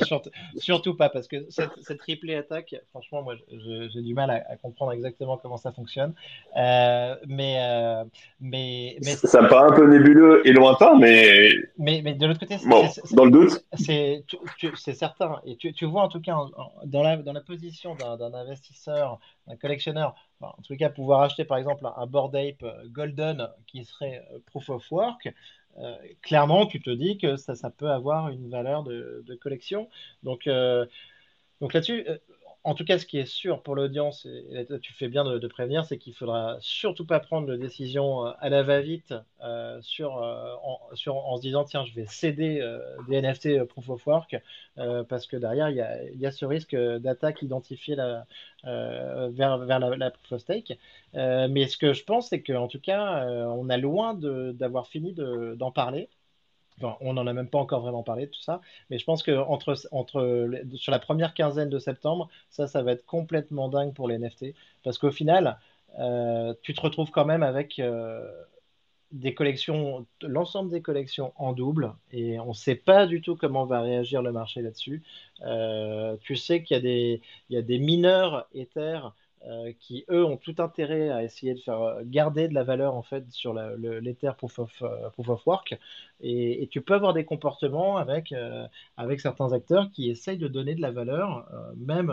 surtout, 0.57 0.95
pas, 0.95 1.09
parce 1.09 1.27
que 1.27 1.45
cette, 1.49 1.71
cette 1.81 1.99
triplée 1.99 2.35
attaque, 2.35 2.75
franchement, 2.89 3.21
moi, 3.21 3.35
j'ai 3.49 4.01
du 4.01 4.13
mal 4.13 4.29
à, 4.29 4.55
comprendre 4.57 4.91
exactement 4.93 5.37
comment 5.37 5.57
ça 5.57 5.71
fonctionne. 5.71 6.13
Euh, 6.57 7.15
mais, 7.27 7.57
euh, 7.59 8.03
mais, 8.39 8.97
mais, 9.03 9.11
ça 9.11 9.41
me 9.41 9.47
paraît 9.47 9.71
un 9.71 9.75
peu 9.75 9.87
nébuleux 9.87 10.41
et 10.45 10.51
lointain, 10.51 10.97
mais. 10.97 11.51
Mais, 11.77 12.01
mais 12.03 12.13
de 12.13 12.25
l'autre 12.25 12.39
côté, 12.39 12.57
bon, 12.65 12.85
dans 13.11 13.25
le 13.25 13.31
doute, 13.31 13.65
c'est 13.73 14.93
certain. 14.93 15.41
Et 15.45 15.55
tu, 15.55 15.73
tu, 15.73 15.85
vois 15.85 16.03
en 16.03 16.09
tout 16.09 16.21
cas 16.21 16.35
dans, 16.85 17.03
la, 17.03 17.17
dans 17.17 17.33
la 17.33 17.41
position 17.41 17.95
d'un 17.95 18.33
investisseur, 18.33 19.19
d'un 19.47 19.55
collectionneur, 19.55 20.15
en 20.41 20.61
tout 20.65 20.75
cas 20.75 20.89
pouvoir 20.89 21.21
acheter 21.21 21.45
par 21.45 21.57
exemple 21.57 21.87
un, 21.95 22.05
Bored 22.05 22.35
Ape 22.35 22.65
Golden 22.87 23.49
qui 23.67 23.83
serait 23.83 24.23
Proof 24.47 24.69
of 24.69 24.91
Work. 24.91 25.33
Euh, 25.79 25.95
clairement, 26.21 26.65
tu 26.65 26.81
te 26.81 26.89
dis 26.89 27.17
que 27.17 27.37
ça, 27.37 27.69
peut 27.69 27.89
avoir 27.91 28.29
une 28.29 28.49
valeur 28.49 28.83
de, 28.83 29.39
collection. 29.41 29.89
Donc, 30.23 30.47
euh, 30.47 30.85
donc 31.61 31.73
là-dessus, 31.73 32.05
euh, 32.07 32.17
en 32.67 32.73
tout 32.75 32.84
cas, 32.84 32.99
ce 32.99 33.06
qui 33.06 33.17
est 33.17 33.25
sûr 33.25 33.63
pour 33.63 33.75
l'audience, 33.75 34.25
et 34.25 34.67
tu 34.82 34.91
fais 34.91 35.08
bien 35.08 35.23
de, 35.23 35.47
prévenir, 35.47 35.86
c'est 35.86 35.97
qu'il 35.97 36.13
faudra 36.13 36.58
surtout 36.60 37.06
pas 37.06 37.21
prendre 37.21 37.47
de 37.47 37.56
décision 37.56 38.25
à 38.25 38.49
la 38.49 38.62
va-vite 38.62 39.13
sur, 39.80 40.12
en, 40.12 40.82
sur, 40.93 41.15
en 41.15 41.38
se 41.38 41.41
disant 41.43 41.63
tiens, 41.63 41.86
je 41.86 41.93
vais 41.93 42.06
céder 42.08 42.62
des 43.08 43.21
NFT 43.21 43.63
Proof 43.63 43.89
of 43.89 44.06
Work, 44.06 44.36
parce 45.08 45.27
que 45.27 45.38
derrière, 45.38 45.69
il 45.69 46.19
y 46.19 46.25
a, 46.25 46.32
ce 46.32 46.43
risque 46.45 46.75
d'attaque 46.75 47.41
identifié 47.41 47.95
la, 47.95 48.25
vers, 48.65 49.60
vers 49.60 49.80
la, 49.80 49.95
la, 49.95 50.12
Proof 50.12 50.34
of 50.34 50.41
Stake. 50.41 50.77
mais 51.13 51.67
ce 51.67 51.77
que 51.77 51.93
je 51.93 52.03
pense, 52.03 52.27
c'est 52.27 52.41
qu'en 52.43 52.67
tout 52.67 52.82
cas, 52.82 53.25
on 53.47 53.69
a 53.69 53.77
loin 53.77 54.13
d'avoir 54.13 54.88
fini 54.88 55.13
d'en 55.13 55.71
parler. 55.71 56.10
On 56.81 57.13
n'en 57.13 57.27
a 57.27 57.33
même 57.33 57.49
pas 57.49 57.59
encore 57.59 57.81
vraiment 57.81 58.03
parlé 58.03 58.27
de 58.27 58.31
tout 58.31 58.41
ça, 58.41 58.61
mais 58.89 58.97
je 58.97 59.05
pense 59.05 59.23
que 59.23 59.31
sur 60.75 60.91
la 60.91 60.99
première 60.99 61.33
quinzaine 61.33 61.69
de 61.69 61.79
septembre, 61.79 62.29
ça, 62.49 62.67
ça 62.67 62.81
va 62.83 62.91
être 62.91 63.05
complètement 63.05 63.69
dingue 63.69 63.93
pour 63.93 64.07
les 64.07 64.17
NFT. 64.17 64.53
Parce 64.83 64.97
qu'au 64.97 65.11
final, 65.11 65.59
euh, 65.99 66.53
tu 66.61 66.73
te 66.73 66.81
retrouves 66.81 67.11
quand 67.11 67.25
même 67.25 67.43
avec 67.43 67.79
euh, 67.79 68.29
l'ensemble 70.21 70.69
des 70.69 70.81
collections 70.81 71.33
en 71.35 71.53
double, 71.53 71.93
et 72.11 72.39
on 72.39 72.49
ne 72.49 72.53
sait 72.53 72.75
pas 72.75 73.07
du 73.07 73.21
tout 73.21 73.35
comment 73.35 73.65
va 73.65 73.81
réagir 73.81 74.21
le 74.21 74.31
marché 74.31 74.61
là-dessus. 74.61 75.01
Euh, 75.41 76.17
tu 76.21 76.35
sais 76.35 76.63
qu'il 76.63 76.75
y, 76.75 76.79
a 76.79 76.83
des, 76.83 77.21
il 77.49 77.55
y 77.55 77.57
a 77.57 77.61
des 77.61 77.79
mineurs 77.79 78.47
Ether 78.53 78.99
euh, 79.47 79.71
qui 79.79 80.03
eux 80.10 80.25
ont 80.25 80.36
tout 80.36 80.55
intérêt 80.57 81.10
à 81.10 81.23
essayer 81.23 81.53
de 81.53 81.60
faire 81.62 81.81
euh, 81.81 82.01
garder 82.03 82.49
de 82.49 82.53
la 82.53 82.65
valeur 82.65 82.95
en 82.95 83.01
fait 83.01 83.23
sur 83.31 83.53
l'Ether 83.53 84.31
proof, 84.38 84.60
of, 84.60 84.81
euh, 84.81 85.10
proof 85.12 85.29
of 85.29 85.47
work. 85.47 85.77
Et, 86.19 86.67
tu 86.69 86.81
peux 86.81 86.95
avoir 86.95 87.13
des 87.13 87.23
comportements 87.23 87.95
avec, 87.97 88.33
avec 88.97 89.21
certains 89.21 89.53
acteurs 89.53 89.89
qui 89.91 90.10
essayent 90.10 90.38
de 90.38 90.47
donner 90.47 90.75
de 90.75 90.81
la 90.81 90.91
valeur 90.91 91.47
même, 91.77 92.12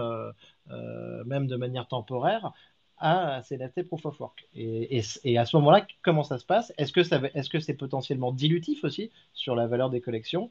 même 1.27 1.47
de 1.47 1.57
manière 1.57 1.89
temporaire 1.89 2.53
à 2.99 3.43
ces 3.43 3.57
NFT 3.59 3.89
proof 3.89 4.07
of 4.07 4.21
work. 4.21 4.47
Et, 4.55 5.01
et, 5.25 5.39
à 5.39 5.45
ce 5.45 5.57
moment-là 5.57 5.87
comment 6.03 6.23
ça 6.23 6.39
se 6.39 6.45
passe? 6.45 6.73
Est-ce 6.79 6.93
que 6.93 7.03
ça 7.03 7.21
est-ce 7.35 7.51
que 7.51 7.61
c'est 7.61 7.75
potentiellement 7.75 8.33
dilutif 8.33 8.85
aussi 8.85 9.11
sur 9.33 9.57
la 9.57 9.67
valeur 9.67 9.91
des 9.91 10.01
collections 10.01 10.51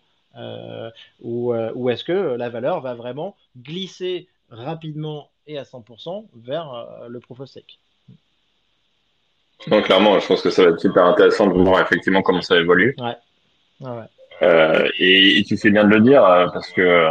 ou, 1.22 1.54
ou 1.54 1.90
est-ce 1.90 2.04
que 2.04 2.36
la 2.36 2.50
valeur 2.50 2.82
va 2.82 2.96
vraiment 2.96 3.36
glisser 3.56 4.28
rapidement 4.50 5.30
et 5.48 5.58
à 5.58 5.64
100% 5.64 6.26
vers 6.36 6.74
euh, 6.74 7.08
le 7.08 7.20
proof 7.20 7.42
of 7.42 7.50
stake. 7.50 7.80
Non, 9.68 9.82
clairement, 9.82 10.20
je 10.20 10.28
pense 10.28 10.42
que 10.42 10.50
ça 10.50 10.64
va 10.64 10.70
être 10.72 10.80
super 10.80 11.06
intéressant 11.06 11.48
de 11.48 11.54
voir 11.54 11.82
effectivement 11.82 12.22
comment 12.22 12.42
ça 12.42 12.58
évolue. 12.58 12.96
Ouais. 13.00 13.16
ouais. 13.82 14.04
Euh, 14.42 14.90
et, 15.00 15.44
tu 15.48 15.58
fais 15.58 15.70
bien 15.70 15.86
de 15.86 15.90
le 15.90 16.02
dire, 16.02 16.24
euh, 16.26 16.48
parce 16.52 16.70
que 16.72 17.08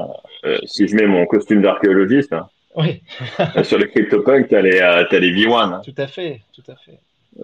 si 0.64 0.86
je 0.86 0.94
mets 0.96 1.06
mon 1.06 1.24
costume 1.24 1.62
d'archéologiste, 1.62 2.34
oui. 2.74 3.02
sur 3.64 3.78
les 3.78 3.88
CryptoPunks, 3.88 4.48
tu 4.48 4.56
as 4.56 4.62
les, 4.62 4.80
as 4.80 5.02
les 5.12 5.32
V1. 5.32 5.82
Tout 5.84 5.94
à 5.96 6.06
fait, 6.06 6.40
tout 6.52 6.70
à 6.70 6.76
fait. 6.76 6.98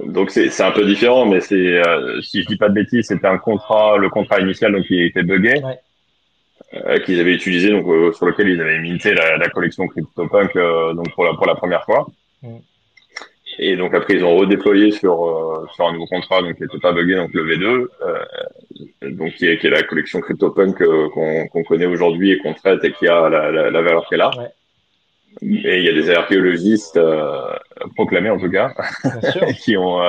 Donc 0.05 0.31
c'est 0.31 0.62
un 0.62 0.72
peu 0.72 0.85
différent, 0.85 1.24
mais 1.24 1.40
c'est 1.40 1.81
si 2.20 2.42
je 2.42 2.46
dis 2.46 2.57
pas 2.57 2.68
de 2.68 2.74
bêtises, 2.74 3.07
c'était 3.07 3.27
un 3.27 3.38
contrat, 3.38 3.96
le 3.96 4.11
contrat 4.11 4.40
initial 4.40 4.72
donc 4.72 4.85
qui 4.85 5.03
était 5.03 5.22
buggé. 5.22 5.62
Ouais. 5.62 5.79
Euh, 6.75 6.99
qu'ils 6.99 7.19
avaient 7.19 7.33
utilisé, 7.33 7.71
donc 7.71 7.87
euh, 7.89 8.13
sur 8.13 8.27
lequel 8.27 8.51
ils 8.51 8.61
avaient 8.61 8.79
minté 8.79 9.15
la, 9.15 9.39
la 9.39 9.49
collection 9.49 9.89
CryptoPunk 9.89 10.55
euh, 10.57 10.93
donc 10.93 11.11
pour 11.15 11.25
la 11.25 11.33
pour 11.33 11.47
la 11.47 11.55
première 11.55 11.83
fois. 11.85 12.07
Mm. 12.43 12.57
Et 13.59 13.77
donc 13.77 13.95
après 13.95 14.15
ils 14.15 14.25
ont 14.25 14.37
redéployé 14.37 14.91
sur 14.91 15.67
sur 15.75 15.87
un 15.89 15.93
nouveau 15.93 16.05
contrat 16.05 16.43
donc 16.43 16.57
qui 16.57 16.63
n'était 16.63 16.79
pas 16.79 16.93
buggé 16.93 17.15
donc 17.15 17.31
le 17.33 17.45
V2 17.47 19.17
donc 19.17 19.33
qui 19.33 19.47
est, 19.47 19.57
qui 19.59 19.67
est 19.67 19.71
la 19.71 19.83
collection 19.83 20.21
CryptoPunk 20.21 20.85
qu'on 21.15 21.49
qu'on 21.49 21.65
connaît 21.65 21.87
aujourd'hui 21.87 22.33
et 22.33 22.39
qu'on 22.39 22.53
traite 22.53 22.85
et 22.85 22.93
qui 22.93 23.09
a 23.09 23.31
la, 23.31 23.51
la, 23.51 23.71
la 23.71 23.83
valeur 23.83 24.07
qu'elle 24.07 24.21
a. 24.21 24.31
Ouais. 24.37 24.51
Et 25.41 25.79
il 25.79 25.85
y 25.85 25.89
a 25.89 25.93
des 25.95 26.11
archéologistes 26.11 27.01
proclamés 27.97 28.31
en 28.31 28.39
tout 28.39 28.51
cas 28.51 28.75
qui 29.65 29.79
ont 29.79 30.03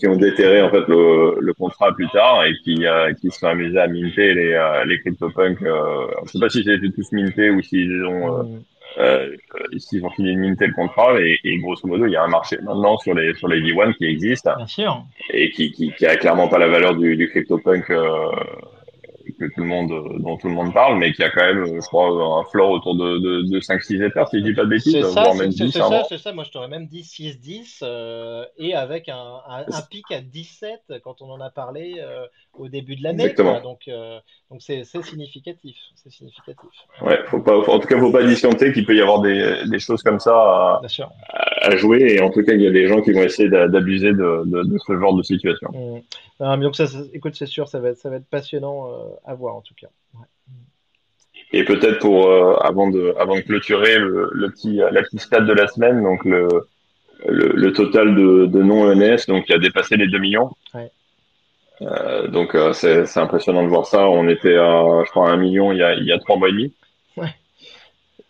qui 0.00 0.08
ont 0.08 0.16
déterré 0.16 0.62
en 0.62 0.70
fait 0.70 0.86
le, 0.88 1.36
le 1.40 1.54
contrat 1.54 1.92
plus 1.92 2.08
tard 2.08 2.44
et 2.44 2.54
qui 2.64 2.86
euh, 2.86 3.12
qui 3.20 3.30
se 3.30 3.38
sont 3.38 3.46
amusés 3.46 3.78
à 3.78 3.86
minter 3.86 4.34
les 4.34 4.52
euh, 4.54 4.84
les 4.86 4.98
CryptoPunks. 5.00 5.62
Euh, 5.62 6.06
je 6.24 6.32
sais 6.32 6.38
pas 6.40 6.48
si 6.48 6.64
c'était 6.64 6.90
tous 6.90 7.12
mintés 7.12 7.50
ou 7.50 7.62
s'ils 7.62 8.04
ont 8.06 8.42
mm. 8.42 8.62
euh, 8.98 9.36
s'ils 9.76 10.04
ont 10.04 10.10
fini 10.10 10.34
de 10.34 10.40
minter 10.40 10.66
le 10.68 10.72
contrat 10.72 11.20
et, 11.20 11.38
et, 11.44 11.58
grosso 11.58 11.86
modo 11.86 12.06
il 12.06 12.12
y 12.12 12.16
a 12.16 12.24
un 12.24 12.28
marché 12.28 12.56
maintenant 12.62 12.96
sur 12.96 13.14
les 13.14 13.34
sur 13.34 13.46
les 13.46 13.60
V1 13.60 13.94
qui 13.94 14.06
existe 14.06 14.48
Bien 14.56 14.66
sûr. 14.66 15.04
et 15.32 15.50
qui, 15.50 15.70
qui 15.70 15.92
qui 15.92 16.06
a 16.06 16.16
clairement 16.16 16.48
pas 16.48 16.58
la 16.58 16.68
valeur 16.68 16.96
du, 16.96 17.16
du 17.16 17.28
CryptoPunk 17.28 17.92
que 19.40 19.54
tout 19.54 19.60
le 19.62 19.66
monde, 19.66 19.90
dont 20.18 20.36
tout 20.36 20.48
le 20.48 20.54
monde 20.54 20.72
parle, 20.74 20.98
mais 20.98 21.12
qui 21.12 21.22
a 21.22 21.30
quand 21.30 21.44
même, 21.44 21.64
je 21.64 21.86
crois, 21.86 22.40
un 22.40 22.44
floor 22.50 22.70
autour 22.70 22.94
de, 22.94 23.18
de, 23.18 23.42
de 23.50 23.60
5-6 23.60 24.04
éthers, 24.04 24.28
si 24.28 24.40
je 24.40 24.44
dis 24.44 24.54
pas 24.54 24.64
de 24.64 24.68
bêtises, 24.68 24.96
voire 24.96 25.34
même 25.34 25.48
10. 25.48 25.72
C'est 25.72 25.78
ça, 25.78 26.02
c'est 26.08 26.18
ça, 26.18 26.32
moi 26.32 26.44
je 26.44 26.50
t'aurais 26.50 26.68
même 26.68 26.86
dit 26.86 27.00
6-10, 27.00 27.80
euh, 27.82 28.44
et 28.58 28.74
avec 28.74 29.08
un, 29.08 29.40
un, 29.48 29.82
pic 29.90 30.04
à 30.12 30.20
17 30.20 31.00
quand 31.02 31.22
on 31.22 31.30
en 31.30 31.40
a 31.40 31.50
parlé 31.50 31.94
euh, 31.98 32.26
au 32.52 32.68
début 32.68 32.96
de 32.96 33.02
l'année. 33.02 33.32
Donc, 33.62 33.88
euh, 33.88 34.18
donc 34.50 34.60
c'est 34.60 34.84
significatif. 34.84 35.76
C'est 35.94 36.12
significatif. 36.12 36.70
Ouais, 37.00 37.18
faut 37.26 37.40
pas, 37.40 37.56
en 37.56 37.78
tout 37.78 37.88
cas, 37.88 37.98
faut 37.98 38.12
pas 38.12 38.24
discompter 38.24 38.72
qu'il 38.72 38.84
peut 38.84 38.94
y 38.94 39.00
avoir 39.00 39.22
des, 39.22 39.62
des 39.70 39.78
choses 39.78 40.02
comme 40.02 40.20
ça 40.20 40.34
à, 40.34 40.82
à, 41.62 41.76
jouer, 41.76 42.14
et 42.14 42.20
en 42.20 42.30
tout 42.30 42.42
cas, 42.42 42.52
il 42.52 42.60
y 42.60 42.66
a 42.66 42.70
des 42.70 42.86
gens 42.86 43.00
qui 43.00 43.12
vont 43.12 43.22
essayer 43.22 43.48
d'abuser 43.48 44.12
de, 44.12 44.42
de, 44.44 44.62
de, 44.64 44.78
ce 44.86 44.98
genre 44.98 45.14
de 45.14 45.22
situation. 45.22 45.70
Mmh. 45.72 46.00
Ah, 46.42 46.56
donc 46.56 46.74
ça, 46.74 46.86
écoute, 47.12 47.34
c'est 47.34 47.46
sûr, 47.46 47.68
ça 47.68 47.80
va 47.80 47.90
être, 47.90 47.98
ça 47.98 48.08
va 48.08 48.16
être 48.16 48.28
passionnant 48.28 48.88
euh, 48.88 49.29
à 49.30 49.34
voir 49.34 49.56
en 49.56 49.60
tout 49.60 49.74
cas. 49.74 49.88
Et 51.52 51.64
peut-être 51.64 51.98
pour 52.00 52.28
euh, 52.28 52.56
avant 52.56 52.90
de 52.90 53.14
avant 53.18 53.36
de 53.36 53.40
clôturer 53.40 53.98
le, 53.98 54.30
le 54.32 54.50
petit 54.50 54.76
la 54.76 55.02
petite 55.02 55.20
stade 55.20 55.46
de 55.46 55.52
la 55.52 55.66
semaine, 55.66 56.02
donc 56.02 56.24
le 56.24 56.48
le, 57.26 57.72
total 57.74 58.14
de, 58.14 58.46
de 58.46 58.62
non 58.62 58.90
ENS, 58.90 59.26
donc 59.28 59.44
qui 59.44 59.52
a 59.52 59.58
dépassé 59.58 59.96
les 59.98 60.08
2 60.08 60.18
millions. 60.18 60.50
Ouais. 60.72 60.90
Euh, 61.82 62.28
donc 62.28 62.54
euh, 62.54 62.72
c'est 62.72 63.04
c'est 63.04 63.20
impressionnant 63.20 63.62
de 63.62 63.68
voir 63.68 63.86
ça. 63.86 64.08
On 64.08 64.26
était 64.28 64.56
à 64.56 65.02
je 65.04 65.10
crois 65.10 65.28
à 65.30 65.32
1 65.32 65.36
million 65.36 65.70
il 65.72 65.78
y 65.78 65.82
a 65.82 65.94
il 65.94 66.04
y 66.04 66.12
a 66.12 66.18
trois 66.18 66.36
mois 66.36 66.48
et 66.48 66.52
demi. 66.52 66.72
Ouais. 67.16 67.34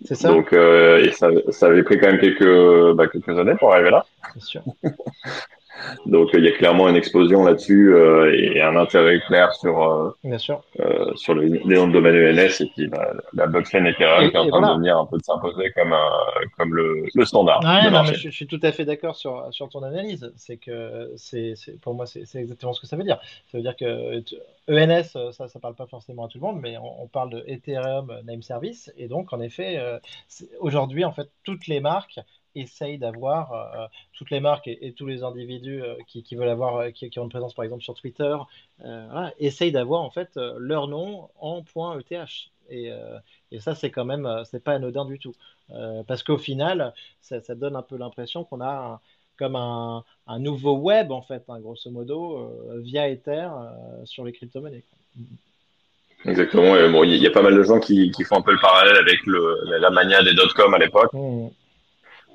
C'est 0.05 0.15
ça. 0.15 0.29
Donc 0.29 0.53
et 0.53 1.13
ça, 1.13 1.29
ça 1.51 1.67
avait 1.67 1.83
pris 1.83 1.99
quand 1.99 2.09
même 2.09 2.21
quelques 2.21 2.93
bah, 2.97 3.07
quelques 3.07 3.39
années 3.39 3.57
pour 3.59 3.73
arriver 3.73 3.91
là. 3.91 4.05
C'est 4.35 4.43
sûr. 4.43 4.63
Donc 6.07 6.31
il 6.35 6.45
y 6.45 6.49
a 6.49 6.53
clairement 6.53 6.89
une 6.89 6.97
explosion 6.97 7.45
là-dessus 7.45 7.95
euh, 7.95 8.33
et 8.35 8.61
un 8.61 8.77
intérêt 8.77 9.21
clair 9.27 9.53
sur 9.55 9.83
euh, 9.83 10.11
Bien 10.25 10.39
sûr. 10.39 10.63
Euh, 10.81 11.13
sur 11.17 11.35
les, 11.35 11.49
les 11.49 11.77
noms 11.77 11.89
de 11.89 11.93
domaine 11.93 12.15
ENS 12.15 12.61
et 12.61 12.71
puis 12.75 12.87
bah, 12.89 13.13
la 13.33 13.47
blockchain 13.47 13.85
Ethereum 13.85 14.31
qui 14.31 14.37
est 14.37 14.39
en 14.39 14.49
train 14.49 14.73
de 14.75 14.79
venir 14.79 14.99
un 14.99 15.07
peu 15.07 15.19
de 15.19 15.23
s'imposer 15.23 15.71
comme 15.77 15.93
un, 15.93 16.11
comme 16.57 16.75
le, 16.75 17.05
le 17.15 17.25
standard. 17.25 17.61
Ouais, 17.63 17.91
non, 17.91 18.03
mais 18.03 18.15
je, 18.15 18.29
je, 18.29 18.31
suis 18.31 18.47
tout 18.47 18.61
à 18.63 18.73
fait 18.73 18.85
d'accord 18.85 19.17
sur 19.17 19.47
sur 19.51 19.69
ton 19.69 19.83
analyse. 19.83 20.33
C'est 20.37 20.57
que 20.57 21.13
c'est 21.17 21.55
pour 21.83 21.95
moi 21.95 22.07
c'est 22.07 22.23
exactement 22.37 22.73
ce 22.73 22.81
que 22.81 22.87
ça 22.87 22.97
veut 22.97 23.05
dire. 23.05 23.19
Ça 23.51 23.59
veut 23.59 23.63
dire 23.63 23.77
que 23.77 24.23
ENS 24.69 25.33
ça 25.33 25.49
ça 25.49 25.61
parle 25.61 25.75
pas 25.75 25.87
forcément 25.87 26.27
à 26.27 26.29
tout 26.29 26.39
le 26.39 26.47
monde, 26.47 26.61
mais 26.61 26.77
on, 26.79 27.03
on 27.03 27.07
parle 27.07 27.31
de 27.31 27.45
Ethereum 27.47 28.13
Name 28.25 28.43
Service 28.43 28.93
et 28.97 29.09
donc 29.09 29.33
en 29.33 29.41
effet 29.41 29.79
euh, 29.79 29.99
aujourd'hui 30.61 31.05
en 31.05 31.13
fait 31.13 31.29
toutes 31.45 31.67
les 31.67 31.81
marques 31.81 32.21
essaye 32.55 32.99
d'avoir 32.99 33.53
euh, 33.53 33.87
toutes 34.13 34.31
les 34.31 34.41
marques 34.41 34.69
et, 34.69 34.93
tous 34.93 35.07
les 35.07 35.23
individus 35.23 35.83
euh, 35.83 35.95
qui, 36.07 36.35
veulent 36.35 36.49
avoir, 36.49 36.77
euh, 36.77 36.91
qui, 36.91 37.19
ont 37.19 37.25
une 37.25 37.31
présence 37.31 37.55
par 37.55 37.65
exemple 37.65 37.83
sur 37.83 37.95
Twitter, 37.95 38.37
voilà, 38.79 39.33
essayent 39.39 39.73
d'avoir 39.73 40.03
en 40.03 40.11
fait 40.11 40.31
leur 40.59 40.89
nom 40.89 41.29
en 41.41 41.63
.eth. 41.99 42.29
Et, 42.73 42.93
et 43.51 43.59
ça, 43.59 43.75
c'est 43.75 43.91
quand 43.91 44.05
même, 44.05 44.29
c'est 44.45 44.63
pas 44.63 44.75
anodin 44.75 45.05
du 45.05 45.19
tout. 45.19 45.35
parce 46.07 46.23
qu'au 46.23 46.39
final, 46.39 46.95
ça, 47.21 47.41
ça, 47.41 47.55
donne 47.55 47.75
un 47.75 47.83
peu 47.83 47.97
l'impression 47.97 48.45
qu'on 48.45 48.61
a 48.61 49.01
comme 49.37 49.57
un, 49.57 50.05
un, 50.29 50.39
nouveau 50.39 50.77
web, 50.77 51.11
en 51.11 51.21
fait, 51.21 51.43
hein, 51.49 51.59
grosso 51.59 51.91
modo, 51.91 52.49
via 52.77 53.09
Ether 53.09 53.49
sur 54.05 54.25
les 54.25 54.33
crypto-monnaies. 54.33 54.85
Exactement. 56.25 56.77
Et 56.77 56.89
bon, 56.89 57.03
il 57.03 57.17
y 57.17 57.27
a 57.27 57.31
pas 57.31 57.43
mal 57.43 57.57
de 57.57 57.63
gens 57.65 57.81
qui, 57.81 58.13
qui, 58.13 58.23
font 58.23 58.37
un 58.37 58.43
peu 58.43 58.53
le 58.53 58.61
parallèle 58.61 58.97
avec 58.97 59.19
le, 59.27 59.79
la 59.79 59.91
mania 59.91 60.23
des 60.23 60.35
dot-com 60.35 60.73
à 60.73 60.79
l'époque. 60.79 61.13
Mmh 61.13 61.49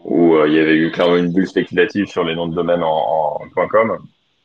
où 0.05 0.35
euh, 0.35 0.47
il 0.47 0.53
y 0.53 0.59
avait 0.59 0.75
eu 0.75 0.91
clairement 0.91 1.17
une 1.17 1.31
bulle 1.33 1.47
spéculative 1.47 2.05
sur 2.05 2.23
les 2.23 2.35
noms 2.35 2.47
de 2.47 2.55
domaine 2.55 2.83
en, 2.83 3.39
en 3.41 3.67
.com. 3.67 3.97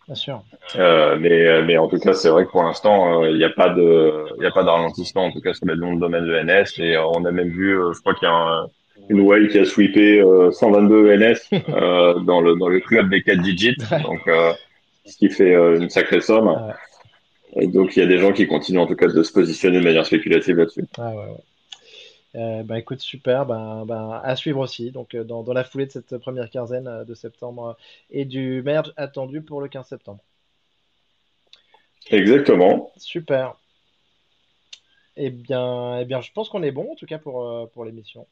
Bien 0.06 0.14
sûr. 0.14 0.42
Euh, 0.76 1.16
mais, 1.20 1.62
mais 1.62 1.76
en 1.76 1.86
tout 1.86 1.98
cas, 1.98 2.14
c'est 2.14 2.30
vrai 2.30 2.46
que 2.46 2.50
pour 2.50 2.62
l'instant, 2.62 3.22
euh, 3.22 3.30
il 3.30 3.36
n'y 3.36 3.44
a 3.44 3.50
pas 3.50 3.68
de, 3.68 4.24
il 4.40 4.46
a 4.46 4.50
pas 4.50 4.64
de 4.64 4.68
ralentissement 4.68 5.26
en 5.26 5.30
tout 5.30 5.40
cas 5.40 5.52
sur 5.54 5.66
les 5.66 5.76
noms 5.76 5.94
de 5.94 6.00
domaine 6.00 6.24
de 6.24 6.36
NS. 6.42 6.78
Et 6.78 6.96
euh, 6.96 7.04
on 7.14 7.24
a 7.26 7.30
même 7.30 7.50
vu, 7.50 7.76
je 7.94 8.00
crois 8.00 8.14
qu'il 8.14 8.26
y 8.26 8.30
a 8.30 8.34
un, 8.34 8.66
une 9.10 9.20
whale 9.20 9.48
qui 9.48 9.58
a 9.58 9.64
sweepé 9.64 10.24
122 10.50 11.16
NS 11.16 11.60
dans 12.24 12.40
le 12.40 12.56
dans 12.56 12.68
le 12.68 12.80
club 12.80 13.10
des 13.10 13.22
4 13.22 13.40
digits. 13.40 13.76
Donc, 14.02 14.22
ce 15.04 15.16
qui 15.16 15.28
fait 15.28 15.52
une 15.52 15.90
sacrée 15.90 16.20
somme. 16.20 16.48
Ouais. 16.48 17.62
Et 17.62 17.66
donc, 17.66 17.96
il 17.96 18.00
y 18.00 18.02
a 18.02 18.06
des 18.06 18.18
gens 18.18 18.32
qui 18.32 18.46
continuent 18.46 18.80
en 18.80 18.86
tout 18.86 18.96
cas 18.96 19.08
de 19.08 19.22
se 19.22 19.32
positionner 19.32 19.78
de 19.78 19.84
manière 19.84 20.06
spéculative 20.06 20.56
là-dessus. 20.56 20.86
ouais, 20.98 21.04
ouais. 21.04 21.36
Euh, 22.36 22.62
bah, 22.62 22.78
écoute, 22.78 23.00
super, 23.00 23.44
ben, 23.44 23.84
ben, 23.86 24.20
à 24.22 24.36
suivre 24.36 24.60
aussi, 24.60 24.92
donc 24.92 25.14
euh, 25.14 25.24
dans, 25.24 25.42
dans, 25.42 25.52
la 25.52 25.64
foulée 25.64 25.86
de 25.86 25.90
cette 25.90 26.16
première 26.18 26.48
quinzaine 26.48 26.86
euh, 26.86 27.04
de 27.04 27.14
septembre 27.14 27.76
et 28.10 28.24
du 28.24 28.62
merge 28.62 28.92
attendu 28.96 29.42
pour 29.42 29.60
le 29.60 29.68
15 29.68 29.88
septembre. 29.88 30.22
Exactement. 32.08 32.92
Super. 32.96 33.56
Eh 35.16 35.30
bien, 35.30 35.98
eh 35.98 36.04
bien 36.04 36.20
je 36.20 36.30
pense 36.32 36.48
qu'on 36.48 36.62
est 36.62 36.70
bon, 36.70 36.92
en 36.92 36.94
tout 36.94 37.06
cas 37.06 37.18
pour, 37.18 37.68
pour 37.70 37.84
l'émission. 37.84 38.26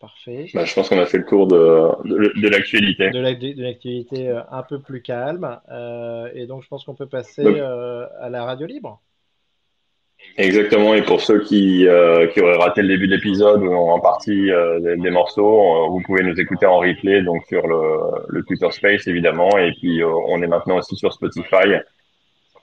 Parfait. 0.00 0.50
Bah, 0.52 0.64
je 0.64 0.74
pense 0.74 0.88
qu'on 0.88 0.98
a 0.98 1.06
fait 1.06 1.18
le 1.18 1.24
de, 1.24 2.08
de, 2.08 2.40
de 2.40 2.48
l'actualité. 2.48 3.10
De 3.10 3.62
l'actualité 3.62 4.28
un 4.50 4.62
peu 4.64 4.80
plus 4.80 5.02
calme. 5.02 5.60
et 6.34 6.46
donc, 6.46 6.64
je 6.64 6.68
pense 6.68 6.84
qu'on 6.84 6.96
peut 6.96 7.06
passer 7.06 7.46
à 7.60 8.28
la 8.28 8.44
radio 8.44 8.66
libre. 8.66 9.00
Exactement, 10.38 10.94
et 10.94 11.02
pour 11.02 11.20
ceux 11.20 11.40
qui, 11.40 11.86
euh, 11.86 12.26
qui 12.28 12.40
auraient 12.40 12.56
raté 12.56 12.80
le 12.80 12.88
début 12.88 13.06
de 13.06 13.14
l'épisode 13.14 13.62
ou 13.62 13.72
en 13.74 14.00
partie 14.00 14.50
euh, 14.50 14.80
des, 14.80 14.96
des, 14.96 15.10
morceaux, 15.10 15.60
euh, 15.60 15.88
vous 15.88 16.00
pouvez 16.06 16.22
nous 16.22 16.38
écouter 16.40 16.64
en 16.64 16.78
replay 16.78 17.22
donc 17.22 17.44
sur 17.48 17.66
le, 17.66 17.82
le 18.28 18.42
Twitter 18.44 18.70
Space 18.70 19.06
évidemment, 19.06 19.50
et 19.58 19.72
puis 19.72 20.02
euh, 20.02 20.08
on 20.28 20.42
est 20.42 20.46
maintenant 20.46 20.78
aussi 20.78 20.96
sur 20.96 21.12
Spotify. 21.12 21.76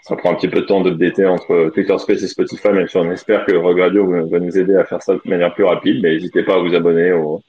ça 0.01 0.15
prend 0.15 0.31
un 0.31 0.35
petit 0.35 0.47
peu 0.47 0.61
de 0.61 0.65
temps 0.65 0.81
d'updater 0.81 1.27
entre 1.27 1.69
Twitter 1.75 1.95
Space 1.99 2.23
et 2.23 2.27
Spotify, 2.27 2.69
même 2.69 2.87
si 2.87 2.97
on 2.97 3.11
espère 3.11 3.45
que 3.45 3.55
Rogue 3.55 3.79
Radio 3.79 4.27
va 4.27 4.39
nous 4.39 4.57
aider 4.57 4.75
à 4.75 4.85
faire 4.85 5.03
ça 5.03 5.13
de 5.13 5.21
manière 5.25 5.53
plus 5.53 5.65
rapide. 5.65 6.01
Mais 6.01 6.13
n'hésitez 6.13 6.41
pas 6.41 6.55
à 6.55 6.59
vous 6.59 6.73
abonner 6.73 7.11
au, 7.11 7.43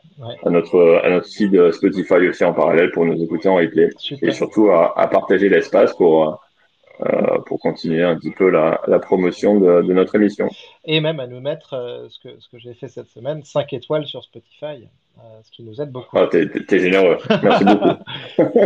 à 0.44 0.50
notre 0.50 1.00
à 1.02 1.08
notre 1.08 1.28
feed 1.28 1.72
Spotify 1.72 2.28
aussi 2.28 2.44
en 2.44 2.52
parallèle 2.52 2.90
pour 2.90 3.06
nous 3.06 3.22
écouter 3.22 3.48
en 3.48 3.56
replay 3.56 3.88
et 4.20 4.32
surtout 4.32 4.70
à, 4.70 4.92
à 5.00 5.06
partager 5.06 5.48
l'espace 5.48 5.94
pour 5.94 6.28
euh, 6.28 6.32
pour 7.46 7.58
continuer 7.60 8.02
un 8.02 8.16
petit 8.16 8.30
peu 8.30 8.50
la, 8.50 8.80
la 8.86 8.98
promotion 8.98 9.58
de, 9.58 9.82
de, 9.82 9.92
notre 9.92 10.14
émission. 10.14 10.48
Et 10.84 11.00
même 11.00 11.20
à 11.20 11.26
nous 11.26 11.40
mettre 11.40 11.74
euh, 11.74 12.08
ce 12.08 12.18
que, 12.20 12.40
ce 12.40 12.48
que 12.48 12.58
j'ai 12.58 12.74
fait 12.74 12.88
cette 12.88 13.08
semaine, 13.08 13.42
5 13.42 13.72
étoiles 13.72 14.06
sur 14.06 14.22
Spotify, 14.22 14.88
euh, 15.18 15.20
ce 15.42 15.50
qui 15.50 15.62
nous 15.62 15.80
aide 15.80 15.90
beaucoup. 15.90 16.16
Ah, 16.18 16.26
t'es, 16.30 16.48
t'es 16.48 16.78
généreux. 16.78 17.18
Merci 17.42 17.64
beaucoup. 17.64 18.04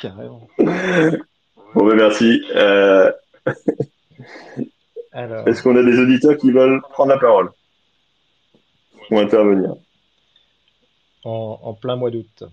Carrément. 0.00 0.48
Bon, 1.74 1.86
ben 1.86 1.96
merci. 1.96 2.42
Euh... 2.54 3.12
Alors... 5.12 5.46
Est-ce 5.48 5.62
qu'on 5.62 5.76
a 5.76 5.82
des 5.82 5.98
auditeurs 5.98 6.36
qui 6.36 6.50
veulent 6.50 6.80
prendre 6.90 7.10
la 7.10 7.18
parole? 7.18 7.50
Ou 9.10 9.18
intervenir? 9.18 9.74
En, 11.24 11.58
en 11.62 11.74
plein 11.74 11.96
mois 11.96 12.10
d'août. 12.10 12.44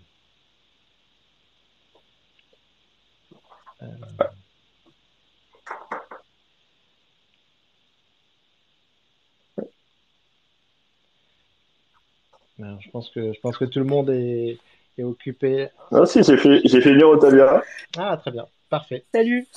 Je 12.80 12.90
pense 12.92 13.10
que 13.10 13.34
je 13.34 13.40
pense 13.40 13.58
que 13.58 13.66
tout 13.66 13.80
le 13.80 13.86
monde 13.86 14.10
est, 14.10 14.58
est 14.98 15.04
occupé. 15.04 15.70
Non, 15.92 16.06
si, 16.06 16.24
j'ai 16.24 16.38
fait, 16.38 16.62
j'ai 16.66 16.82
fait 16.82 17.04
Otavia. 17.04 17.64
Ah, 17.98 18.18
très 18.18 18.32
bien, 18.32 18.46
parfait. 18.70 19.06
Salut. 19.14 19.48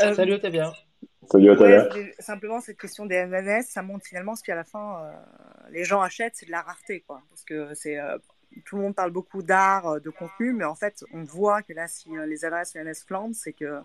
Euh, 0.00 0.14
Salut 0.14 0.34
Otavia. 0.34 0.72
Salut 1.30 1.50
Otavia. 1.50 1.88
simplement, 2.18 2.60
cette 2.60 2.78
question 2.78 3.06
des 3.06 3.24
MNS, 3.26 3.62
ça 3.62 3.82
montre 3.82 4.06
finalement 4.06 4.34
ce 4.34 4.42
qu'à 4.42 4.54
la 4.54 4.64
fin, 4.64 5.04
euh, 5.04 5.12
les 5.70 5.84
gens 5.84 6.00
achètent, 6.00 6.34
c'est 6.36 6.46
de 6.46 6.50
la 6.50 6.62
rareté, 6.62 7.00
quoi. 7.06 7.22
Parce 7.28 7.44
que 7.44 7.74
c'est 7.74 7.98
euh, 7.98 8.16
tout 8.64 8.76
le 8.76 8.82
monde 8.82 8.94
parle 8.94 9.10
beaucoup 9.10 9.42
d'art, 9.42 10.00
de 10.00 10.10
contenu, 10.10 10.52
mais 10.52 10.64
en 10.64 10.74
fait, 10.74 11.04
on 11.12 11.24
voit 11.24 11.62
que 11.62 11.72
là, 11.72 11.88
si 11.88 12.08
les 12.26 12.44
adresses 12.44 12.76
ENS 12.76 13.04
flambent, 13.06 13.34
c'est 13.34 13.52
que 13.52 13.82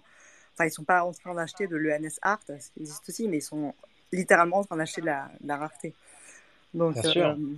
Enfin, 0.53 0.65
ils 0.65 0.71
sont 0.71 0.83
pas 0.83 1.03
en 1.03 1.11
train 1.11 1.33
d'acheter 1.33 1.67
de 1.67 1.75
l'ENS 1.75 2.19
Art, 2.21 2.39
ça 2.45 2.53
existe 2.79 3.09
aussi, 3.09 3.27
mais 3.27 3.37
ils 3.37 3.41
sont 3.41 3.73
littéralement 4.11 4.57
en 4.57 4.63
train 4.63 4.77
d'acheter 4.77 5.01
de 5.01 5.07
la, 5.07 5.31
de 5.41 5.47
la, 5.47 5.57
rareté. 5.57 5.93
Donc, 6.73 6.93
Bien 6.93 7.03
sûr. 7.03 7.27
Euh, 7.27 7.55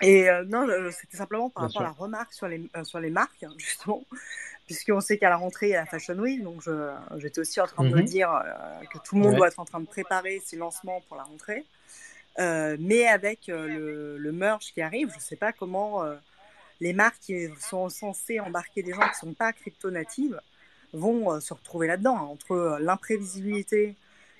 et 0.00 0.30
euh, 0.30 0.44
non, 0.44 0.66
c'était 0.92 1.18
simplement 1.18 1.50
par 1.50 1.64
rapport 1.64 1.82
à 1.82 1.84
la 1.84 1.90
remarque 1.90 2.32
sur 2.32 2.48
les, 2.48 2.70
euh, 2.74 2.84
sur 2.84 3.00
les 3.00 3.10
marques, 3.10 3.42
hein, 3.42 3.52
justement, 3.58 4.02
puisqu'on 4.66 5.00
sait 5.00 5.18
qu'à 5.18 5.28
la 5.28 5.36
rentrée, 5.36 5.68
il 5.68 5.70
y 5.72 5.74
a 5.74 5.80
la 5.80 5.86
Fashion 5.86 6.18
Week, 6.18 6.42
donc 6.42 6.62
j'étais 7.18 7.40
aussi 7.40 7.60
en 7.60 7.66
train 7.66 7.84
de 7.84 7.90
me 7.90 8.00
mhm. 8.00 8.04
dire 8.04 8.42
que 8.90 8.98
tout 8.98 9.16
le 9.16 9.22
monde 9.22 9.36
doit 9.36 9.48
être 9.48 9.60
en 9.60 9.66
train 9.66 9.80
de 9.80 9.86
préparer 9.86 10.40
ses 10.42 10.56
lancements 10.56 11.02
pour 11.06 11.18
la 11.18 11.24
rentrée. 11.24 11.66
Mais 12.78 13.06
avec 13.06 13.46
le, 13.48 14.16
le, 14.16 14.32
merge 14.32 14.72
qui 14.72 14.80
arrive, 14.80 15.10
je 15.10 15.16
ne 15.16 15.20
sais 15.20 15.36
pas 15.36 15.52
comment 15.52 16.02
les 16.80 16.92
marques 16.92 17.20
qui 17.20 17.48
sont 17.60 17.88
censées 17.88 18.40
embarquer 18.40 18.82
des 18.82 18.92
gens 18.92 19.02
qui 19.02 19.26
ne 19.26 19.30
sont 19.30 19.34
pas 19.34 19.52
crypto-natives 19.52 20.40
vont 20.92 21.32
euh, 21.32 21.40
se 21.40 21.54
retrouver 21.54 21.86
là-dedans, 21.86 22.16
hein, 22.16 22.28
entre 22.32 22.52
euh, 22.52 22.78
l'imprévisibilité 22.80 23.96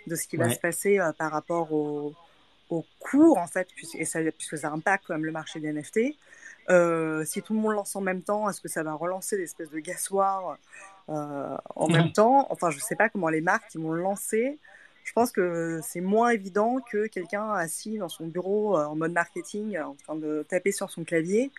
de 0.07 0.17
ce 0.17 0.27
qui 0.27 0.37
va 0.37 0.51
se 0.51 0.59
passer 0.59 0.99
euh, 0.99 1.13
par 1.13 1.31
rapport 1.31 1.73
au, 1.73 2.15
au 2.71 2.85
cours, 2.99 3.39
en 3.39 3.47
fait, 3.47 3.69
puisque, 3.77 4.05
ça, 4.07 4.21
puisque 4.37 4.59
ça 4.59 4.71
impacte 4.71 5.05
quand 5.07 5.15
même 5.15 5.25
le 5.25 5.33
marché 5.33 5.61
des 5.61 5.73
NFT. 5.73 6.17
Euh, 6.71 7.25
si 7.25 7.43
tout 7.43 7.55
le 7.55 7.61
monde 7.61 7.75
lance 7.75 7.97
en 7.97 8.01
même 8.01 8.23
temps, 8.23 8.49
est-ce 8.49 8.61
que 8.61 8.69
ça 8.69 8.83
va 8.83 8.95
relancer 8.95 9.37
l'espèce 9.37 9.71
de 9.71 9.79
gassoir 9.79 10.57
euh, 11.09 11.57
en 11.77 11.89
même 11.89 12.13
temps? 12.13 12.47
Enfin, 12.51 12.71
je 12.71 12.77
ne 12.77 12.83
sais 12.83 12.97
pas 12.97 13.09
comment 13.09 13.29
les 13.29 13.41
marques 13.41 13.69
qui 13.71 13.79
vont 13.79 13.93
lancer. 13.93 14.59
Je 15.11 15.15
pense 15.15 15.33
que 15.33 15.81
c'est 15.83 16.01
moins 16.01 16.29
évident 16.31 16.77
que 16.89 17.09
quelqu'un 17.09 17.51
assis 17.51 17.99
dans 17.99 18.09
son 18.09 18.29
bureau 18.29 18.79
en 18.79 18.95
mode 18.95 19.11
marketing, 19.11 19.77
en 19.81 19.97
train 19.97 20.15
de 20.15 20.47
taper 20.49 20.71
sur 20.71 20.89
son 20.89 21.03
clavier. 21.03 21.51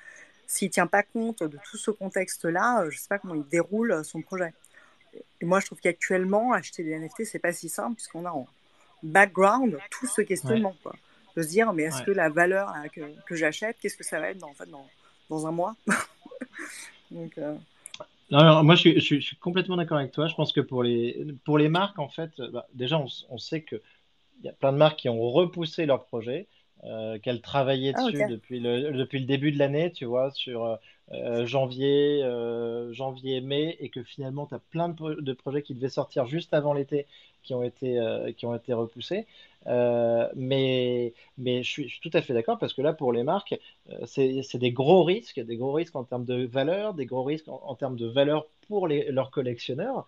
S'il 0.47 0.69
ne 0.69 0.71
tient 0.71 0.87
pas 0.87 1.03
compte 1.03 1.43
de 1.43 1.57
tout 1.69 1.75
ce 1.75 1.91
contexte-là, 1.91 2.89
je 2.89 2.95
ne 2.95 2.97
sais 2.97 3.09
pas 3.09 3.19
comment 3.19 3.35
il 3.35 3.43
déroule 3.43 4.05
son 4.05 4.21
projet. 4.21 4.53
Et 5.41 5.45
moi, 5.45 5.59
je 5.59 5.65
trouve 5.65 5.81
qu'actuellement, 5.81 6.53
acheter 6.53 6.85
des 6.85 6.97
NFT, 6.97 7.25
c'est 7.25 7.39
pas 7.39 7.51
si 7.51 7.67
simple 7.67 7.95
puisqu'on 7.95 8.23
a 8.23 8.29
en 8.29 8.47
background 9.03 9.77
tout 9.89 10.07
ce 10.07 10.21
questionnement. 10.21 10.77
Quoi. 10.81 10.95
De 11.35 11.41
se 11.41 11.49
dire, 11.49 11.73
mais 11.73 11.83
est-ce 11.83 12.03
que 12.03 12.11
la 12.11 12.29
valeur 12.29 12.73
que, 12.95 13.01
que 13.25 13.35
j'achète, 13.35 13.75
qu'est-ce 13.81 13.97
que 13.97 14.05
ça 14.05 14.21
va 14.21 14.29
être 14.29 14.37
dans, 14.37 14.51
en 14.51 14.53
fait, 14.53 14.69
dans, 14.69 14.87
dans 15.29 15.45
un 15.45 15.51
mois? 15.51 15.75
Donc, 17.11 17.37
euh... 17.37 17.57
non, 18.32 18.63
moi, 18.63 18.75
je 18.75 18.79
suis, 18.79 18.99
je, 18.99 19.19
suis, 19.19 19.36
complètement 19.38 19.77
d'accord 19.77 19.97
avec 19.97 20.11
toi. 20.11 20.27
Je 20.27 20.36
pense 20.36 20.53
que 20.53 20.61
pour 20.61 20.84
les, 20.84 21.25
pour 21.43 21.57
les 21.57 21.69
marques, 21.69 21.99
en 21.99 22.09
fait, 22.09 22.32
bah, 22.53 22.67
déjà, 22.73 22.97
on, 22.97 23.07
on 23.29 23.38
sait 23.38 23.63
qu'il 23.63 23.82
y 24.43 24.49
a 24.49 24.53
plein 24.53 24.71
de 24.71 24.77
marques 24.77 24.99
qui 24.99 25.09
ont 25.09 25.21
repoussé 25.21 25.86
leur 25.86 26.05
projet. 26.05 26.47
Euh, 26.84 27.19
qu'elle 27.19 27.41
travaillait 27.41 27.93
ah, 27.95 28.09
dessus 28.09 28.25
depuis, 28.27 28.59
le, 28.59 28.91
depuis 28.93 29.19
le 29.19 29.25
début 29.25 29.51
de 29.51 29.59
l'année, 29.59 29.91
tu 29.91 30.05
vois, 30.05 30.32
sur 30.32 30.79
euh, 31.14 31.45
janvier, 31.45 32.24
euh, 32.24 32.93
janvier, 32.93 33.41
mai, 33.41 33.76
et 33.80 33.89
que 33.89 34.01
finalement, 34.03 34.45
tu 34.45 34.55
as 34.55 34.59
plein 34.59 34.89
de, 34.89 35.34
projets 35.34 35.62
qui 35.62 35.74
devaient 35.76 35.89
sortir 35.89 36.26
juste 36.26 36.53
avant 36.53 36.74
l'été 36.74 37.05
qui 37.43 37.53
ont 37.53 37.64
été, 37.64 37.99
euh, 37.99 38.32
qui 38.32 38.45
ont 38.45 38.55
été 38.55 38.74
repoussés. 38.74 39.26
Mais, 39.66 41.14
mais 41.38 41.64
je 41.64 41.70
suis, 41.70 41.99
tout 42.01 42.12
à 42.14 42.22
fait 42.22 42.34
d'accord 42.34 42.57
parce 42.59 42.74
que 42.74 42.82
là, 42.82 42.93
pour 42.93 43.12
les 43.14 43.24
marques, 43.24 43.59
c'est 44.05 44.57
des 44.57 44.72
gros 44.72 45.03
risques, 45.03 45.39
des 45.39 45.57
gros 45.57 45.74
risques 45.74 45.95
en 45.95 46.03
termes 46.03 46.26
de 46.26 46.45
valeur, 46.45 46.93
des 46.93 47.05
gros 47.05 47.24
risques 47.24 47.47
en, 47.47 47.62
en 47.66 47.76
termes 47.76 47.97
de 47.97 48.07
valeur 48.07 48.47
pour 48.68 48.88
les, 48.88 49.12
leurs 49.12 49.32
collectionneurs. 49.32 50.07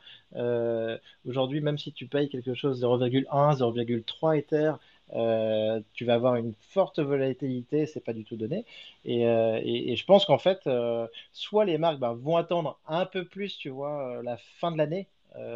Aujourd'hui, 1.25 1.61
même 1.61 1.77
si 1.77 1.91
tu 1.91 2.07
payes 2.07 2.29
quelque 2.29 2.53
chose 2.53 2.81
0,1, 2.81 3.25
0,3 3.57 4.37
Ether, 4.37 4.73
euh, 5.15 5.79
tu 5.93 6.05
vas 6.05 6.15
avoir 6.15 6.35
une 6.35 6.53
forte 6.59 6.99
volatilité, 6.99 7.85
c'est 7.85 8.03
pas 8.03 8.13
du 8.13 8.23
tout 8.23 8.35
donné. 8.35 8.65
Et, 9.05 9.27
euh, 9.27 9.59
et, 9.63 9.91
et 9.91 9.95
je 9.95 10.05
pense 10.05 10.25
qu'en 10.25 10.37
fait, 10.37 10.65
euh, 10.67 11.07
soit 11.31 11.65
les 11.65 11.77
marques 11.77 11.99
bah, 11.99 12.13
vont 12.13 12.37
attendre 12.37 12.79
un 12.87 13.05
peu 13.05 13.25
plus, 13.25 13.57
tu 13.57 13.69
vois, 13.69 14.21
la 14.23 14.37
fin 14.37 14.71
de 14.71 14.77
l'année, 14.77 15.07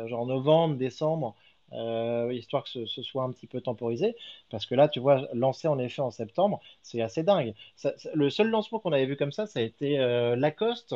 genre 0.05 0.25
novembre, 0.25 0.75
décembre, 0.75 1.35
histoire 2.31 2.63
que 2.63 2.69
ce, 2.69 2.85
ce, 2.85 3.01
soit 3.01 3.23
un 3.23 3.31
petit 3.31 3.47
peu 3.47 3.61
temporisé. 3.61 4.15
Parce 4.49 4.65
que 4.65 4.75
là, 4.75 4.87
tu 4.87 4.99
vois, 4.99 5.27
lancer 5.33 5.67
en 5.67 5.79
effet 5.79 6.01
en 6.01 6.11
septembre, 6.11 6.61
c'est 6.81 7.01
assez 7.01 7.23
dingue. 7.23 7.53
Ça, 7.75 7.93
le 8.13 8.29
seul 8.29 8.49
lancement 8.49 8.79
qu'on 8.79 8.91
avait 8.93 9.05
vu 9.05 9.17
comme 9.17 9.31
ça, 9.31 9.47
ça 9.47 9.59
a 9.59 9.63
été 9.63 9.97
Lacoste 10.35 10.95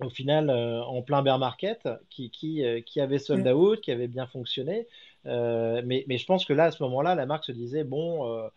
au 0.00 0.10
final 0.10 0.50
euh, 0.50 0.82
en 0.82 1.02
plein 1.02 1.22
bear 1.22 1.38
market 1.38 1.88
qui, 2.10 2.30
qui, 2.30 2.64
euh, 2.64 2.80
qui 2.80 3.00
avait 3.00 3.18
sold 3.18 3.46
mm. 3.46 3.56
out, 3.56 3.80
qui 3.80 3.90
avait 3.90 4.08
bien 4.08 4.26
fonctionné. 4.26 4.86
Euh, 5.26 5.82
mais, 5.84 6.04
mais, 6.08 6.18
je 6.18 6.26
pense 6.26 6.44
que 6.44 6.52
là, 6.52 6.64
à 6.64 6.70
ce 6.70 6.82
moment-là, 6.84 7.14
la 7.14 7.26
marque 7.26 7.44
se 7.44 7.52
disait 7.52 7.84
bon, 7.84 8.48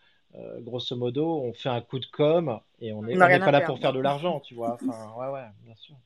grosso 0.60 0.96
modo, 0.96 1.40
on 1.42 1.52
fait 1.52 1.68
un 1.68 1.80
coup 1.80 1.98
de 1.98 2.06
com 2.06 2.60
et 2.80 2.92
on 2.92 3.02
n'est 3.02 3.16
pas 3.16 3.50
là 3.50 3.60
pour 3.62 3.78
faire 3.78 3.92
de 3.92 4.00
l'argent, 4.00 4.40
tu 4.40 4.54
vois. 4.54 4.78
Enfin, 4.86 5.12
ouais, 5.18 5.32
ouais, 5.32 5.46
bien 5.64 5.74
sûr. 5.76 5.96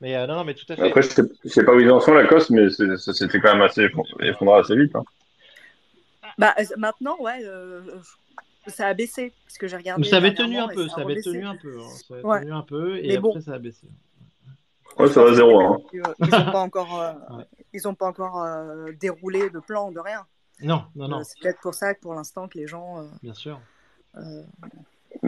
Mais 0.00 0.26
non, 0.26 0.36
non, 0.36 0.44
mais 0.44 0.54
tout 0.54 0.64
à 0.70 0.76
fait. 0.76 0.88
Après, 0.88 1.02
je 1.02 1.20
ne 1.20 1.48
sais 1.50 1.64
pas 1.64 1.74
où 1.74 1.80
ils 1.80 1.90
en 1.90 2.00
sont, 2.00 2.14
la 2.14 2.26
coste, 2.26 2.50
mais 2.50 2.68
c'était 2.70 3.40
quand 3.40 3.52
même 3.52 3.62
assez 3.62 3.86
effondré 4.20 4.58
assez 4.58 4.76
vite. 4.76 4.96
Hein. 4.96 5.04
Bah, 6.38 6.54
maintenant, 6.78 7.16
ouais, 7.20 7.44
ça 8.66 8.88
a 8.88 8.94
baissé. 8.94 9.32
Parce 9.46 9.58
que 9.58 9.66
j'ai 9.66 9.76
regardé. 9.76 10.04
Ça 10.04 10.16
avait 10.16 10.34
tenu 10.34 10.58
un 10.58 10.68
peu, 10.68 10.88
ça 10.88 11.02
avait 11.02 11.20
tenu 11.20 11.44
un 11.44 11.56
peu. 11.56 11.78
Hein. 11.80 11.88
Ça 12.08 12.14
avait 12.14 12.24
ouais. 12.24 12.40
tenu 12.40 12.52
un 12.52 12.62
peu 12.62 12.98
et 12.98 13.08
mais 13.08 13.16
après, 13.16 13.20
bon. 13.20 13.40
ça 13.40 13.54
a 13.54 13.58
baissé. 13.58 13.86
Ouais, 14.98 15.08
ça 15.08 15.24
va 15.24 15.34
zéro. 15.34 15.60
Hein. 15.60 15.78
Ils 15.92 16.00
n'ont 16.00 16.52
pas 16.52 16.60
encore, 16.60 17.00
euh, 17.00 17.12
ils 17.72 17.88
ont 17.88 17.94
pas 17.94 18.06
encore 18.06 18.42
euh, 18.42 18.92
déroulé 19.00 19.50
de 19.50 19.60
plan, 19.60 19.90
de 19.90 20.00
rien. 20.00 20.26
Non, 20.62 20.82
non, 20.94 21.08
non. 21.08 21.18
Euh, 21.18 21.22
c'est 21.24 21.40
peut-être 21.40 21.60
pour 21.60 21.74
ça 21.74 21.94
que 21.94 22.00
pour 22.00 22.14
l'instant 22.14 22.48
que 22.48 22.58
les 22.58 22.66
gens. 22.66 22.98
Euh, 22.98 23.04
Bien 23.22 23.34
sûr. 23.34 23.60
Euh, 24.16 24.42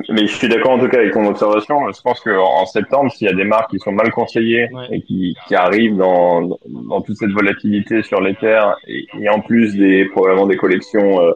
mais 0.08 0.26
je 0.26 0.34
suis 0.36 0.48
d'accord 0.48 0.72
en 0.72 0.78
tout 0.78 0.88
cas 0.88 0.98
avec 0.98 1.12
ton 1.12 1.26
observation. 1.26 1.90
Je 1.90 2.00
pense 2.02 2.20
qu'en 2.20 2.66
septembre, 2.66 3.10
s'il 3.10 3.26
y 3.26 3.30
a 3.30 3.34
des 3.34 3.44
marques 3.44 3.70
qui 3.70 3.78
sont 3.78 3.92
mal 3.92 4.10
conseillées 4.10 4.68
ouais. 4.72 4.86
et 4.90 5.02
qui, 5.02 5.36
qui 5.46 5.54
arrivent 5.54 5.96
dans, 5.96 6.56
dans, 6.66 7.00
toute 7.02 7.16
cette 7.16 7.32
volatilité 7.32 8.02
sur 8.02 8.20
les 8.20 8.34
terres 8.36 8.76
et, 8.86 9.06
et, 9.18 9.28
en 9.28 9.40
plus 9.40 9.76
des 9.76 10.06
probablement 10.06 10.46
des 10.46 10.56
collections 10.56 11.20
euh, 11.20 11.32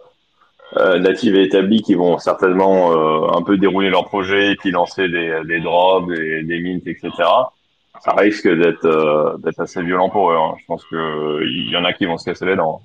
euh, 0.76 0.98
natives 0.98 1.34
et 1.34 1.42
établies 1.42 1.82
qui 1.82 1.94
vont 1.94 2.18
certainement 2.18 2.92
euh, 2.92 3.36
un 3.36 3.42
peu 3.42 3.58
dérouler 3.58 3.90
leur 3.90 4.04
projet 4.06 4.52
et 4.52 4.56
puis 4.56 4.70
lancer 4.70 5.08
des, 5.08 5.40
des 5.44 5.60
drops, 5.60 6.06
des, 6.08 6.42
des 6.44 6.60
mints, 6.60 6.80
etc 6.86 7.10
ça 8.00 8.12
risque 8.14 8.48
d'être 8.48 8.84
euh, 8.84 9.36
d'être 9.38 9.60
assez 9.60 9.82
violent 9.82 10.10
pour 10.10 10.30
eux. 10.30 10.36
Hein. 10.36 10.54
Je 10.60 10.64
pense 10.66 10.84
qu'il 10.86 10.98
il 11.42 11.70
y 11.70 11.76
en 11.76 11.84
a 11.84 11.92
qui 11.92 12.06
vont 12.06 12.18
se 12.18 12.24
casser 12.24 12.46
les 12.46 12.56
dents. 12.56 12.82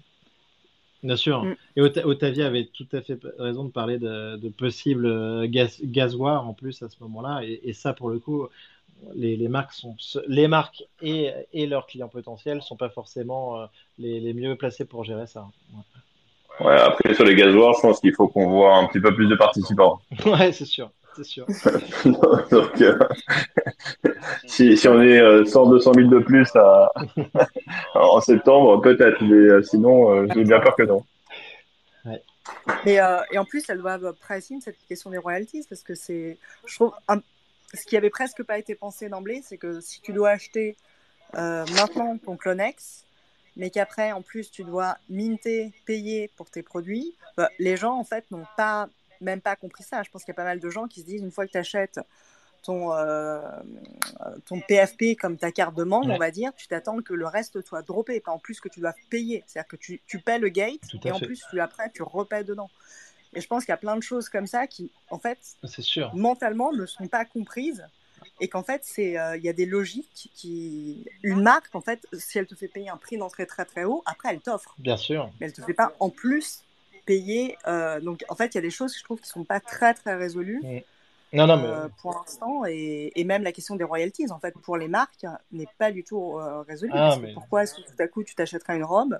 Bien 1.04 1.16
sûr. 1.16 1.44
Mm. 1.44 1.56
Et 1.78 1.82
Otavia 1.82 2.48
avait 2.48 2.66
tout 2.66 2.88
à 2.94 3.02
fait 3.02 3.20
raison 3.40 3.66
de 3.66 3.72
parler 3.72 3.98
de, 3.98 4.38
de 4.38 4.50
possibles 4.50 5.08
euh, 5.08 5.48
gaz, 5.48 6.16
en 6.22 6.54
plus 6.54 6.84
à 6.84 6.90
ce 6.90 6.98
moment-là. 7.02 7.42
Et, 7.44 7.60
et, 7.64 7.74
ça, 7.74 7.94
pour 7.94 8.10
le 8.10 8.20
coup, 8.20 8.48
les, 9.16 9.36
les, 9.36 9.48
marques 9.48 9.74
sont 9.74 9.96
les 10.28 10.48
marques 10.48 10.84
et, 11.02 11.32
et 11.54 11.66
leurs 11.66 11.88
clients 11.88 12.08
potentiels 12.08 12.62
sont 12.62 12.76
pas 12.76 12.90
forcément 12.90 13.60
euh, 13.60 13.66
les, 13.98 14.20
les, 14.20 14.34
mieux 14.34 14.56
placés 14.56 14.86
pour 14.86 15.04
gérer 15.04 15.26
ça. 15.28 15.48
Ouais. 16.60 16.68
ouais. 16.68 16.80
après 16.80 17.14
sur 17.16 17.26
les 17.26 17.36
gazoirs, 17.36 17.74
je 17.76 17.82
pense 17.82 18.00
qu'il 18.00 18.14
faut 18.14 18.28
qu'on 18.28 18.48
voit 18.48 18.78
un 18.78 18.86
petit 18.88 19.00
peu 19.00 19.14
plus 19.14 19.28
de 19.28 19.36
participants. 19.36 20.02
ouais, 20.26 20.52
c'est 20.52 20.66
sûr. 20.66 20.92
C'est 21.16 21.24
sûr. 21.24 21.46
Donc, 22.52 22.82
euh, 22.82 22.98
si, 24.46 24.78
si, 24.78 24.88
on 24.88 25.02
est 25.02 25.46
100, 25.46 25.70
200 25.70 25.94
000 25.94 26.08
de 26.08 26.20
plus 26.20 26.50
à, 26.56 26.92
en 27.96 28.22
septembre, 28.22 28.82
peut-être, 28.82 29.22
mais 29.24 29.64
sinon, 29.64 30.28
j'ai 30.34 30.44
bien 30.44 30.60
peur 30.60 30.76
que 30.76 30.84
non. 30.84 31.04
Ouais. 32.06 32.22
Et, 32.86 33.00
et, 33.32 33.38
en 33.38 33.46
plus, 33.46 33.64
elles 33.70 33.80
doivent 33.80 34.14
pricing 34.22 34.62
cette 34.62 34.78
question 34.88 35.10
des 35.10 35.18
royalties 35.18 35.66
parce 35.70 35.84
que 35.84 35.96
c'est, 35.96 36.38
je 36.66 36.76
trouve, 36.76 36.94
ce 37.74 37.86
qui 37.86 37.98
avait 37.98 38.10
presque 38.10 38.44
pas 38.44 38.58
été 38.58 38.76
pensé 38.76 39.10
d'emblée, 39.10 39.42
c'est 39.44 39.58
que 39.58 39.80
si 39.80 40.02
tu 40.02 40.14
dois 40.14 40.32
acheter 40.32 40.76
maintenant 41.34 42.18
ton 42.18 42.36
Clonex, 42.36 43.06
mais 43.58 43.70
qu'après, 43.70 44.12
en 44.12 44.22
plus, 44.22 44.50
tu 44.50 44.64
dois 44.64 44.98
minter, 45.10 45.74
payer 45.86 46.30
pour 46.38 46.50
tes 46.50 46.64
produits, 46.64 47.16
bah, 47.36 47.50
les 47.60 47.78
gens, 47.78 47.98
en 47.98 48.04
fait, 48.04 48.30
n'ont 48.32 48.46
pas, 48.56 48.88
même 49.22 49.42
pas 49.42 49.56
compris 49.56 49.84
ça. 49.84 50.04
Je 50.04 50.10
pense 50.10 50.24
qu'il 50.24 50.32
y 50.32 50.36
a 50.36 50.36
pas 50.36 50.44
mal 50.44 50.60
de 50.60 50.70
gens 50.70 50.88
qui 50.88 51.02
se 51.02 51.06
disent, 51.06 51.22
une 51.22 51.32
fois 51.32 51.46
que 51.46 51.52
tu 51.52 51.58
achètes 51.58 52.00
ton, 52.64 52.94
euh, 52.94 53.42
ton 54.46 54.60
PFP 54.60 55.16
comme 55.20 55.38
ta 55.38 55.52
carte 55.52 55.76
de 55.76 55.84
membre, 55.84 56.10
on 56.10 56.18
va 56.18 56.32
dire, 56.32 56.54
tu 56.56 56.68
t'attends 56.68 57.02
que 57.02 57.14
le 57.14 57.26
reste 57.26 57.66
soit 57.66 57.82
droppé, 57.82 58.20
pas 58.20 58.32
en 58.32 58.40
plus 58.40 58.60
que 58.60 58.70
tu 58.70 58.80
dois 58.80 58.94
payer. 59.10 59.44
C'est-à-dire 59.48 59.68
que 59.68 59.76
tu, 59.78 60.02
tu 60.06 60.20
paies 60.20 60.40
le 60.40 60.50
gate 60.50 60.82
et 61.04 61.12
en 61.12 61.20
plus, 61.20 61.44
tu, 61.50 61.60
après, 61.60 61.90
tu 61.94 62.04
repaies 62.04 62.44
dedans. 62.44 62.70
Et 63.34 63.42
je 63.42 63.48
pense 63.48 63.64
qu'il 63.64 63.72
y 63.72 63.74
a 63.74 63.78
plein 63.78 63.96
de 63.96 64.04
choses 64.04 64.28
comme 64.28 64.48
ça 64.48 64.68
qui, 64.68 64.92
en 65.10 65.18
fait, 65.18 65.40
sûr. 65.66 66.14
mentalement, 66.14 66.74
ne 66.74 66.86
sont 66.86 67.08
pas 67.08 67.24
comprises 67.26 67.86
et 68.40 68.48
qu'en 68.48 68.64
fait, 68.64 68.82
c'est 68.84 69.18
euh, 69.18 69.38
il 69.38 69.44
y 69.44 69.50
a 69.50 69.54
des 69.54 69.66
logiques 69.66 70.30
qui 70.36 71.06
une 71.24 71.42
marque 71.42 71.74
en 71.74 71.82
fait, 71.82 72.06
si 72.14 72.38
elle 72.38 72.48
te 72.48 72.56
fait 72.56 72.68
payer 72.68 72.90
un 72.90 72.98
prix 72.98 73.18
d'entrée 73.18 73.46
très 73.46 73.66
très 73.66 73.84
haut, 73.84 74.04
après 74.06 74.30
elle 74.30 74.42
t'offre. 74.42 74.76
Bien 74.78 74.98
sûr. 74.98 75.32
Mais 75.40 75.48
elle 75.48 75.54
te 75.54 75.62
fait 75.62 75.74
pas 75.74 75.94
en 76.00 76.10
plus 76.10 76.64
payer. 77.06 77.58
Euh, 77.68 78.00
donc 78.00 78.24
en 78.30 78.36
fait, 78.36 78.54
il 78.54 78.56
y 78.56 78.58
a 78.60 78.62
des 78.62 78.70
choses 78.70 78.94
que 78.94 79.00
je 79.00 79.04
trouve 79.04 79.20
qui 79.20 79.30
sont 79.30 79.44
pas 79.44 79.60
très 79.60 79.94
très 79.94 80.16
résolues. 80.16 80.62
Non, 81.34 81.48
non, 81.48 81.58
mais... 81.58 81.68
Euh, 81.68 81.88
pour 82.02 82.14
l'instant, 82.14 82.66
et, 82.68 83.12
et, 83.16 83.24
même 83.24 83.44
la 83.44 83.54
question 83.54 83.78
des 83.78 83.86
royalties, 83.86 84.30
en 84.32 84.40
fait, 84.40 84.54
pour 84.64 84.76
les 84.76 84.90
marques, 84.90 85.26
n'est 85.54 85.68
pas 85.78 85.92
du 85.92 86.04
tout 86.04 86.34
résolue. 86.68 86.92
Ah, 86.94 87.18
Pourquoi 87.34 87.64
est-ce 87.64 87.76
que 87.76 87.82
tout 87.82 87.96
à 88.00 88.08
coup 88.08 88.24
tu 88.24 88.36
t'achèteras 88.36 88.76
une 88.76 88.84
robe 88.84 89.20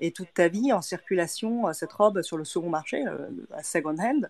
et 0.00 0.10
toute 0.10 0.34
ta 0.34 0.48
vie 0.48 0.72
en 0.72 0.82
circulation, 0.82 1.72
cette 1.72 1.92
robe 1.92 2.22
sur 2.22 2.36
le 2.36 2.44
second 2.44 2.70
marché, 2.70 3.04
à 3.52 3.62
second 3.62 3.96
hand, 3.96 4.28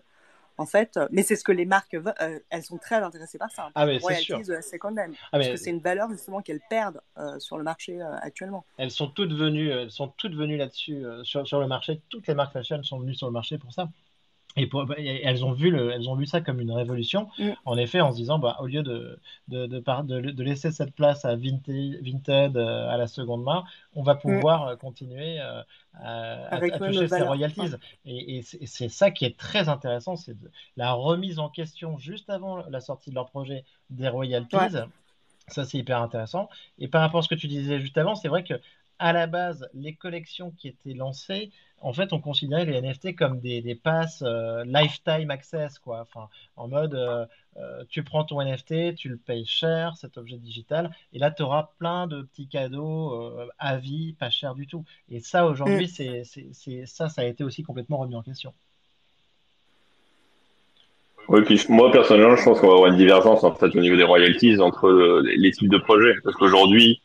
en 0.57 0.65
fait. 0.65 0.97
Euh, 0.97 1.07
mais 1.11 1.23
c'est 1.23 1.35
ce 1.35 1.43
que 1.43 1.51
les 1.51 1.65
marques, 1.65 1.93
euh, 1.93 2.39
elles 2.49 2.63
sont 2.63 2.77
très 2.77 2.95
intéressées 2.95 3.37
par 3.37 3.51
ça. 3.51 3.65
Hein, 3.67 3.71
ah, 3.75 3.85
mais 3.85 3.99
c'est 3.99 4.15
sûr. 4.15 4.39
De 4.39 4.61
second 4.61 4.89
hand, 4.89 5.13
ah, 5.31 5.37
parce 5.37 5.49
que 5.49 5.55
c'est 5.55 5.69
une 5.69 5.79
valeur 5.79 6.09
justement 6.09 6.41
qu'elles 6.41 6.61
perdent 6.69 7.01
euh, 7.17 7.39
sur 7.39 7.57
le 7.57 7.63
marché 7.63 7.99
actuellement. 8.21 8.65
Elles 8.77 8.91
sont 8.91 9.07
toutes 9.07 9.33
venues, 9.33 9.69
elles 9.69 9.91
sont 9.91 10.09
toutes 10.09 10.35
venues 10.35 10.57
là-dessus 10.57 11.03
sur, 11.23 11.47
sur, 11.47 11.59
le 11.59 11.67
marché. 11.67 12.01
Toutes 12.09 12.27
les 12.27 12.33
marques 12.33 12.53
fashion 12.53 12.81
sont 12.83 12.99
venues 12.99 13.15
sur 13.15 13.27
le 13.27 13.33
marché 13.33 13.57
pour 13.57 13.73
ça. 13.73 13.89
Et, 14.55 14.69
elles, 15.23 15.43
ont 15.43 15.51
vu 15.51 15.71
le, 15.71 15.91
elles 15.91 16.07
ont 16.09 16.15
vu 16.15 16.25
ça 16.25 16.41
comme 16.41 16.59
une 16.59 16.71
révolution, 16.71 17.27
mm. 17.39 17.51
en 17.65 17.77
effet, 17.77 18.01
en 18.01 18.11
se 18.11 18.17
disant, 18.17 18.37
bah, 18.37 18.57
au 18.59 18.67
lieu 18.67 18.83
de, 18.83 19.19
de, 19.47 19.65
de, 19.65 20.31
de, 20.31 20.43
laisser 20.43 20.71
cette 20.71 20.93
place 20.93 21.25
à 21.25 21.35
Vinted, 21.35 21.99
Vinted 22.03 22.57
à 22.57 22.97
la 22.97 23.07
seconde 23.07 23.43
main, 23.43 23.63
on 23.95 24.03
va 24.03 24.13
mm. 24.15 24.19
pouvoir 24.19 24.77
continuer 24.77 25.39
à, 25.39 26.59
toucher 26.77 27.07
ces 27.07 27.23
royalties. 27.23 27.75
Et, 28.05 28.43
c'est 28.43 28.89
ça 28.89 29.11
qui 29.11 29.25
est 29.25 29.37
très 29.37 29.69
intéressant, 29.69 30.15
c'est 30.15 30.35
la 30.77 30.93
remise 30.93 31.39
en 31.39 31.49
question 31.49 31.97
juste 31.97 32.29
avant 32.29 32.57
la 32.69 32.79
sortie 32.79 33.09
de 33.09 33.15
leur 33.15 33.29
projet 33.29 33.65
des 33.89 34.07
royalties. 34.07 34.57
Ça, 35.49 35.65
c'est 35.65 35.77
hyper 35.77 36.01
intéressant. 36.01 36.49
Et 36.79 36.87
par 36.87 37.01
rapport 37.01 37.19
à 37.19 37.23
ce 37.23 37.27
que 37.27 37.35
tu 37.35 37.47
disais 37.47 37.79
juste 37.79 37.97
avant, 37.97 38.15
c'est 38.15 38.29
vrai 38.29 38.43
que 38.43 38.53
à 39.03 39.11
la 39.11 39.27
base, 39.27 39.67
les 39.73 39.95
collections 39.95 40.51
qui 40.51 40.69
étaient 40.69 40.93
lancées, 40.93 41.51
en 41.81 41.91
fait, 41.91 42.13
on 42.13 42.21
considérait 42.21 42.63
les 42.63 42.81
NFT 42.81 43.17
comme 43.17 43.41
des, 43.41 43.61
des 43.61 43.75
passes 43.75 44.23
euh, 44.25 44.63
lifetime 44.63 45.29
access, 45.29 45.77
quoi. 45.77 45.99
Enfin, 45.99 46.29
en 46.55 46.69
mode, 46.69 46.95
euh, 46.95 47.25
euh, 47.57 47.83
tu 47.89 48.03
prends 48.03 48.23
ton 48.23 48.41
NFT, 48.41 48.95
tu 48.95 49.09
le 49.09 49.17
payes 49.17 49.45
cher, 49.45 49.97
cet 49.97 50.17
objet 50.17 50.37
digital, 50.37 50.89
et 51.11 51.19
là, 51.19 51.31
tu 51.31 51.43
auras 51.43 51.71
plein 51.79 52.07
de 52.07 52.21
petits 52.21 52.47
cadeaux 52.47 53.29
à 53.59 53.75
vie, 53.75 54.15
pas 54.17 54.29
cher 54.29 54.55
du 54.55 54.67
tout. 54.67 54.85
Et 55.09 55.19
ça, 55.19 55.47
aujourd'hui, 55.47 55.87
mm. 55.87 56.23
c'est, 56.23 56.85
ça, 56.85 57.09
ça 57.09 57.23
a 57.23 57.25
été 57.25 57.43
aussi 57.43 57.61
complètement 57.61 57.97
remis 57.97 58.15
en 58.15 58.23
question. 58.23 58.53
Oui, 61.27 61.41
puis 61.41 61.59
moi 61.67 61.91
personnellement, 61.91 62.37
je 62.37 62.43
pense 62.45 62.59
qu'on 62.61 62.67
va 62.67 62.73
avoir 62.73 62.89
une 62.89 62.97
divergence 62.97 63.43
en 63.43 63.53
fait 63.53 63.75
au 63.75 63.79
niveau 63.79 63.97
des 63.97 64.03
royalties 64.03 64.59
entre 64.59 65.21
les 65.23 65.51
types 65.51 65.69
de 65.69 65.77
projets, 65.77 66.15
parce 66.23 66.35
qu'aujourd'hui, 66.37 67.01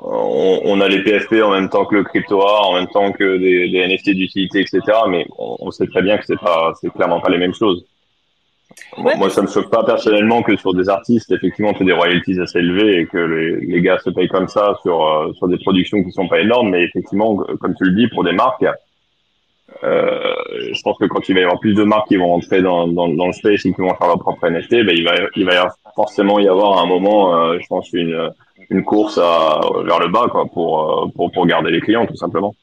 on, 0.00 0.80
a 0.80 0.88
les 0.88 1.02
PFP 1.02 1.42
en 1.42 1.50
même 1.50 1.68
temps 1.68 1.84
que 1.84 1.96
le 1.96 2.04
crypto 2.04 2.40
art, 2.42 2.68
en 2.68 2.74
même 2.74 2.88
temps 2.88 3.12
que 3.12 3.36
des, 3.36 3.68
des 3.68 3.86
NFT 3.86 4.10
d'utilité, 4.10 4.60
etc. 4.60 4.80
Mais 5.08 5.26
on, 5.38 5.70
sait 5.70 5.86
très 5.86 6.02
bien 6.02 6.18
que 6.18 6.24
c'est 6.26 6.40
pas, 6.40 6.72
c'est 6.80 6.92
clairement 6.92 7.20
pas 7.20 7.30
les 7.30 7.38
mêmes 7.38 7.54
choses. 7.54 7.84
Moi, 8.96 9.28
ça 9.28 9.42
me 9.42 9.48
choque 9.48 9.70
pas 9.70 9.84
personnellement 9.84 10.42
que 10.42 10.56
sur 10.56 10.72
des 10.72 10.88
artistes, 10.88 11.30
effectivement, 11.30 11.74
tu 11.74 11.84
des 11.84 11.92
royalties 11.92 12.40
assez 12.40 12.58
élevées 12.58 13.00
et 13.00 13.06
que 13.06 13.18
les, 13.18 13.66
les, 13.66 13.82
gars 13.82 13.98
se 13.98 14.08
payent 14.08 14.28
comme 14.28 14.48
ça 14.48 14.78
sur 14.80 15.06
euh, 15.06 15.32
sur 15.34 15.46
des 15.48 15.58
productions 15.58 16.02
qui 16.02 16.10
sont 16.10 16.26
pas 16.26 16.40
énormes. 16.40 16.70
Mais 16.70 16.84
effectivement, 16.84 17.36
comme 17.60 17.74
tu 17.74 17.84
le 17.84 17.92
dis, 17.92 18.08
pour 18.08 18.24
des 18.24 18.32
marques, 18.32 18.64
euh, 19.84 20.34
je 20.72 20.80
pense 20.82 20.96
que 20.98 21.04
quand 21.04 21.28
il 21.28 21.34
va 21.34 21.40
y 21.40 21.44
avoir 21.44 21.60
plus 21.60 21.74
de 21.74 21.84
marques 21.84 22.08
qui 22.08 22.16
vont 22.16 22.32
entrer 22.32 22.62
dans, 22.62 22.86
dans, 22.88 23.08
dans 23.08 23.26
le 23.26 23.32
space 23.32 23.66
et 23.66 23.72
qui 23.74 23.80
vont 23.80 23.94
faire 23.94 24.08
leur 24.08 24.18
propre 24.18 24.48
NFT, 24.48 24.84
ben, 24.84 24.96
il 24.96 25.04
va 25.04 25.14
il 25.36 25.44
va 25.44 25.74
forcément 25.94 26.38
y 26.38 26.48
avoir 26.48 26.78
un 26.78 26.86
moment, 26.86 27.36
euh, 27.36 27.58
je 27.60 27.66
pense, 27.66 27.92
une 27.92 28.30
une 28.72 28.84
course 28.84 29.18
à, 29.18 29.60
vers 29.84 29.98
le 29.98 30.08
bas 30.08 30.28
quoi, 30.30 30.46
pour, 30.46 31.04
euh, 31.04 31.08
pour, 31.14 31.30
pour 31.30 31.46
garder 31.46 31.70
les 31.70 31.80
clients, 31.80 32.06
tout 32.06 32.16
simplement. 32.16 32.54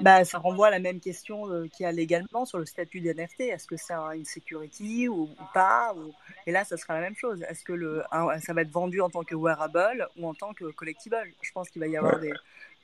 Bah, 0.00 0.24
ça 0.24 0.38
renvoie 0.38 0.66
à 0.66 0.70
la 0.70 0.80
même 0.80 0.98
question 0.98 1.48
euh, 1.48 1.68
qu'il 1.68 1.84
y 1.84 1.86
a 1.86 1.92
légalement 1.92 2.44
sur 2.44 2.58
le 2.58 2.66
statut 2.66 3.00
des 3.00 3.14
NFT. 3.14 3.42
Est-ce 3.42 3.68
que 3.68 3.76
c'est 3.76 3.94
une 3.94 4.24
security 4.24 5.08
ou, 5.08 5.28
pas 5.52 5.94
ou... 5.94 6.12
Et 6.46 6.52
là, 6.52 6.64
ça 6.64 6.76
sera 6.76 6.94
la 6.94 7.00
même 7.00 7.14
chose. 7.14 7.44
Est-ce 7.48 7.62
que 7.62 7.72
le, 7.72 8.02
ça 8.40 8.52
va 8.52 8.62
être 8.62 8.72
vendu 8.72 9.00
en 9.00 9.08
tant 9.08 9.22
que 9.22 9.36
wearable 9.36 10.08
ou 10.16 10.26
en 10.26 10.34
tant 10.34 10.52
que 10.52 10.64
collectible? 10.72 11.16
Je 11.42 11.52
pense 11.52 11.70
qu'il 11.70 11.80
va 11.80 11.86
y 11.86 11.96
avoir 11.96 12.18
des, 12.18 12.32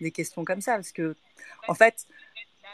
des, 0.00 0.12
questions 0.12 0.44
comme 0.44 0.60
ça. 0.60 0.74
Parce 0.74 0.92
que, 0.92 1.16
en 1.66 1.74
fait, 1.74 2.06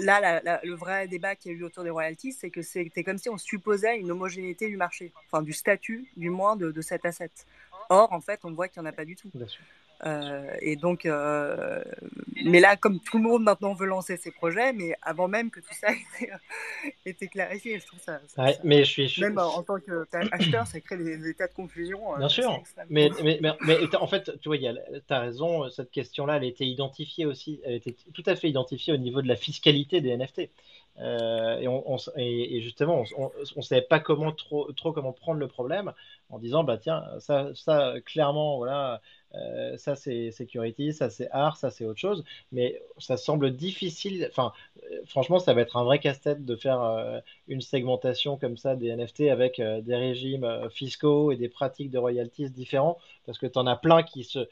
là, 0.01 0.43
le 0.63 0.75
vrai 0.75 1.09
débat 1.09 1.35
qui 1.35 1.49
a 1.49 1.53
eu 1.53 1.65
autour 1.65 1.85
des 1.85 1.91
royalties, 1.91 2.33
c'est 2.33 2.51
que 2.51 2.61
c'était 2.61 3.05
comme 3.05 3.19
si 3.19 3.31
on 3.31 3.39
supposait 3.39 3.99
une 3.99 4.11
homogénéité 4.11 4.69
du 4.69 4.77
marché, 4.77 5.13
enfin 5.27 5.43
du 5.43 5.55
statut, 5.55 6.11
du 6.15 6.29
moins, 6.29 6.57
de, 6.57 6.71
de 6.73 6.81
cet 6.83 7.07
asset. 7.07 7.31
Or, 7.89 8.13
en 8.13 8.21
fait, 8.21 8.41
on 8.45 8.53
voit 8.53 8.69
qu'il 8.69 8.83
n'y 8.83 8.89
en 8.89 8.91
a 8.91 8.95
pas 8.95 9.07
du 9.07 9.17
tout. 9.17 9.31
Euh, 10.05 10.55
et 10.61 10.77
donc, 10.77 11.07
euh, 11.07 11.83
mais 12.45 12.61
là, 12.61 12.77
comme 12.77 13.01
tout 13.01 13.17
le 13.17 13.25
monde 13.25 13.43
maintenant 13.43 13.73
veut 13.73 13.87
lancer 13.87 14.19
ses 14.19 14.31
projets, 14.31 14.73
mais 14.75 14.95
avant 15.01 15.27
même 15.27 15.51
que 15.51 15.61
tout 15.61 15.73
ça 15.73 15.89
ait 16.21 16.31
été, 17.07 17.29
clarifié, 17.29 17.79
je 17.79 17.87
trouve 17.87 18.01
ça. 18.01 18.21
mais 18.63 18.85
je 18.85 19.07
suis, 19.07 19.21
Même 19.23 19.39
en 19.39 19.63
tant 19.63 19.79
qu'acheteur, 19.81 20.67
ça 20.67 20.81
crée 20.81 20.99
des, 20.99 21.29
états 21.29 21.49
de 21.49 21.55
confusion. 21.55 22.15
Euh, 22.15 22.19
Bien 22.19 22.29
sûr. 22.29 22.63
Mais, 22.91 23.11
mais, 23.23 23.41
mais, 23.41 23.97
en 23.97 24.07
fait, 24.07 24.39
tu 24.41 24.49
vois, 24.49 24.59
tu 24.59 24.67
as 25.09 25.21
raison, 25.21 25.69
cette 25.71 25.91
question-là, 25.91 26.37
elle 26.37 26.45
a 26.45 26.47
été 26.47 26.65
identifiée 26.67 27.27
aussi, 27.27 27.61
elle 27.65 27.75
était 27.75 27.97
tout 28.15 28.23
à 28.27 28.37
fait 28.37 28.49
identifiée 28.49 28.93
au 28.93 28.97
niveau 28.97 29.23
de 29.23 29.29
la 29.29 29.35
fiscalité 29.35 30.01
des 30.01 30.17
NFT. 30.17 30.39
et, 30.41 31.69
on, 31.69 31.97
et, 32.17 32.61
justement, 32.63 33.05
on 33.17 33.31
ne 33.57 33.63
savait 33.63 33.83
pas 33.83 33.99
comment 33.99 34.33
trop, 34.33 34.71
trop 34.73 34.93
comment 34.93 35.13
prendre 35.13 35.41
le 35.41 35.49
problème 35.49 35.93
en 36.31 36.39
disant 36.39 36.65
bah 36.65 36.77
tiens 36.77 37.05
ça, 37.19 37.51
ça 37.55 37.95
clairement 38.05 38.57
voilà 38.57 39.01
euh, 39.35 39.77
ça 39.77 39.97
c'est 39.97 40.31
security, 40.31 40.93
ça 40.93 41.11
c'est 41.11 41.29
art, 41.31 41.57
ça 41.57 41.71
c'est 41.71 41.85
autre 41.85 41.99
chose, 41.99 42.25
mais 42.53 42.81
ça 42.99 43.17
semble 43.17 43.55
difficile. 43.55 44.27
Enfin, 44.31 44.53
euh, 44.91 45.01
franchement, 45.07 45.39
ça 45.39 45.53
va 45.53 45.63
être 45.63 45.77
un 45.77 45.85
vrai 45.85 45.99
casse-tête 45.99 46.45
de 46.45 46.57
faire 46.57 46.81
euh, 46.83 47.21
une 47.49 47.61
segmentation 47.61 48.37
comme 48.39 48.57
ça 48.57 48.77
des 48.77 48.95
NFT 48.95 49.23
avec 49.23 49.61
des 49.61 49.97
régimes 49.97 50.69
fiscaux 50.71 51.33
et 51.33 51.37
des 51.37 51.49
pratiques 51.49 51.91
de 51.91 51.99
royalties 51.99 52.51
différents, 52.51 52.99
parce 53.27 53.39
que 53.39 53.47
tu 53.47 53.59
en 53.59 53.67
as 53.67 53.77
plein 53.77 54.03
qui, 54.03 54.25
se, 54.25 54.49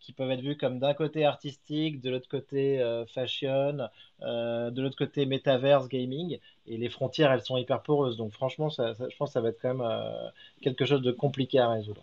qui 0.00 0.12
peuvent 0.12 0.30
être 0.30 0.40
vus 0.40 0.56
comme 0.56 0.78
d'un 0.78 0.94
côté 0.94 1.24
artistique, 1.24 2.00
de 2.00 2.10
l'autre 2.10 2.28
côté 2.28 2.82
fashion, 3.12 3.88
de 4.20 4.82
l'autre 4.82 4.96
côté 4.96 5.26
metaverse, 5.26 5.88
gaming, 5.88 6.38
et 6.66 6.76
les 6.76 6.88
frontières 6.88 7.32
elles 7.32 7.42
sont 7.42 7.56
hyper 7.56 7.82
poreuses. 7.82 8.16
Donc 8.16 8.32
franchement, 8.32 8.70
ça, 8.70 8.94
je 8.94 9.16
pense 9.16 9.30
que 9.30 9.34
ça 9.34 9.40
va 9.40 9.50
être 9.50 9.60
quand 9.60 9.74
même 9.74 10.32
quelque 10.62 10.84
chose 10.84 11.02
de 11.02 11.12
compliqué 11.12 11.58
à 11.58 11.70
résoudre. 11.70 12.02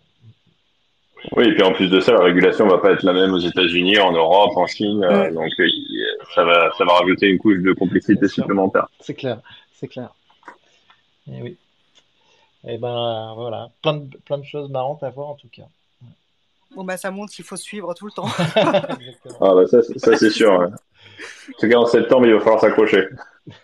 Oui, 1.32 1.48
et 1.48 1.54
puis 1.54 1.62
en 1.62 1.72
plus 1.72 1.88
de 1.88 1.98
ça, 2.00 2.12
la 2.12 2.22
régulation 2.22 2.66
va 2.66 2.78
pas 2.78 2.92
être 2.92 3.02
la 3.02 3.12
même 3.12 3.32
aux 3.32 3.38
États-Unis, 3.38 3.98
en 3.98 4.12
Europe, 4.12 4.56
en 4.56 4.66
Chine, 4.66 5.02
euh, 5.02 5.32
donc 5.32 5.50
euh, 5.58 5.66
ça 6.34 6.44
va, 6.44 6.70
ça 6.76 6.84
va 6.84 6.92
rajouter 6.92 7.28
une 7.28 7.38
couche 7.38 7.58
de 7.58 7.72
complexité 7.72 8.28
supplémentaire. 8.28 8.88
C'est 9.00 9.14
clair, 9.14 9.40
c'est 9.74 9.88
clair. 9.88 10.14
Et 11.28 11.32
eh 11.38 11.42
oui. 11.42 11.56
Et 12.64 12.74
eh 12.74 12.78
ben 12.78 13.32
voilà, 13.36 13.70
plein 13.82 13.94
de, 13.94 14.16
plein 14.18 14.38
de 14.38 14.44
choses 14.44 14.70
marrantes 14.70 15.02
à 15.02 15.10
voir 15.10 15.28
en 15.28 15.34
tout 15.34 15.48
cas. 15.48 15.66
Bon 16.74 16.84
bah 16.84 16.96
ça 16.96 17.10
montre 17.10 17.32
qu'il 17.32 17.44
faut 17.44 17.56
suivre 17.56 17.94
tout 17.94 18.06
le 18.06 18.12
temps. 18.12 18.26
ah 18.56 19.54
bah 19.54 19.66
ça, 19.66 19.82
ça 19.82 20.16
c'est 20.16 20.30
sûr. 20.30 20.52
En 20.52 20.70
tout 21.58 21.68
cas 21.68 21.76
en 21.76 21.86
septembre, 21.86 22.26
il 22.26 22.34
va 22.34 22.40
falloir 22.40 22.60
s'accrocher. 22.60 23.06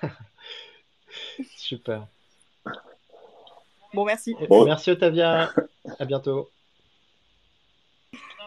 Super. 1.57 2.07
Bon 3.93 4.05
merci. 4.05 4.37
Merci 4.49 4.93
Otavia. 4.93 5.51
À 5.99 6.05
bientôt. 6.05 6.49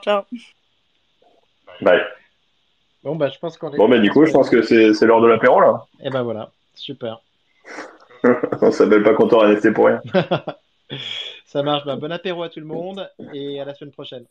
Ciao. 0.05 0.21
Bye. 1.81 1.99
Bon, 3.03 3.15
bah, 3.15 3.29
je 3.33 3.39
pense 3.39 3.57
qu'on 3.57 3.73
est. 3.73 3.77
Bon, 3.77 3.89
bah, 3.89 3.97
du 3.97 4.11
coup, 4.11 4.23
je 4.23 4.31
pense 4.31 4.51
que 4.51 4.61
c'est 4.61 5.01
l'heure 5.01 5.19
de 5.19 5.27
l'apéro, 5.27 5.59
là. 5.59 5.87
Et 5.99 6.03
eh 6.05 6.09
ben 6.11 6.21
voilà, 6.21 6.51
super. 6.75 7.21
On 8.61 8.69
s'appelle 8.69 9.01
pas 9.01 9.15
comptoir 9.15 9.49
NFT 9.49 9.73
pour 9.73 9.87
rien. 9.87 10.03
Ça 11.45 11.63
marche. 11.63 11.85
Bah, 11.85 11.95
bon 11.95 12.11
apéro 12.11 12.43
à 12.43 12.49
tout 12.49 12.59
le 12.59 12.67
monde 12.67 13.09
et 13.33 13.59
à 13.59 13.65
la 13.65 13.73
semaine 13.73 13.93
prochaine. 13.93 14.25